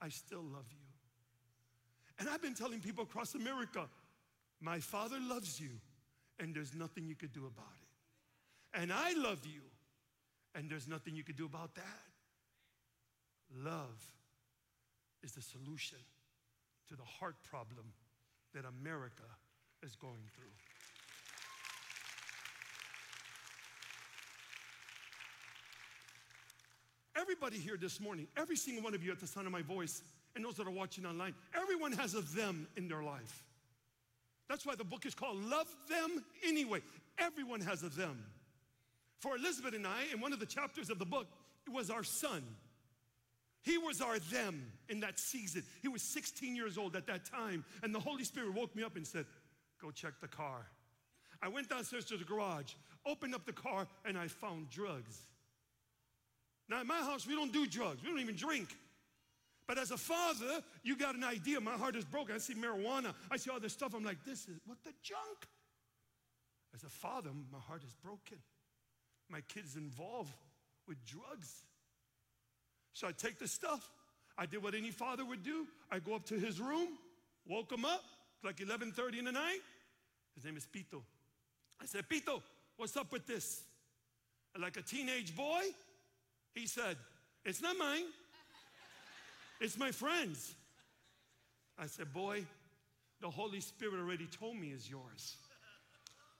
I 0.00 0.08
still 0.08 0.42
love 0.42 0.66
you. 0.70 0.86
And 2.18 2.28
I've 2.28 2.42
been 2.42 2.54
telling 2.54 2.80
people 2.80 3.04
across 3.04 3.34
America, 3.34 3.88
my 4.60 4.80
father 4.80 5.16
loves 5.20 5.60
you, 5.60 5.70
and 6.38 6.54
there's 6.54 6.74
nothing 6.74 7.06
you 7.06 7.14
could 7.14 7.32
do 7.32 7.46
about 7.46 7.74
it. 7.80 8.80
And 8.80 8.92
I 8.92 9.12
love 9.12 9.46
you, 9.46 9.62
and 10.54 10.68
there's 10.70 10.88
nothing 10.88 11.14
you 11.14 11.24
could 11.24 11.36
do 11.36 11.46
about 11.46 11.74
that. 11.74 12.02
Love 13.64 14.06
is 15.22 15.32
the 15.32 15.42
solution 15.42 15.98
to 16.88 16.96
the 16.96 17.04
heart 17.04 17.36
problem 17.42 17.92
that 18.54 18.64
America 18.64 19.24
is 19.82 19.96
going 19.96 20.28
through. 20.34 20.44
Everybody 27.18 27.56
here 27.56 27.78
this 27.78 27.98
morning, 28.00 28.26
every 28.36 28.56
single 28.56 28.84
one 28.84 28.94
of 28.94 29.02
you 29.02 29.10
at 29.10 29.20
the 29.20 29.26
sound 29.26 29.46
of 29.46 29.52
my 29.52 29.62
voice, 29.62 30.02
and 30.34 30.44
those 30.44 30.56
that 30.56 30.66
are 30.66 30.70
watching 30.70 31.06
online, 31.06 31.34
everyone 31.54 31.92
has 31.92 32.14
a 32.14 32.20
them 32.20 32.66
in 32.76 32.88
their 32.88 33.02
life. 33.02 33.42
That's 34.48 34.66
why 34.66 34.74
the 34.74 34.84
book 34.84 35.06
is 35.06 35.14
called 35.14 35.42
Love 35.42 35.68
Them 35.88 36.24
Anyway. 36.46 36.82
Everyone 37.18 37.60
has 37.62 37.82
a 37.82 37.88
them. 37.88 38.22
For 39.20 39.36
Elizabeth 39.36 39.74
and 39.74 39.86
I, 39.86 40.04
in 40.12 40.20
one 40.20 40.34
of 40.34 40.40
the 40.40 40.46
chapters 40.46 40.90
of 40.90 40.98
the 40.98 41.06
book, 41.06 41.26
it 41.66 41.72
was 41.72 41.90
our 41.90 42.04
son. 42.04 42.42
He 43.62 43.78
was 43.78 44.00
our 44.00 44.18
them 44.18 44.70
in 44.88 45.00
that 45.00 45.18
season. 45.18 45.64
He 45.82 45.88
was 45.88 46.02
16 46.02 46.54
years 46.54 46.76
old 46.76 46.94
at 46.94 47.06
that 47.06 47.24
time, 47.24 47.64
and 47.82 47.94
the 47.94 47.98
Holy 47.98 48.24
Spirit 48.24 48.54
woke 48.54 48.76
me 48.76 48.82
up 48.82 48.94
and 48.94 49.06
said, 49.06 49.24
Go 49.80 49.90
check 49.90 50.20
the 50.20 50.28
car. 50.28 50.66
I 51.42 51.48
went 51.48 51.68
downstairs 51.68 52.04
to 52.06 52.16
the 52.16 52.24
garage, 52.24 52.74
opened 53.04 53.34
up 53.34 53.46
the 53.46 53.52
car, 53.52 53.88
and 54.04 54.16
I 54.16 54.28
found 54.28 54.70
drugs. 54.70 55.26
Now, 56.68 56.80
in 56.80 56.86
my 56.86 56.98
house, 56.98 57.26
we 57.26 57.34
don't 57.34 57.52
do 57.52 57.66
drugs, 57.66 58.02
we 58.02 58.08
don't 58.08 58.20
even 58.20 58.36
drink. 58.36 58.68
But 59.66 59.78
as 59.78 59.90
a 59.90 59.96
father, 59.96 60.62
you 60.84 60.96
got 60.96 61.16
an 61.16 61.24
idea. 61.24 61.60
My 61.60 61.72
heart 61.72 61.96
is 61.96 62.04
broken. 62.04 62.36
I 62.36 62.38
see 62.38 62.54
marijuana, 62.54 63.14
I 63.30 63.36
see 63.36 63.50
all 63.50 63.58
this 63.58 63.72
stuff. 63.72 63.94
I'm 63.94 64.04
like, 64.04 64.24
this 64.24 64.48
is 64.48 64.60
what 64.64 64.78
the 64.84 64.92
junk. 65.02 65.46
As 66.74 66.84
a 66.84 66.88
father, 66.88 67.30
my 67.50 67.58
heart 67.58 67.82
is 67.82 67.94
broken. 68.04 68.38
My 69.28 69.40
kid's 69.48 69.76
involved 69.76 70.32
with 70.86 70.98
drugs. 71.04 71.64
So 72.92 73.08
I 73.08 73.12
take 73.12 73.38
the 73.38 73.48
stuff. 73.48 73.88
I 74.38 74.46
did 74.46 74.62
what 74.62 74.74
any 74.74 74.90
father 74.90 75.24
would 75.24 75.42
do. 75.42 75.66
I 75.90 75.98
go 75.98 76.14
up 76.14 76.26
to 76.26 76.38
his 76.38 76.60
room, 76.60 76.88
woke 77.48 77.72
him 77.72 77.84
up, 77.84 78.04
like 78.44 78.56
11:30 78.56 79.18
in 79.18 79.24
the 79.24 79.32
night. 79.32 79.60
His 80.34 80.44
name 80.44 80.56
is 80.56 80.66
Pito. 80.66 81.02
I 81.80 81.86
said, 81.86 82.08
Pito, 82.08 82.42
what's 82.76 82.96
up 82.96 83.10
with 83.10 83.26
this? 83.26 83.62
And 84.54 84.62
like 84.62 84.76
a 84.76 84.82
teenage 84.82 85.34
boy, 85.34 85.62
he 86.56 86.66
said, 86.66 86.96
It's 87.44 87.62
not 87.62 87.76
mine, 87.78 88.06
it's 89.60 89.78
my 89.78 89.92
friend's. 89.92 90.54
I 91.78 91.86
said, 91.86 92.12
Boy, 92.12 92.44
the 93.20 93.30
Holy 93.30 93.60
Spirit 93.60 94.00
already 94.00 94.26
told 94.26 94.56
me 94.56 94.68
is 94.68 94.90
yours. 94.90 95.36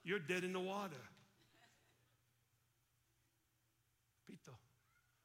You're 0.03 0.19
dead 0.19 0.43
in 0.43 0.53
the 0.53 0.61
water. 0.61 0.97
Pito, 4.31 4.55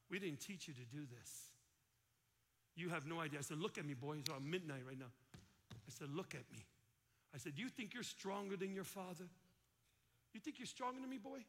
we 0.10 0.20
didn't 0.20 0.42
teach 0.42 0.68
you 0.68 0.74
to 0.74 0.86
do 0.92 1.06
this. 1.18 1.46
You 2.76 2.90
have 2.90 3.06
no 3.06 3.20
idea. 3.20 3.40
I 3.40 3.44
said, 3.44 3.60
Look 3.60 3.78
at 3.78 3.86
me, 3.86 3.94
boy. 3.94 4.18
It's 4.20 4.30
around 4.30 4.50
midnight 4.50 4.82
right 4.86 5.00
now. 5.00 5.12
I 5.34 5.92
said, 5.98 6.10
Look 6.14 6.36
at 6.36 6.52
me. 6.52 6.66
I 7.34 7.38
said, 7.38 7.54
You 7.56 7.70
think 7.70 7.94
you're 7.94 8.04
stronger 8.04 8.58
than 8.58 8.74
your 8.74 8.84
father? 8.84 9.26
You 10.34 10.40
think 10.42 10.60
you're 10.60 10.66
stronger 10.66 11.00
than 11.00 11.10
me, 11.10 11.18
boy? 11.18 11.40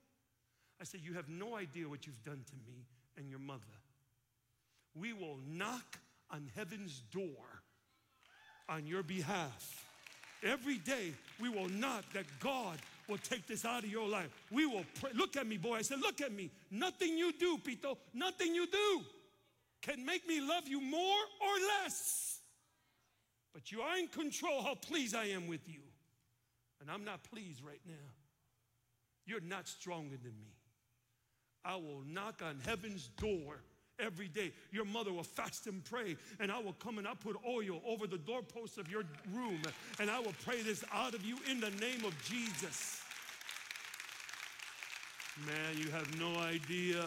I 0.80 0.84
said, 0.84 1.00
You 1.02 1.14
have 1.14 1.28
no 1.28 1.56
idea 1.56 1.88
what 1.88 2.06
you've 2.06 2.22
done 2.22 2.44
to 2.48 2.56
me 2.64 2.86
and 3.16 3.28
your 3.28 3.38
mother. 3.38 3.62
We 4.94 5.12
will 5.12 5.38
knock 5.46 5.98
on 6.30 6.50
heaven's 6.54 7.02
door 7.12 7.62
on 8.68 8.86
your 8.86 9.02
behalf. 9.02 9.86
Every 10.42 10.78
day 10.78 11.12
we 11.40 11.48
will 11.48 11.68
knock 11.68 12.04
that 12.14 12.24
God 12.40 12.78
will 13.08 13.18
take 13.18 13.46
this 13.46 13.64
out 13.64 13.84
of 13.84 13.90
your 13.90 14.08
life. 14.08 14.30
We 14.50 14.66
will 14.66 14.84
pray. 15.00 15.10
Look 15.14 15.36
at 15.36 15.46
me, 15.46 15.56
boy. 15.56 15.76
I 15.76 15.82
said, 15.82 16.00
Look 16.00 16.20
at 16.20 16.32
me. 16.32 16.50
Nothing 16.70 17.16
you 17.16 17.32
do, 17.32 17.58
Pito, 17.58 17.96
nothing 18.14 18.54
you 18.54 18.66
do 18.66 19.02
can 19.82 20.04
make 20.04 20.26
me 20.26 20.40
love 20.40 20.68
you 20.68 20.80
more 20.80 21.18
or 21.40 21.82
less. 21.82 22.38
But 23.52 23.70
you 23.70 23.82
are 23.82 23.98
in 23.98 24.08
control 24.08 24.62
how 24.62 24.74
pleased 24.74 25.14
I 25.14 25.26
am 25.26 25.46
with 25.46 25.68
you. 25.68 25.80
And 26.80 26.90
I'm 26.90 27.04
not 27.04 27.22
pleased 27.24 27.62
right 27.64 27.80
now. 27.86 28.10
You're 29.26 29.40
not 29.40 29.68
stronger 29.68 30.16
than 30.16 30.32
me. 30.40 30.54
I 31.64 31.76
will 31.76 32.02
knock 32.06 32.42
on 32.44 32.58
heaven's 32.66 33.08
door 33.18 33.62
every 33.98 34.28
day. 34.28 34.52
Your 34.72 34.84
mother 34.84 35.12
will 35.12 35.22
fast 35.22 35.66
and 35.66 35.84
pray, 35.84 36.16
and 36.40 36.50
I 36.50 36.58
will 36.58 36.72
come 36.74 36.98
and 36.98 37.06
I'll 37.06 37.14
put 37.14 37.36
oil 37.46 37.80
over 37.86 38.06
the 38.06 38.18
doorpost 38.18 38.78
of 38.78 38.90
your 38.90 39.04
room, 39.32 39.62
and 40.00 40.10
I 40.10 40.18
will 40.20 40.34
pray 40.44 40.62
this 40.62 40.84
out 40.92 41.14
of 41.14 41.24
you 41.24 41.38
in 41.50 41.60
the 41.60 41.70
name 41.70 42.04
of 42.04 42.14
Jesus. 42.24 43.00
Man, 45.46 45.78
you 45.78 45.90
have 45.90 46.18
no 46.18 46.38
idea. 46.38 47.04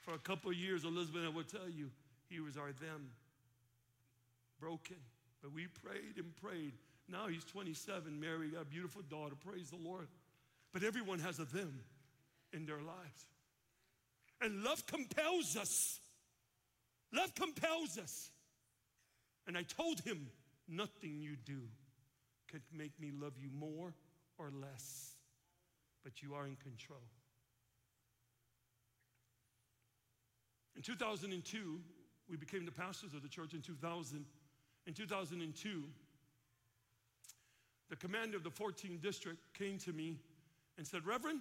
For 0.00 0.14
a 0.14 0.18
couple 0.18 0.50
of 0.50 0.56
years, 0.56 0.84
Elizabeth, 0.84 1.22
I 1.24 1.28
will 1.28 1.44
tell 1.44 1.68
you, 1.68 1.90
he 2.28 2.40
was 2.40 2.56
our 2.56 2.72
them. 2.72 3.10
Broken. 4.58 4.96
But 5.42 5.52
we 5.52 5.66
prayed 5.66 6.16
and 6.16 6.34
prayed. 6.36 6.72
Now 7.08 7.28
he's 7.28 7.44
27, 7.44 8.18
married, 8.18 8.54
got 8.54 8.62
a 8.62 8.64
beautiful 8.64 9.02
daughter. 9.02 9.34
Praise 9.46 9.70
the 9.70 9.76
Lord. 9.76 10.08
But 10.72 10.82
everyone 10.82 11.18
has 11.18 11.38
a 11.38 11.44
them 11.44 11.80
in 12.52 12.64
their 12.64 12.78
lives. 12.78 13.26
And 14.42 14.64
love 14.64 14.86
compels 14.86 15.56
us. 15.56 16.00
Love 17.12 17.34
compels 17.34 17.98
us. 17.98 18.30
And 19.46 19.56
I 19.56 19.62
told 19.62 20.00
him, 20.00 20.28
nothing 20.68 21.20
you 21.20 21.36
do 21.44 21.60
could 22.50 22.62
make 22.72 22.98
me 23.00 23.10
love 23.12 23.32
you 23.40 23.50
more 23.58 23.94
or 24.38 24.50
less, 24.50 25.12
but 26.04 26.22
you 26.22 26.34
are 26.34 26.46
in 26.46 26.56
control. 26.56 27.00
In 30.76 30.82
2002, 30.82 31.80
we 32.28 32.36
became 32.36 32.64
the 32.64 32.72
pastors 32.72 33.14
of 33.14 33.22
the 33.22 33.28
church 33.28 33.54
in 33.54 33.60
2000. 33.60 34.24
In 34.86 34.94
2002, 34.94 35.82
the 37.90 37.96
commander 37.96 38.36
of 38.36 38.42
the 38.42 38.50
14th 38.50 39.00
district 39.00 39.38
came 39.54 39.78
to 39.78 39.92
me 39.92 40.16
and 40.78 40.86
said, 40.86 41.06
Reverend, 41.06 41.40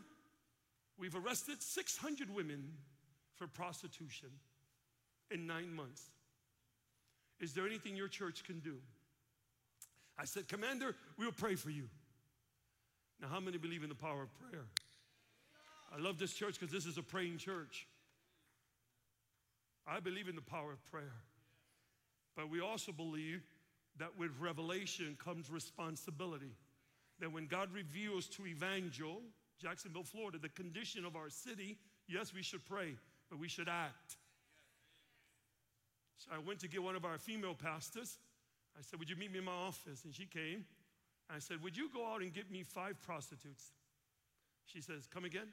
we've 0.98 1.16
arrested 1.16 1.62
600 1.62 2.30
women 2.34 2.74
for 3.42 3.48
prostitution 3.48 4.30
in 5.32 5.48
nine 5.48 5.74
months. 5.74 6.12
Is 7.40 7.54
there 7.54 7.66
anything 7.66 7.96
your 7.96 8.08
church 8.08 8.44
can 8.44 8.60
do? 8.60 8.76
I 10.16 10.26
said, 10.26 10.48
Commander, 10.48 10.96
we'll 11.18 11.32
pray 11.32 11.56
for 11.56 11.72
you. 11.72 11.90
Now, 13.20 13.30
how 13.30 13.40
many 13.40 13.58
believe 13.58 13.82
in 13.82 13.90
the 13.90 13.96
power 13.96 14.22
of 14.22 14.30
prayer? 14.40 14.66
I 15.92 16.00
love 16.00 16.20
this 16.20 16.34
church 16.34 16.60
because 16.60 16.72
this 16.72 16.86
is 16.86 17.00
a 17.00 17.02
praying 17.02 17.40
church. 17.40 17.88
I 19.88 20.00
believe 20.00 20.28
in 20.28 20.36
the 20.36 20.42
power 20.42 20.72
of 20.72 20.92
prayer. 20.92 21.16
But 22.36 22.52
we 22.52 22.62
also 22.62 22.92
believe 22.92 23.42
that 23.98 24.20
with 24.20 24.30
revelation 24.40 25.18
comes 25.24 25.50
responsibility. 25.50 26.54
That 27.20 27.34
when 27.34 27.48
God 27.48 27.74
reveals 27.74 28.28
to 28.28 28.46
Evangel, 28.46 29.24
Jacksonville, 29.60 30.04
Florida, 30.04 30.38
the 30.38 30.50
condition 30.50 31.06
of 31.06 31.16
our 31.16 31.32
city, 31.32 31.80
yes, 32.08 32.36
we 32.36 32.44
should 32.44 32.64
pray, 32.66 32.98
but 33.32 33.40
we 33.40 33.48
should 33.48 33.70
act. 33.70 34.18
So 36.18 36.30
I 36.36 36.40
went 36.46 36.60
to 36.60 36.68
get 36.68 36.84
one 36.84 36.96
of 36.96 37.06
our 37.06 37.18
female 37.18 37.56
pastors. 37.56 38.20
I 38.78 38.82
said, 38.82 39.00
Would 39.00 39.10
you 39.10 39.16
meet 39.16 39.32
me 39.32 39.40
in 39.40 39.46
my 39.46 39.54
office? 39.54 40.04
And 40.04 40.14
she 40.14 40.26
came. 40.26 40.66
I 41.34 41.40
said, 41.40 41.64
Would 41.64 41.76
you 41.76 41.90
go 41.92 42.06
out 42.06 42.22
and 42.22 42.32
get 42.32 42.52
me 42.52 42.62
five 42.62 43.02
prostitutes? 43.02 43.72
She 44.66 44.82
says, 44.82 45.08
Come 45.12 45.24
again? 45.24 45.48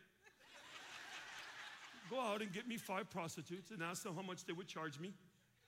go 2.10 2.20
out 2.20 2.42
and 2.42 2.52
get 2.52 2.66
me 2.68 2.76
five 2.76 3.08
prostitutes 3.08 3.70
and 3.70 3.80
ask 3.80 4.02
them 4.02 4.14
how 4.14 4.22
much 4.22 4.44
they 4.44 4.52
would 4.52 4.68
charge 4.68 4.98
me 4.98 5.14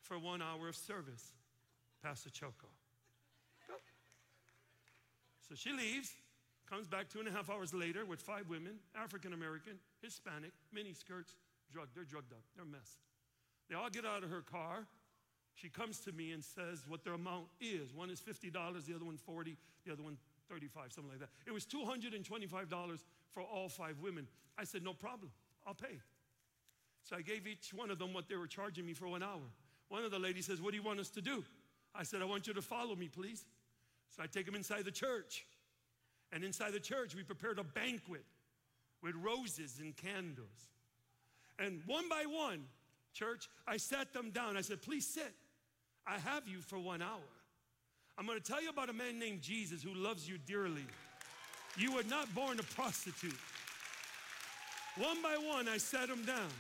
for 0.02 0.18
one 0.18 0.42
hour 0.42 0.68
of 0.68 0.76
service. 0.76 1.30
Pastor 2.02 2.30
Choco. 2.30 2.66
Go. 3.68 3.74
So 5.48 5.56
she 5.56 5.72
leaves, 5.72 6.12
comes 6.68 6.86
back 6.86 7.08
two 7.08 7.18
and 7.18 7.26
a 7.26 7.32
half 7.32 7.50
hours 7.50 7.74
later 7.74 8.04
with 8.04 8.20
five 8.20 8.48
women, 8.48 8.78
African 8.94 9.32
American, 9.32 9.72
Hispanic, 10.00 10.52
mini 10.72 10.92
skirts, 10.92 11.34
drugged. 11.72 11.94
They're 11.94 12.04
drugged 12.04 12.32
up. 12.32 12.42
They're 12.54 12.64
a 12.64 12.68
mess. 12.68 12.98
They 13.68 13.76
all 13.76 13.90
get 13.90 14.04
out 14.04 14.24
of 14.24 14.30
her 14.30 14.42
car. 14.42 14.86
She 15.54 15.68
comes 15.68 16.00
to 16.00 16.12
me 16.12 16.32
and 16.32 16.42
says 16.42 16.84
what 16.88 17.04
their 17.04 17.14
amount 17.14 17.46
is. 17.60 17.92
One 17.94 18.10
is 18.10 18.20
$50, 18.20 18.52
the 18.86 18.94
other 18.94 19.04
one 19.04 19.16
40, 19.16 19.56
the 19.84 19.92
other 19.92 20.02
one 20.02 20.16
35, 20.48 20.92
something 20.92 21.10
like 21.10 21.20
that. 21.20 21.28
It 21.46 21.52
was 21.52 21.66
$225 21.66 22.98
for 23.32 23.42
all 23.42 23.68
five 23.68 23.96
women. 24.02 24.26
I 24.58 24.64
said, 24.64 24.82
no 24.82 24.94
problem, 24.94 25.30
I'll 25.66 25.74
pay. 25.74 26.00
So 27.04 27.16
I 27.16 27.22
gave 27.22 27.46
each 27.46 27.72
one 27.74 27.90
of 27.90 27.98
them 27.98 28.12
what 28.12 28.28
they 28.28 28.36
were 28.36 28.46
charging 28.46 28.86
me 28.86 28.94
for 28.94 29.08
one 29.08 29.22
hour. 29.22 29.40
One 29.88 30.04
of 30.04 30.10
the 30.10 30.18
ladies 30.18 30.46
says, 30.46 30.60
What 30.60 30.70
do 30.70 30.76
you 30.76 30.82
want 30.82 31.00
us 31.00 31.10
to 31.10 31.20
do? 31.20 31.42
I 31.94 32.04
said, 32.04 32.22
I 32.22 32.24
want 32.24 32.46
you 32.46 32.54
to 32.54 32.62
follow 32.62 32.94
me, 32.94 33.08
please. 33.08 33.44
So 34.14 34.22
I 34.22 34.26
take 34.26 34.46
them 34.46 34.54
inside 34.54 34.84
the 34.84 34.92
church. 34.92 35.44
And 36.32 36.44
inside 36.44 36.72
the 36.72 36.80
church, 36.80 37.14
we 37.14 37.24
prepared 37.24 37.58
a 37.58 37.64
banquet 37.64 38.24
with 39.02 39.14
roses 39.16 39.78
and 39.80 39.96
candles. 39.96 40.68
And 41.60 41.82
one 41.86 42.08
by 42.08 42.24
one, 42.26 42.62
church, 43.12 43.48
I 43.68 43.76
sat 43.76 44.12
them 44.12 44.30
down. 44.30 44.56
I 44.56 44.62
said, 44.62 44.82
Please 44.82 45.06
sit. 45.06 45.34
I 46.06 46.18
have 46.18 46.48
you 46.48 46.60
for 46.60 46.78
one 46.78 47.02
hour. 47.02 47.18
I'm 48.18 48.26
going 48.26 48.40
to 48.40 48.44
tell 48.44 48.62
you 48.62 48.70
about 48.70 48.88
a 48.88 48.94
man 48.94 49.18
named 49.18 49.42
Jesus 49.42 49.82
who 49.82 49.94
loves 49.94 50.28
you 50.28 50.38
dearly. 50.38 50.86
You 51.76 51.94
were 51.94 52.02
not 52.04 52.34
born 52.34 52.58
a 52.58 52.62
prostitute. 52.62 53.38
One 54.96 55.22
by 55.22 55.36
one, 55.36 55.68
I 55.68 55.76
sat 55.76 56.08
them 56.08 56.24
down. 56.24 56.50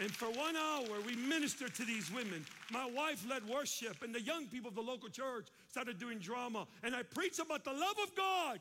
And 0.00 0.10
for 0.10 0.26
one 0.26 0.56
hour, 0.56 1.00
we 1.06 1.16
ministered 1.16 1.74
to 1.74 1.84
these 1.84 2.10
women. 2.10 2.44
My 2.70 2.88
wife 2.90 3.24
led 3.28 3.46
worship, 3.46 4.02
and 4.02 4.14
the 4.14 4.22
young 4.22 4.46
people 4.46 4.68
of 4.68 4.74
the 4.74 4.80
local 4.80 5.08
church 5.08 5.48
started 5.68 5.98
doing 5.98 6.18
drama. 6.18 6.66
And 6.82 6.94
I 6.94 7.02
preached 7.02 7.38
about 7.38 7.64
the 7.64 7.72
love 7.72 7.96
of 8.02 8.14
God 8.14 8.60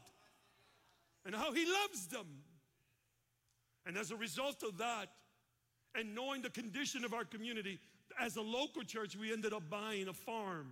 and 1.26 1.34
how 1.34 1.54
He 1.54 1.66
loves 1.66 2.08
them. 2.08 2.28
And 3.86 3.97
as 3.97 4.12
a 4.12 4.16
result 4.16 4.64
of 4.64 4.78
that, 4.80 5.08
and 5.96 6.16
knowing 6.16 6.42
the 6.42 6.50
condition 6.50 7.04
of 7.04 7.14
our 7.14 7.26
community, 7.26 7.80
as 8.20 8.36
a 8.36 8.42
local 8.42 8.84
church, 8.84 9.16
we 9.16 9.32
ended 9.32 9.54
up 9.54 9.64
buying 9.70 10.08
a 10.08 10.14
farm 10.14 10.72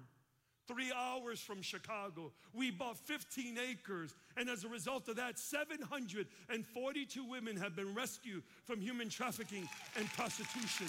three 0.69 0.91
hours 0.95 1.39
from 1.39 1.63
Chicago. 1.63 2.31
We 2.53 2.69
bought 2.69 2.97
15 2.97 3.57
acres. 3.71 4.13
And 4.37 4.49
as 4.49 4.63
a 4.63 4.67
result 4.67 5.07
of 5.07 5.15
that, 5.15 5.39
742 5.39 7.25
women 7.25 7.57
have 7.57 7.75
been 7.75 7.95
rescued 7.95 8.43
from 8.65 8.79
human 8.79 9.09
trafficking 9.09 9.67
and 9.97 10.07
prostitution. 10.13 10.87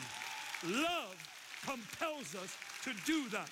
Love 0.69 1.17
compels 1.65 2.35
us 2.35 2.57
to 2.85 2.93
do 3.07 3.29
that. 3.31 3.49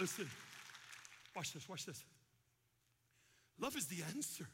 Listen, 0.00 0.28
watch 1.34 1.52
this, 1.52 1.68
watch 1.68 1.86
this. 1.86 2.04
Love 3.60 3.76
is 3.76 3.86
the 3.86 4.02
answer. 4.14 4.46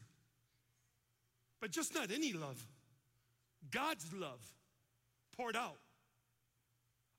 But 1.59 1.71
just 1.71 1.93
not 1.93 2.11
any 2.11 2.33
love, 2.33 2.65
God's 3.69 4.11
love 4.13 4.41
poured 5.37 5.55
out. 5.55 5.77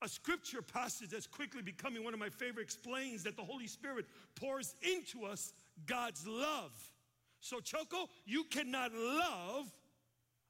A 0.03 0.09
scripture 0.09 0.63
passage 0.63 1.11
that's 1.11 1.29
quickly 1.29 1.63
becoming 1.63 2.03
one 2.03 2.13
of 2.13 2.19
my 2.19 2.29
favorite 2.29 2.65
explains 2.65 3.23
that 3.23 3.37
the 3.37 3.43
Holy 3.43 3.69
Spirit 3.69 4.05
pours 4.35 4.75
into 4.83 5.25
us 5.25 5.53
God's 5.87 6.27
love. 6.27 6.73
So, 7.41 7.61
Choco, 7.61 8.09
you 8.25 8.45
cannot 8.51 8.93
love 8.93 9.71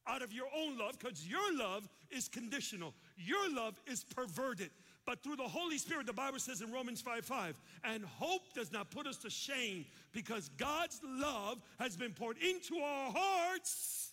out 0.06 0.22
of 0.22 0.32
your 0.32 0.46
own 0.56 0.78
love 0.78 0.98
because 0.98 1.26
your 1.26 1.56
love 1.56 1.86
is 2.10 2.28
conditional. 2.28 2.94
Your 3.16 3.54
love 3.54 3.78
is 3.86 4.04
perverted. 4.04 4.70
But 5.05 5.22
through 5.22 5.36
the 5.36 5.48
Holy 5.48 5.78
Spirit, 5.78 6.07
the 6.07 6.12
Bible 6.12 6.38
says 6.38 6.61
in 6.61 6.70
Romans 6.70 7.00
5 7.00 7.24
5, 7.24 7.61
and 7.84 8.05
hope 8.05 8.55
does 8.55 8.70
not 8.70 8.90
put 8.90 9.07
us 9.07 9.16
to 9.18 9.30
shame 9.30 9.84
because 10.12 10.48
God's 10.57 11.00
love 11.05 11.61
has 11.80 11.96
been 11.96 12.12
poured 12.12 12.36
into 12.38 12.76
our 12.76 13.12
hearts 13.12 14.12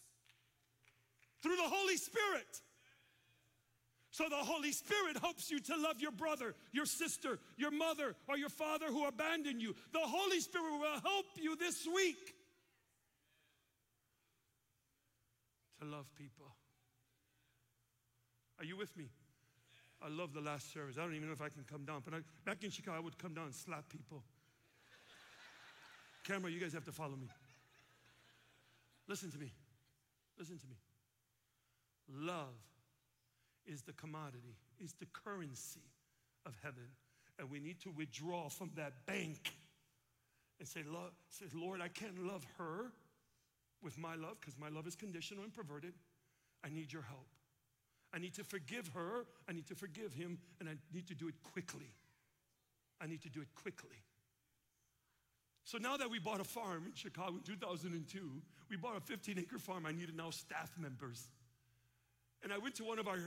through 1.43 1.57
the 1.57 1.63
Holy 1.63 1.97
Spirit. 1.97 2.61
So 4.11 4.27
the 4.27 4.35
Holy 4.35 4.71
Spirit 4.71 5.17
helps 5.21 5.51
you 5.51 5.59
to 5.59 5.77
love 5.77 6.01
your 6.01 6.11
brother, 6.11 6.55
your 6.71 6.87
sister, 6.87 7.39
your 7.57 7.71
mother, 7.71 8.15
or 8.27 8.37
your 8.37 8.49
father 8.49 8.87
who 8.87 9.05
abandoned 9.05 9.61
you. 9.61 9.75
The 9.93 9.99
Holy 9.99 10.39
Spirit 10.39 10.71
will 10.71 10.99
help 11.01 11.25
you 11.37 11.55
this 11.55 11.87
week 11.87 12.33
to 15.79 15.85
love 15.85 16.07
people. 16.17 16.47
Are 18.57 18.65
you 18.65 18.75
with 18.75 18.97
me? 18.97 19.09
I 20.01 20.07
love 20.07 20.33
the 20.33 20.41
last 20.41 20.71
service. 20.73 20.97
I 20.97 21.01
don't 21.01 21.13
even 21.13 21.27
know 21.27 21.33
if 21.33 21.41
I 21.41 21.49
can 21.49 21.65
come 21.69 21.83
down, 21.83 22.01
but 22.05 22.13
I, 22.13 22.19
back 22.45 22.63
in 22.63 22.71
Chicago, 22.71 22.97
I 22.97 23.01
would 23.01 23.17
come 23.17 23.33
down 23.33 23.45
and 23.45 23.55
slap 23.55 23.89
people. 23.89 24.23
Camera, 26.25 26.49
you 26.49 26.59
guys 26.59 26.73
have 26.73 26.85
to 26.85 26.91
follow 26.91 27.15
me. 27.15 27.27
Listen 29.07 29.31
to 29.31 29.37
me. 29.37 29.51
Listen 30.37 30.57
to 30.57 30.67
me. 30.67 30.77
Love 32.11 32.55
is 33.65 33.81
the 33.81 33.93
commodity, 33.93 34.55
is 34.79 34.93
the 34.93 35.05
currency 35.07 35.81
of 36.45 36.55
heaven. 36.63 36.87
And 37.37 37.49
we 37.49 37.59
need 37.59 37.79
to 37.81 37.91
withdraw 37.91 38.49
from 38.49 38.71
that 38.75 39.05
bank 39.05 39.53
and 40.59 40.67
say, 40.67 40.81
Lord, 40.89 41.11
say, 41.29 41.45
Lord 41.53 41.81
I 41.81 41.87
can't 41.87 42.25
love 42.25 42.45
her 42.57 42.91
with 43.81 43.97
my 43.97 44.15
love 44.15 44.37
because 44.39 44.57
my 44.57 44.69
love 44.69 44.87
is 44.87 44.95
conditional 44.95 45.43
and 45.43 45.53
perverted. 45.53 45.93
I 46.63 46.69
need 46.69 46.91
your 46.91 47.03
help. 47.03 47.27
I 48.13 48.19
need 48.19 48.33
to 48.35 48.43
forgive 48.43 48.89
her. 48.95 49.25
I 49.47 49.53
need 49.53 49.67
to 49.67 49.75
forgive 49.75 50.13
him. 50.13 50.39
And 50.59 50.69
I 50.69 50.73
need 50.93 51.07
to 51.07 51.15
do 51.15 51.27
it 51.27 51.35
quickly. 51.43 51.93
I 53.01 53.07
need 53.07 53.21
to 53.23 53.29
do 53.29 53.41
it 53.41 53.47
quickly. 53.55 54.03
So 55.63 55.77
now 55.77 55.97
that 55.97 56.09
we 56.09 56.17
bought 56.17 56.41
a 56.41 56.45
farm 56.45 56.85
in 56.87 56.93
Chicago 56.95 57.35
in 57.35 57.41
2002, 57.43 58.41
we 58.69 58.77
bought 58.77 58.97
a 58.97 59.01
15 59.01 59.37
acre 59.37 59.59
farm. 59.59 59.85
I 59.85 59.91
needed 59.91 60.15
now 60.15 60.31
staff 60.31 60.71
members. 60.79 61.27
And 62.43 62.51
I 62.51 62.57
went 62.57 62.75
to 62.75 62.83
one 62.83 62.97
of 62.97 63.07
our 63.07 63.19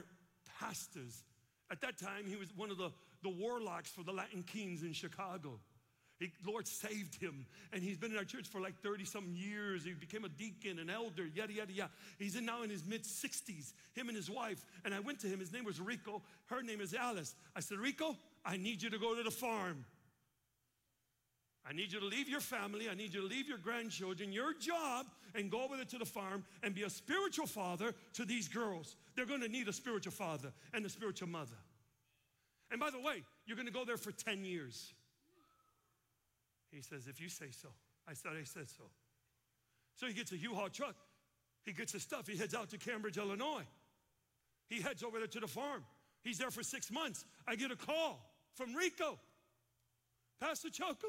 pastors. 0.59 1.22
At 1.70 1.80
that 1.83 1.99
time, 1.99 2.24
he 2.26 2.37
was 2.37 2.49
one 2.57 2.70
of 2.70 2.78
the, 2.78 2.91
the 3.22 3.28
warlocks 3.28 3.91
for 3.91 4.03
the 4.03 4.12
Latin 4.12 4.43
Kings 4.43 4.83
in 4.83 4.93
Chicago. 4.93 5.61
Lord 6.46 6.66
saved 6.66 7.20
him. 7.20 7.46
And 7.72 7.82
he's 7.82 7.96
been 7.96 8.12
in 8.12 8.18
our 8.18 8.24
church 8.24 8.48
for 8.48 8.60
like 8.60 8.80
30 8.82 9.04
some 9.04 9.32
years. 9.34 9.84
He 9.84 9.92
became 9.92 10.24
a 10.24 10.28
deacon, 10.28 10.78
an 10.78 10.90
elder, 10.90 11.26
yada, 11.26 11.52
yada, 11.52 11.72
yada. 11.72 11.90
He's 12.18 12.36
in 12.36 12.44
now 12.44 12.62
in 12.62 12.70
his 12.70 12.84
mid 12.84 13.04
60s, 13.04 13.72
him 13.94 14.08
and 14.08 14.16
his 14.16 14.30
wife. 14.30 14.64
And 14.84 14.94
I 14.94 15.00
went 15.00 15.20
to 15.20 15.26
him. 15.26 15.40
His 15.40 15.52
name 15.52 15.64
was 15.64 15.80
Rico. 15.80 16.22
Her 16.46 16.62
name 16.62 16.80
is 16.80 16.94
Alice. 16.94 17.34
I 17.56 17.60
said, 17.60 17.78
Rico, 17.78 18.16
I 18.44 18.56
need 18.56 18.82
you 18.82 18.90
to 18.90 18.98
go 18.98 19.14
to 19.14 19.22
the 19.22 19.30
farm. 19.30 19.84
I 21.68 21.72
need 21.72 21.92
you 21.92 22.00
to 22.00 22.06
leave 22.06 22.28
your 22.28 22.40
family. 22.40 22.88
I 22.90 22.94
need 22.94 23.14
you 23.14 23.20
to 23.20 23.26
leave 23.26 23.48
your 23.48 23.58
grandchildren, 23.58 24.32
your 24.32 24.52
job, 24.54 25.06
and 25.34 25.50
go 25.50 25.62
over 25.62 25.76
there 25.76 25.84
to 25.84 25.98
the 25.98 26.04
farm 26.04 26.44
and 26.62 26.74
be 26.74 26.82
a 26.82 26.90
spiritual 26.90 27.46
father 27.46 27.94
to 28.14 28.24
these 28.24 28.48
girls. 28.48 28.96
They're 29.14 29.26
going 29.26 29.42
to 29.42 29.48
need 29.48 29.68
a 29.68 29.72
spiritual 29.72 30.12
father 30.12 30.52
and 30.74 30.84
a 30.84 30.88
spiritual 30.88 31.28
mother. 31.28 31.56
And 32.70 32.80
by 32.80 32.90
the 32.90 32.98
way, 32.98 33.22
you're 33.46 33.56
going 33.56 33.68
to 33.68 33.72
go 33.72 33.84
there 33.84 33.96
for 33.96 34.10
10 34.10 34.44
years. 34.44 34.92
He 36.72 36.80
says, 36.80 37.06
If 37.06 37.20
you 37.20 37.28
say 37.28 37.50
so. 37.50 37.68
I 38.08 38.14
said, 38.14 38.32
I 38.38 38.44
said 38.44 38.68
so. 38.68 38.84
So 39.94 40.06
he 40.06 40.14
gets 40.14 40.32
a 40.32 40.36
U 40.38 40.54
Haul 40.54 40.68
truck. 40.68 40.96
He 41.64 41.72
gets 41.72 41.92
his 41.92 42.02
stuff. 42.02 42.26
He 42.26 42.36
heads 42.36 42.54
out 42.54 42.70
to 42.70 42.78
Cambridge, 42.78 43.18
Illinois. 43.18 43.66
He 44.68 44.80
heads 44.80 45.02
over 45.02 45.18
there 45.18 45.28
to 45.28 45.40
the 45.40 45.46
farm. 45.46 45.84
He's 46.22 46.38
there 46.38 46.50
for 46.50 46.62
six 46.62 46.90
months. 46.90 47.24
I 47.46 47.54
get 47.56 47.70
a 47.70 47.76
call 47.76 48.18
from 48.54 48.74
Rico. 48.74 49.18
Pastor 50.40 50.70
Choco, 50.70 51.06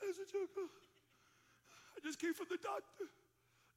Pastor 0.00 0.24
Choco, 0.30 0.60
I 1.96 2.00
just 2.04 2.20
came 2.20 2.34
from 2.34 2.46
the 2.50 2.58
doctor. 2.58 3.10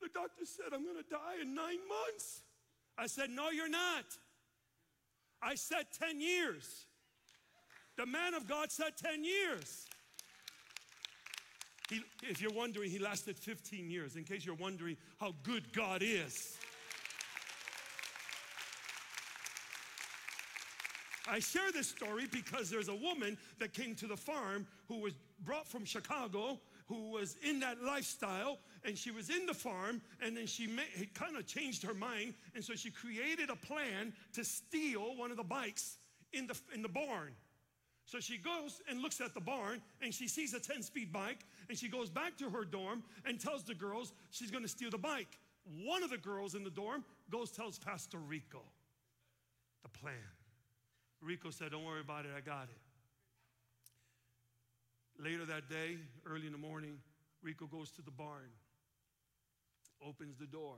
The 0.01 0.09
doctor 0.13 0.45
said 0.45 0.65
I'm 0.73 0.83
going 0.83 0.97
to 0.97 1.09
die 1.09 1.41
in 1.41 1.55
nine 1.55 1.79
months. 1.87 2.41
I 2.97 3.07
said, 3.07 3.31
No, 3.31 3.49
you're 3.49 3.69
not. 3.69 4.05
I 5.41 5.55
said 5.55 5.85
10 5.99 6.19
years. 6.19 6.85
The 7.95 8.05
man 8.05 8.33
of 8.33 8.47
God 8.47 8.71
said 8.71 8.97
10 9.01 9.23
years. 9.23 9.87
He, 11.89 12.01
if 12.23 12.41
you're 12.41 12.51
wondering, 12.51 12.89
he 12.89 12.99
lasted 12.99 13.37
15 13.37 13.89
years, 13.89 14.15
in 14.15 14.23
case 14.23 14.45
you're 14.45 14.55
wondering 14.55 14.97
how 15.19 15.33
good 15.43 15.71
God 15.73 16.01
is. 16.03 16.57
I 21.29 21.39
share 21.39 21.71
this 21.73 21.87
story 21.87 22.25
because 22.31 22.69
there's 22.69 22.87
a 22.87 22.95
woman 22.95 23.37
that 23.59 23.73
came 23.73 23.95
to 23.95 24.07
the 24.07 24.15
farm 24.15 24.65
who 24.87 24.99
was 24.99 25.13
brought 25.43 25.67
from 25.67 25.83
Chicago, 25.83 26.59
who 26.87 27.11
was 27.11 27.35
in 27.43 27.59
that 27.59 27.83
lifestyle, 27.83 28.59
and 28.85 28.97
she 28.97 29.11
was 29.11 29.29
in 29.29 29.45
the 29.45 29.53
farm, 29.53 30.01
and 30.21 30.35
then 30.35 30.47
she 30.47 30.69
kind 31.13 31.35
of 31.35 31.45
changed 31.45 31.83
her 31.83 31.93
mind, 31.93 32.33
and 32.55 32.63
so 32.63 32.75
she 32.75 32.89
created 32.89 33.49
a 33.49 33.55
plan 33.55 34.13
to 34.33 34.43
steal 34.43 35.17
one 35.17 35.31
of 35.31 35.37
the 35.37 35.43
bikes 35.43 35.97
in 36.31 36.47
the, 36.47 36.57
in 36.73 36.81
the 36.81 36.89
barn. 36.89 37.33
So 38.05 38.21
she 38.21 38.37
goes 38.37 38.81
and 38.89 39.01
looks 39.01 39.19
at 39.19 39.33
the 39.33 39.41
barn, 39.41 39.81
and 40.01 40.13
she 40.13 40.29
sees 40.29 40.53
a 40.53 40.61
10 40.61 40.81
speed 40.81 41.11
bike, 41.11 41.45
and 41.69 41.77
she 41.77 41.87
goes 41.87 42.09
back 42.09 42.37
to 42.37 42.49
her 42.49 42.65
dorm 42.65 43.03
and 43.25 43.39
tells 43.39 43.63
the 43.63 43.75
girls 43.75 44.13
she's 44.31 44.51
gonna 44.51 44.67
steal 44.67 44.89
the 44.89 44.97
bike. 44.97 45.39
One 45.83 46.03
of 46.03 46.09
the 46.09 46.17
girls 46.17 46.55
in 46.55 46.63
the 46.63 46.69
dorm 46.69 47.03
goes, 47.29 47.51
tells 47.51 47.77
Pastor 47.77 48.17
Rico 48.19 48.61
the 49.83 49.89
plan. 49.89 50.13
Rico 51.21 51.49
said, 51.49 51.71
Don't 51.71 51.85
worry 51.85 52.01
about 52.01 52.25
it, 52.25 52.31
I 52.35 52.41
got 52.41 52.63
it. 52.69 52.81
Later 55.23 55.45
that 55.45 55.69
day, 55.69 55.97
early 56.25 56.45
in 56.45 56.51
the 56.51 56.57
morning, 56.57 56.99
Rico 57.41 57.65
goes 57.65 57.91
to 57.91 58.01
the 58.01 58.11
barn, 58.11 58.51
opens 60.05 60.37
the 60.37 60.45
door. 60.45 60.75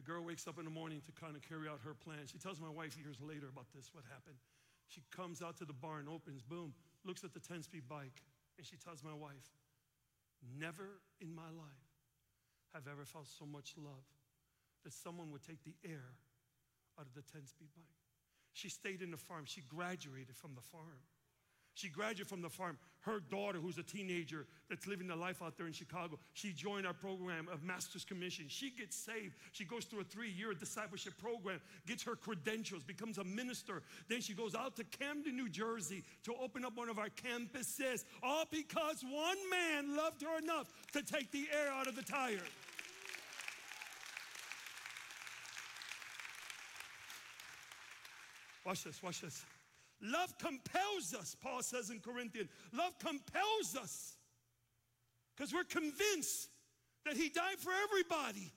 The 0.00 0.06
girl 0.08 0.24
wakes 0.24 0.48
up 0.48 0.56
in 0.56 0.64
the 0.64 0.72
morning 0.72 1.02
to 1.04 1.12
kind 1.12 1.36
of 1.36 1.42
carry 1.44 1.68
out 1.68 1.84
her 1.84 1.92
plan. 1.92 2.24
She 2.24 2.38
tells 2.38 2.58
my 2.58 2.70
wife 2.72 2.96
years 2.96 3.20
later 3.20 3.52
about 3.52 3.66
this, 3.76 3.92
what 3.92 4.02
happened. 4.08 4.40
She 4.88 5.02
comes 5.14 5.42
out 5.42 5.58
to 5.58 5.66
the 5.66 5.76
barn, 5.76 6.08
opens, 6.08 6.40
boom, 6.40 6.72
looks 7.04 7.22
at 7.22 7.34
the 7.34 7.38
10 7.38 7.64
speed 7.64 7.82
bike, 7.86 8.24
and 8.56 8.66
she 8.66 8.76
tells 8.80 9.04
my 9.04 9.12
wife, 9.12 9.44
Never 10.56 11.04
in 11.20 11.34
my 11.34 11.52
life 11.52 11.92
have 12.72 12.88
ever 12.88 13.04
felt 13.04 13.28
so 13.28 13.44
much 13.44 13.74
love 13.76 14.08
that 14.84 14.94
someone 14.94 15.30
would 15.32 15.44
take 15.44 15.62
the 15.64 15.76
air 15.84 16.16
out 16.98 17.04
of 17.04 17.12
the 17.12 17.20
10 17.20 17.44
speed 17.44 17.68
bike. 17.76 18.00
She 18.54 18.70
stayed 18.70 19.02
in 19.02 19.10
the 19.10 19.20
farm, 19.20 19.44
she 19.44 19.60
graduated 19.60 20.34
from 20.34 20.54
the 20.54 20.62
farm. 20.62 21.04
She 21.80 21.88
graduated 21.88 22.26
from 22.26 22.42
the 22.42 22.50
farm. 22.50 22.76
Her 23.00 23.20
daughter, 23.20 23.58
who's 23.58 23.78
a 23.78 23.82
teenager 23.82 24.46
that's 24.68 24.86
living 24.86 25.06
the 25.06 25.16
life 25.16 25.40
out 25.40 25.56
there 25.56 25.66
in 25.66 25.72
Chicago, 25.72 26.18
she 26.34 26.52
joined 26.52 26.86
our 26.86 26.92
program 26.92 27.48
of 27.50 27.62
Master's 27.62 28.04
Commission. 28.04 28.44
She 28.48 28.70
gets 28.70 28.94
saved. 28.94 29.34
She 29.52 29.64
goes 29.64 29.86
through 29.86 30.00
a 30.00 30.04
three 30.04 30.30
year 30.30 30.52
discipleship 30.52 31.14
program, 31.16 31.58
gets 31.86 32.02
her 32.02 32.16
credentials, 32.16 32.82
becomes 32.82 33.16
a 33.16 33.24
minister. 33.24 33.82
Then 34.08 34.20
she 34.20 34.34
goes 34.34 34.54
out 34.54 34.76
to 34.76 34.84
Camden, 34.84 35.34
New 35.34 35.48
Jersey 35.48 36.04
to 36.24 36.34
open 36.34 36.66
up 36.66 36.76
one 36.76 36.90
of 36.90 36.98
our 36.98 37.08
campuses, 37.08 38.04
all 38.22 38.44
because 38.50 39.02
one 39.02 39.38
man 39.48 39.96
loved 39.96 40.20
her 40.20 40.36
enough 40.36 40.70
to 40.92 41.02
take 41.02 41.32
the 41.32 41.48
air 41.50 41.72
out 41.72 41.86
of 41.86 41.96
the 41.96 42.02
tire. 42.02 42.36
Watch 48.66 48.84
this, 48.84 49.02
watch 49.02 49.22
this. 49.22 49.46
Love 50.02 50.36
compels 50.38 51.14
us, 51.14 51.36
Paul 51.40 51.62
says 51.62 51.90
in 51.90 52.00
Corinthians. 52.00 52.48
Love 52.72 52.98
compels 52.98 53.76
us 53.80 54.16
because 55.36 55.52
we're 55.52 55.64
convinced 55.64 56.48
that 57.04 57.16
he 57.16 57.28
died 57.28 57.58
for 57.58 57.72
everybody. 57.84 58.52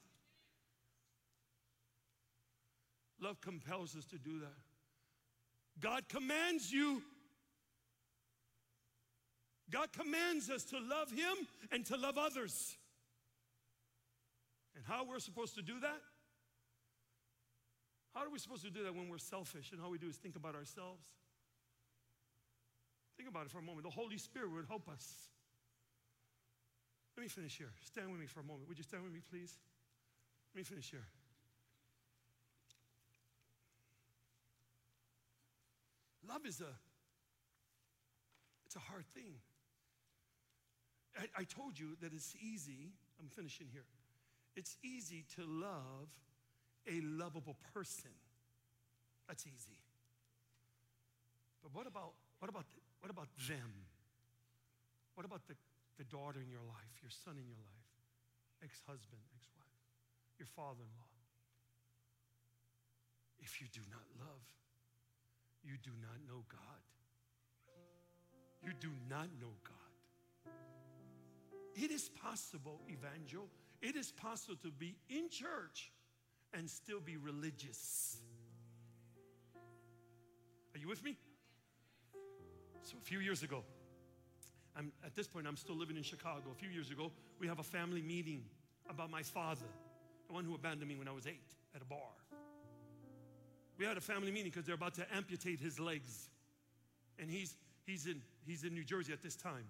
Love 3.21 3.39
compels 3.41 3.95
us 3.95 4.05
to 4.05 4.17
do 4.17 4.39
that. 4.39 5.79
God 5.79 6.07
commands 6.07 6.71
you. 6.71 7.01
God 9.71 9.91
commands 9.91 10.49
us 10.49 10.63
to 10.65 10.77
love 10.79 11.09
him 11.11 11.47
and 11.71 11.85
to 11.87 11.97
love 11.97 12.17
others. 12.17 12.75
And 14.75 14.83
how 14.85 15.05
we're 15.05 15.19
supposed 15.19 15.55
to 15.55 15.61
do 15.61 15.79
that? 15.79 16.01
How 18.13 18.21
are 18.21 18.29
we 18.29 18.39
supposed 18.39 18.63
to 18.63 18.69
do 18.69 18.83
that 18.83 18.93
when 18.93 19.09
we're 19.09 19.17
selfish 19.17 19.71
and 19.71 19.81
all 19.81 19.89
we 19.89 19.97
do 19.97 20.07
is 20.07 20.17
think 20.17 20.35
about 20.35 20.55
ourselves? 20.55 21.01
Think 23.23 23.35
about 23.35 23.45
it 23.45 23.51
for 23.51 23.59
a 23.59 23.61
moment. 23.61 23.85
The 23.85 23.89
Holy 23.89 24.17
Spirit 24.17 24.51
would 24.51 24.65
help 24.67 24.89
us. 24.89 25.07
Let 27.15 27.23
me 27.23 27.29
finish 27.29 27.57
here. 27.57 27.71
Stand 27.85 28.11
with 28.11 28.19
me 28.19 28.25
for 28.25 28.41
a 28.41 28.43
moment. 28.43 28.67
Would 28.67 28.77
you 28.77 28.83
stand 28.83 29.01
with 29.01 29.13
me, 29.13 29.21
please? 29.31 29.53
Let 30.53 30.59
me 30.59 30.63
finish 30.65 30.91
here. 30.91 31.07
Love 36.27 36.45
is 36.45 36.59
a 36.59 36.75
it's 38.65 38.75
a 38.75 38.79
hard 38.79 39.05
thing. 39.13 39.35
I, 41.17 41.41
I 41.41 41.43
told 41.45 41.79
you 41.79 41.95
that 42.01 42.11
it's 42.13 42.35
easy. 42.43 42.91
I'm 43.21 43.29
finishing 43.29 43.67
here. 43.71 43.85
It's 44.57 44.75
easy 44.83 45.23
to 45.37 45.45
love 45.45 46.09
a 46.91 46.99
lovable 46.99 47.55
person. 47.73 48.11
That's 49.29 49.45
easy. 49.47 49.79
But 51.61 51.73
what 51.73 51.87
about 51.87 52.11
what 52.39 52.49
about 52.49 52.65
the, 52.73 52.81
what 53.03 53.11
about 53.11 53.27
them? 53.49 53.67
What 55.15 55.25
about 55.25 55.43
the, 55.45 55.55
the 55.97 56.05
daughter 56.05 56.39
in 56.39 56.47
your 56.47 56.63
life, 56.63 56.95
your 57.03 57.11
son 57.11 57.35
in 57.35 57.43
your 57.43 57.59
life, 57.59 57.91
ex-husband, 58.63 59.19
ex-wife, 59.35 59.83
your 60.39 60.47
father-in-law? 60.55 61.11
If 63.43 63.59
you 63.59 63.67
do 63.73 63.81
not 63.91 64.07
love, 64.23 64.47
you 65.67 65.75
do 65.83 65.91
not 65.99 66.15
know 66.25 66.47
God. 66.47 66.83
You 68.63 68.71
do 68.79 68.91
not 69.09 69.27
know 69.41 69.51
God. 69.67 70.53
It 71.75 71.91
is 71.91 72.07
possible, 72.07 72.79
evangel, 72.89 73.49
it 73.81 73.97
is 73.97 74.13
possible 74.13 74.55
to 74.63 74.71
be 74.71 74.95
in 75.09 75.29
church 75.29 75.91
and 76.53 76.69
still 76.69 77.01
be 77.01 77.17
religious. 77.17 78.15
Are 80.73 80.79
you 80.79 80.87
with 80.87 81.03
me? 81.03 81.17
So 82.83 82.95
a 83.01 83.05
few 83.05 83.19
years 83.19 83.43
ago, 83.43 83.63
I'm, 84.75 84.91
at 85.05 85.15
this 85.15 85.27
point, 85.27 85.47
I'm 85.47 85.55
still 85.55 85.75
living 85.75 85.95
in 85.95 86.03
Chicago. 86.03 86.51
A 86.51 86.55
few 86.55 86.69
years 86.69 86.91
ago, 86.91 87.11
we 87.39 87.47
have 87.47 87.59
a 87.59 87.63
family 87.63 88.01
meeting 88.01 88.43
about 88.89 89.09
my 89.09 89.23
father, 89.23 89.65
the 90.27 90.33
one 90.33 90.43
who 90.43 90.53
abandoned 90.53 90.89
me 90.89 90.95
when 90.95 91.07
I 91.07 91.11
was 91.11 91.25
eight 91.25 91.55
at 91.75 91.81
a 91.81 91.85
bar. 91.85 91.99
We 93.77 93.85
had 93.85 93.97
a 93.97 94.01
family 94.01 94.31
meeting 94.31 94.51
because 94.51 94.65
they're 94.65 94.75
about 94.75 94.95
to 94.95 95.05
amputate 95.15 95.59
his 95.59 95.79
legs. 95.79 96.29
And 97.19 97.29
he's, 97.29 97.55
he's, 97.85 98.05
in, 98.05 98.21
he's 98.45 98.63
in 98.63 98.73
New 98.73 98.83
Jersey 98.83 99.13
at 99.13 99.23
this 99.23 99.35
time. 99.35 99.65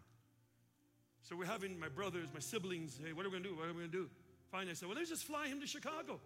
So 1.22 1.36
we're 1.36 1.46
having 1.46 1.80
my 1.80 1.90
brothers, 1.90 2.30
my 2.34 2.40
siblings, 2.40 3.00
hey, 3.04 3.14
what 3.14 3.26
are 3.26 3.30
we 3.30 3.38
gonna 3.38 3.50
do? 3.50 3.56
What 3.56 3.66
are 3.66 3.74
we 3.74 3.80
gonna 3.80 3.88
do? 3.88 4.10
Finally, 4.52 4.72
I 4.72 4.74
said, 4.74 4.90
well, 4.90 4.98
let's 4.98 5.10
just 5.10 5.24
fly 5.24 5.48
him 5.48 5.62
to 5.62 5.68
Chicago. 5.68 6.20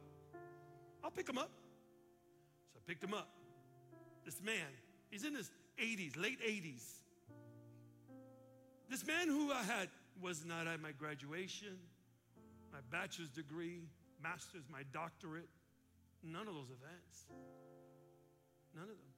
I'll 1.03 1.11
pick 1.11 1.29
him 1.29 1.37
up. 1.37 1.51
So 2.73 2.79
I 2.79 2.81
picked 2.87 3.03
him 3.03 3.13
up. 3.13 3.29
This 4.25 4.41
man, 4.41 4.67
he's 5.11 5.23
in 5.23 5.35
his 5.35 5.51
80s, 5.81 6.21
late 6.21 6.39
80s. 6.41 6.83
This 8.89 9.05
man 9.05 9.27
who 9.27 9.51
I 9.51 9.63
had 9.63 9.89
was 10.21 10.45
not 10.45 10.67
at 10.67 10.81
my 10.81 10.91
graduation, 10.91 11.77
my 12.71 12.79
bachelor's 12.89 13.29
degree, 13.29 13.81
master's, 14.21 14.63
my 14.71 14.83
doctorate, 14.93 15.49
none 16.23 16.47
of 16.47 16.53
those 16.53 16.69
events. 16.69 17.25
None 18.73 18.83
of 18.83 18.89
them. 18.89 19.13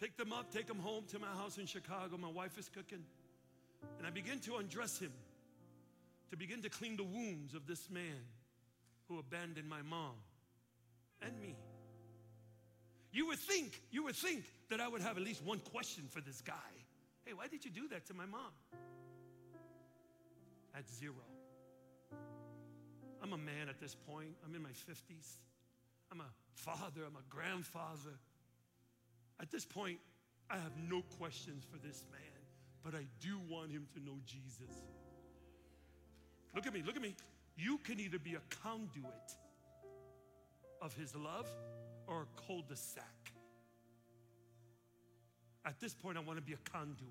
Pick 0.00 0.16
them 0.16 0.32
up, 0.32 0.52
take 0.52 0.66
them 0.66 0.78
home 0.78 1.04
to 1.08 1.18
my 1.18 1.26
house 1.26 1.58
in 1.58 1.66
Chicago. 1.66 2.16
My 2.16 2.30
wife 2.30 2.56
is 2.58 2.68
cooking. 2.68 3.02
And 3.98 4.06
I 4.06 4.10
begin 4.10 4.38
to 4.40 4.56
undress 4.56 4.98
him, 4.98 5.12
to 6.30 6.36
begin 6.36 6.62
to 6.62 6.68
clean 6.68 6.96
the 6.96 7.04
wounds 7.04 7.54
of 7.54 7.66
this 7.66 7.90
man 7.90 8.22
who 9.08 9.18
abandoned 9.18 9.68
my 9.68 9.82
mom 9.82 10.14
and 11.22 11.32
me. 11.40 11.56
You 13.12 13.26
would 13.28 13.38
think, 13.38 13.80
you 13.90 14.04
would 14.04 14.16
think 14.16 14.44
that 14.70 14.80
I 14.80 14.88
would 14.88 15.00
have 15.00 15.16
at 15.16 15.22
least 15.22 15.42
one 15.44 15.60
question 15.60 16.04
for 16.08 16.20
this 16.20 16.40
guy. 16.40 16.54
Hey, 17.24 17.32
why 17.32 17.46
did 17.48 17.64
you 17.64 17.70
do 17.70 17.88
that 17.88 18.06
to 18.06 18.14
my 18.14 18.26
mom? 18.26 18.52
At 20.76 20.88
zero. 20.90 21.14
I'm 23.22 23.32
a 23.32 23.38
man 23.38 23.68
at 23.68 23.80
this 23.80 23.94
point. 23.94 24.34
I'm 24.44 24.54
in 24.54 24.62
my 24.62 24.70
50s. 24.70 25.38
I'm 26.12 26.20
a 26.20 26.30
father. 26.54 27.02
I'm 27.06 27.16
a 27.16 27.34
grandfather. 27.34 28.18
At 29.40 29.50
this 29.50 29.64
point, 29.64 29.98
I 30.50 30.56
have 30.56 30.72
no 30.88 31.02
questions 31.18 31.64
for 31.70 31.78
this 31.78 32.04
man, 32.10 32.20
but 32.82 32.94
I 32.94 33.06
do 33.20 33.38
want 33.48 33.70
him 33.70 33.86
to 33.94 34.04
know 34.04 34.18
Jesus. 34.24 34.82
Look 36.54 36.66
at 36.66 36.72
me, 36.72 36.82
look 36.84 36.96
at 36.96 37.02
me. 37.02 37.14
You 37.56 37.78
can 37.78 38.00
either 38.00 38.18
be 38.18 38.34
a 38.34 38.40
conduit 38.62 39.36
of 40.80 40.94
His 40.94 41.14
love 41.14 41.46
or 42.08 42.22
a 42.22 42.40
cul 42.46 42.62
de 42.68 42.74
sac. 42.74 43.04
At 45.64 45.78
this 45.80 45.94
point, 45.94 46.16
I 46.16 46.20
want 46.20 46.38
to 46.38 46.44
be 46.44 46.54
a 46.54 46.70
conduit. 46.70 47.06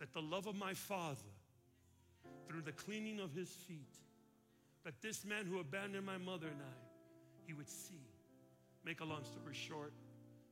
That 0.00 0.12
the 0.12 0.22
love 0.22 0.46
of 0.46 0.56
my 0.56 0.74
Father, 0.74 1.20
through 2.48 2.62
the 2.62 2.72
cleaning 2.72 3.20
of 3.20 3.32
His 3.32 3.50
feet, 3.50 3.98
that 4.84 4.94
this 5.00 5.24
man 5.24 5.46
who 5.46 5.60
abandoned 5.60 6.04
my 6.04 6.18
mother 6.18 6.48
and 6.48 6.60
I, 6.60 7.46
he 7.46 7.52
would 7.52 7.68
see. 7.68 8.00
Make 8.84 9.00
a 9.00 9.04
long 9.04 9.22
story 9.24 9.54
short, 9.54 9.92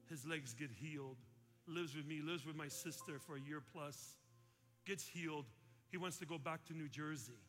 his 0.08 0.24
legs 0.26 0.54
get 0.54 0.70
healed, 0.70 1.16
lives 1.66 1.96
with 1.96 2.06
me, 2.06 2.20
lives 2.20 2.46
with 2.46 2.56
my 2.56 2.68
sister 2.68 3.18
for 3.18 3.36
a 3.36 3.40
year 3.40 3.60
plus, 3.72 4.16
gets 4.86 5.06
healed. 5.06 5.46
He 5.90 5.96
wants 5.96 6.18
to 6.18 6.26
go 6.26 6.38
back 6.38 6.64
to 6.66 6.74
New 6.74 6.88
Jersey. 6.88 7.40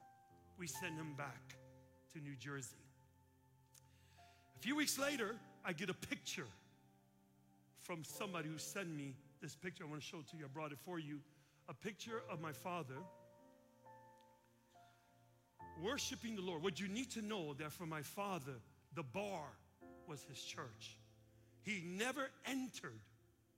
We 0.58 0.68
send 0.68 0.98
him 0.98 1.14
back 1.16 1.56
to 2.14 2.20
New 2.20 2.36
Jersey. 2.36 2.78
A 4.56 4.60
few 4.60 4.76
weeks 4.76 4.98
later, 4.98 5.36
I 5.64 5.74
get 5.74 5.90
a 5.90 5.94
picture 5.94 6.48
from 7.82 8.04
somebody 8.04 8.50
who 8.50 8.58
sent 8.58 8.90
me 8.90 9.16
this 9.42 9.56
picture. 9.56 9.84
I 9.84 9.90
want 9.90 10.02
to 10.02 10.08
show 10.08 10.20
it 10.20 10.28
to 10.30 10.38
you. 10.38 10.46
I 10.46 10.48
brought 10.48 10.72
it 10.72 10.80
for 10.84 11.00
you. 11.00 11.20
A 11.70 11.74
picture 11.74 12.24
of 12.30 12.42
my 12.42 12.52
father 12.52 12.96
worshiping 15.82 16.36
the 16.36 16.42
Lord. 16.42 16.64
What 16.64 16.80
you 16.80 16.88
need 16.88 17.12
to 17.12 17.22
know 17.22 17.54
that 17.56 17.72
for 17.72 17.86
my 17.86 18.02
father, 18.02 18.54
the 18.96 19.04
bar 19.04 19.48
was 20.08 20.24
his 20.24 20.42
church. 20.42 20.98
He 21.64 21.84
never 21.86 22.30
entered 22.46 23.00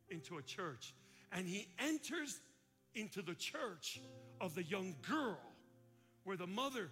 into 0.10 0.38
a 0.38 0.42
church, 0.42 0.94
and 1.32 1.48
he 1.48 1.68
enters 1.80 2.40
into 2.96 3.22
the 3.22 3.34
church 3.34 4.00
of 4.42 4.56
the 4.56 4.64
young 4.64 4.96
girl 5.08 5.40
where 6.24 6.38
the 6.38 6.48
mother 6.48 6.90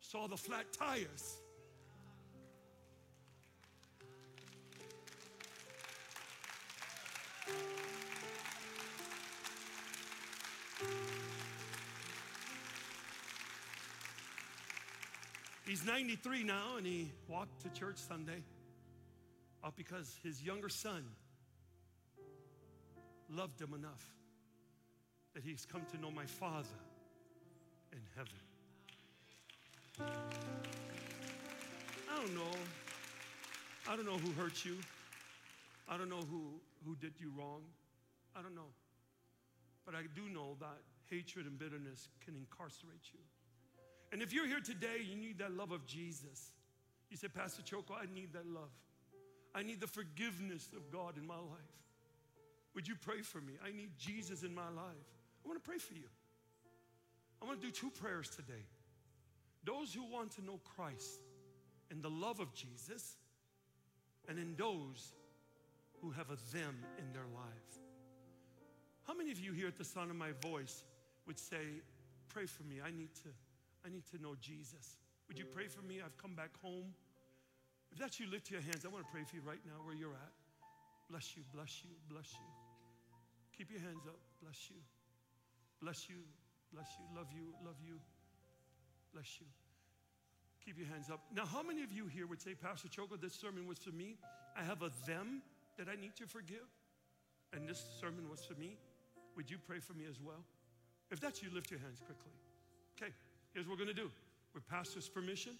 saw 0.00 0.28
the 0.28 0.36
flat 0.36 0.66
tires. 0.72 1.38
He's 15.66 15.86
93 15.86 16.44
now 16.44 16.76
and 16.76 16.86
he 16.86 17.10
walked 17.28 17.62
to 17.62 17.70
church 17.70 17.96
Sunday 17.96 18.42
uh, 19.64 19.70
because 19.74 20.18
his 20.22 20.42
younger 20.42 20.68
son 20.68 21.02
loved 23.30 23.58
him 23.58 23.72
enough 23.72 24.06
that 25.34 25.42
he's 25.42 25.64
come 25.64 25.82
to 25.92 25.98
know 25.98 26.10
my 26.10 26.26
Father 26.26 26.68
in 27.92 28.00
heaven. 28.14 28.34
I 32.10 32.16
don't 32.20 32.34
know. 32.34 32.58
I 33.88 33.96
don't 33.96 34.04
know 34.04 34.18
who 34.18 34.32
hurt 34.32 34.64
you. 34.64 34.76
I 35.88 35.96
don't 35.96 36.10
know 36.10 36.20
who, 36.30 36.42
who 36.84 36.96
did 36.96 37.14
you 37.18 37.32
wrong. 37.36 37.62
I 38.36 38.42
don't 38.42 38.54
know. 38.54 38.72
But 39.84 39.94
I 39.94 40.02
do 40.14 40.28
know 40.28 40.56
that 40.60 40.78
hatred 41.10 41.46
and 41.46 41.58
bitterness 41.58 42.08
can 42.24 42.36
incarcerate 42.36 43.12
you. 43.12 43.20
And 44.12 44.22
if 44.22 44.32
you're 44.32 44.46
here 44.46 44.60
today, 44.60 44.98
you 45.08 45.16
need 45.16 45.38
that 45.38 45.52
love 45.52 45.72
of 45.72 45.86
Jesus. 45.86 46.52
You 47.10 47.16
say, 47.16 47.28
Pastor 47.28 47.62
Choco, 47.62 47.94
I 47.94 48.06
need 48.12 48.32
that 48.34 48.46
love. 48.46 48.70
I 49.54 49.62
need 49.62 49.80
the 49.80 49.86
forgiveness 49.86 50.68
of 50.76 50.90
God 50.90 51.16
in 51.16 51.26
my 51.26 51.36
life. 51.36 51.82
Would 52.74 52.88
you 52.88 52.94
pray 52.94 53.20
for 53.20 53.38
me? 53.38 53.54
I 53.64 53.70
need 53.70 53.90
Jesus 53.98 54.42
in 54.42 54.54
my 54.54 54.68
life. 54.68 55.08
I 55.44 55.48
want 55.48 55.62
to 55.62 55.68
pray 55.68 55.78
for 55.78 55.94
you. 55.94 56.08
I 57.42 57.44
want 57.44 57.60
to 57.60 57.66
do 57.66 57.72
two 57.72 57.90
prayers 57.90 58.30
today. 58.30 58.64
Those 59.64 59.92
who 59.92 60.04
want 60.10 60.32
to 60.32 60.44
know 60.44 60.60
Christ 60.76 61.20
and 61.90 62.02
the 62.02 62.10
love 62.10 62.40
of 62.40 62.54
Jesus, 62.54 63.16
and 64.28 64.38
in 64.38 64.54
those 64.56 65.12
who 66.02 66.10
have 66.10 66.30
a 66.30 66.38
them 66.54 66.74
in 66.98 67.12
their 67.12 67.30
life. 67.32 67.78
How 69.06 69.14
many 69.14 69.30
of 69.30 69.38
you 69.38 69.52
here 69.52 69.68
at 69.68 69.78
the 69.78 69.84
sound 69.84 70.10
of 70.10 70.16
my 70.16 70.32
voice 70.42 70.84
would 71.26 71.38
say, 71.38 71.80
Pray 72.28 72.46
for 72.46 72.64
me? 72.64 72.80
I 72.84 72.90
need 72.90 73.14
to. 73.22 73.30
I 73.84 73.88
need 73.88 74.04
to 74.10 74.20
know 74.22 74.34
Jesus. 74.40 74.98
Would 75.28 75.38
you 75.38 75.44
pray 75.44 75.66
for 75.68 75.82
me? 75.82 76.00
I've 76.04 76.16
come 76.16 76.34
back 76.34 76.50
home. 76.62 76.94
If 77.90 77.98
that's 77.98 78.18
you, 78.18 78.26
lift 78.30 78.50
your 78.50 78.60
hands. 78.60 78.84
I 78.84 78.88
want 78.88 79.04
to 79.04 79.10
pray 79.12 79.22
for 79.24 79.36
you 79.36 79.42
right 79.44 79.60
now 79.66 79.84
where 79.84 79.94
you're 79.94 80.14
at. 80.14 80.32
Bless 81.10 81.36
you, 81.36 81.42
bless 81.52 81.82
you, 81.84 81.90
bless 82.08 82.32
you. 82.32 82.48
Keep 83.56 83.70
your 83.70 83.80
hands 83.80 84.06
up. 84.06 84.16
Bless 84.40 84.70
you. 84.70 84.80
Bless 85.82 86.08
you, 86.08 86.16
bless 86.72 86.88
you. 86.98 87.04
Love 87.18 87.26
you, 87.34 87.52
love 87.66 87.76
you. 87.84 87.98
Bless 89.12 89.40
you. 89.40 89.46
Keep 90.64 90.78
your 90.78 90.86
hands 90.88 91.10
up. 91.10 91.20
Now, 91.34 91.44
how 91.44 91.62
many 91.62 91.82
of 91.82 91.92
you 91.92 92.06
here 92.06 92.26
would 92.26 92.40
say, 92.40 92.54
Pastor 92.54 92.88
Choco, 92.88 93.16
this 93.16 93.34
sermon 93.34 93.66
was 93.66 93.78
for 93.78 93.90
me? 93.90 94.16
I 94.56 94.62
have 94.62 94.82
a 94.82 94.90
them 95.06 95.42
that 95.78 95.88
I 95.88 96.00
need 96.00 96.16
to 96.16 96.26
forgive, 96.26 96.68
and 97.52 97.68
this 97.68 97.82
sermon 98.00 98.28
was 98.30 98.44
for 98.44 98.54
me. 98.54 98.76
Would 99.36 99.50
you 99.50 99.56
pray 99.58 99.78
for 99.78 99.94
me 99.94 100.04
as 100.08 100.20
well? 100.20 100.44
If 101.10 101.20
that's 101.20 101.42
you, 101.42 101.48
lift 101.52 101.70
your 101.70 101.80
hands 101.80 102.00
quickly. 102.04 102.32
Okay. 102.96 103.12
Here's 103.52 103.66
what 103.66 103.78
we're 103.78 103.84
to 103.94 104.02
do. 104.02 104.10
With 104.54 104.66
pastor's 104.68 105.08
permission, 105.08 105.52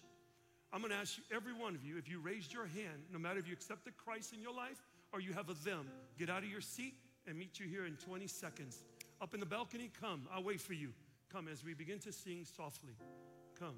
I'm 0.71 0.81
to 0.91 0.97
ask 0.97 1.17
you, 1.17 1.23
every 1.35 1.53
one 1.53 1.75
of 1.75 1.83
you, 1.83 1.97
if 1.97 2.09
you 2.09 2.19
raised 2.19 2.51
your 2.51 2.65
hand, 2.65 3.05
no 3.11 3.19
matter 3.19 3.39
if 3.39 3.47
you 3.47 3.53
accepted 3.53 3.95
Christ 3.97 4.33
in 4.33 4.41
your 4.41 4.53
life 4.53 4.81
or 5.11 5.21
you 5.21 5.33
have 5.33 5.49
a 5.49 5.53
them, 5.65 5.87
get 6.17 6.29
out 6.29 6.39
of 6.39 6.49
your 6.49 6.61
seat 6.61 6.95
and 7.27 7.37
meet 7.37 7.59
you 7.59 7.67
here 7.67 7.85
in 7.85 7.95
20 7.95 8.25
seconds. 8.27 8.83
Up 9.21 9.33
in 9.33 9.39
the 9.39 9.45
balcony, 9.45 9.91
come. 10.01 10.27
I'll 10.33 10.43
wait 10.43 10.59
for 10.59 10.73
you. 10.73 10.89
Come 11.31 11.47
as 11.47 11.63
we 11.63 11.73
begin 11.73 11.99
to 11.99 12.11
sing 12.11 12.45
softly. 12.45 12.93
Come. 13.59 13.75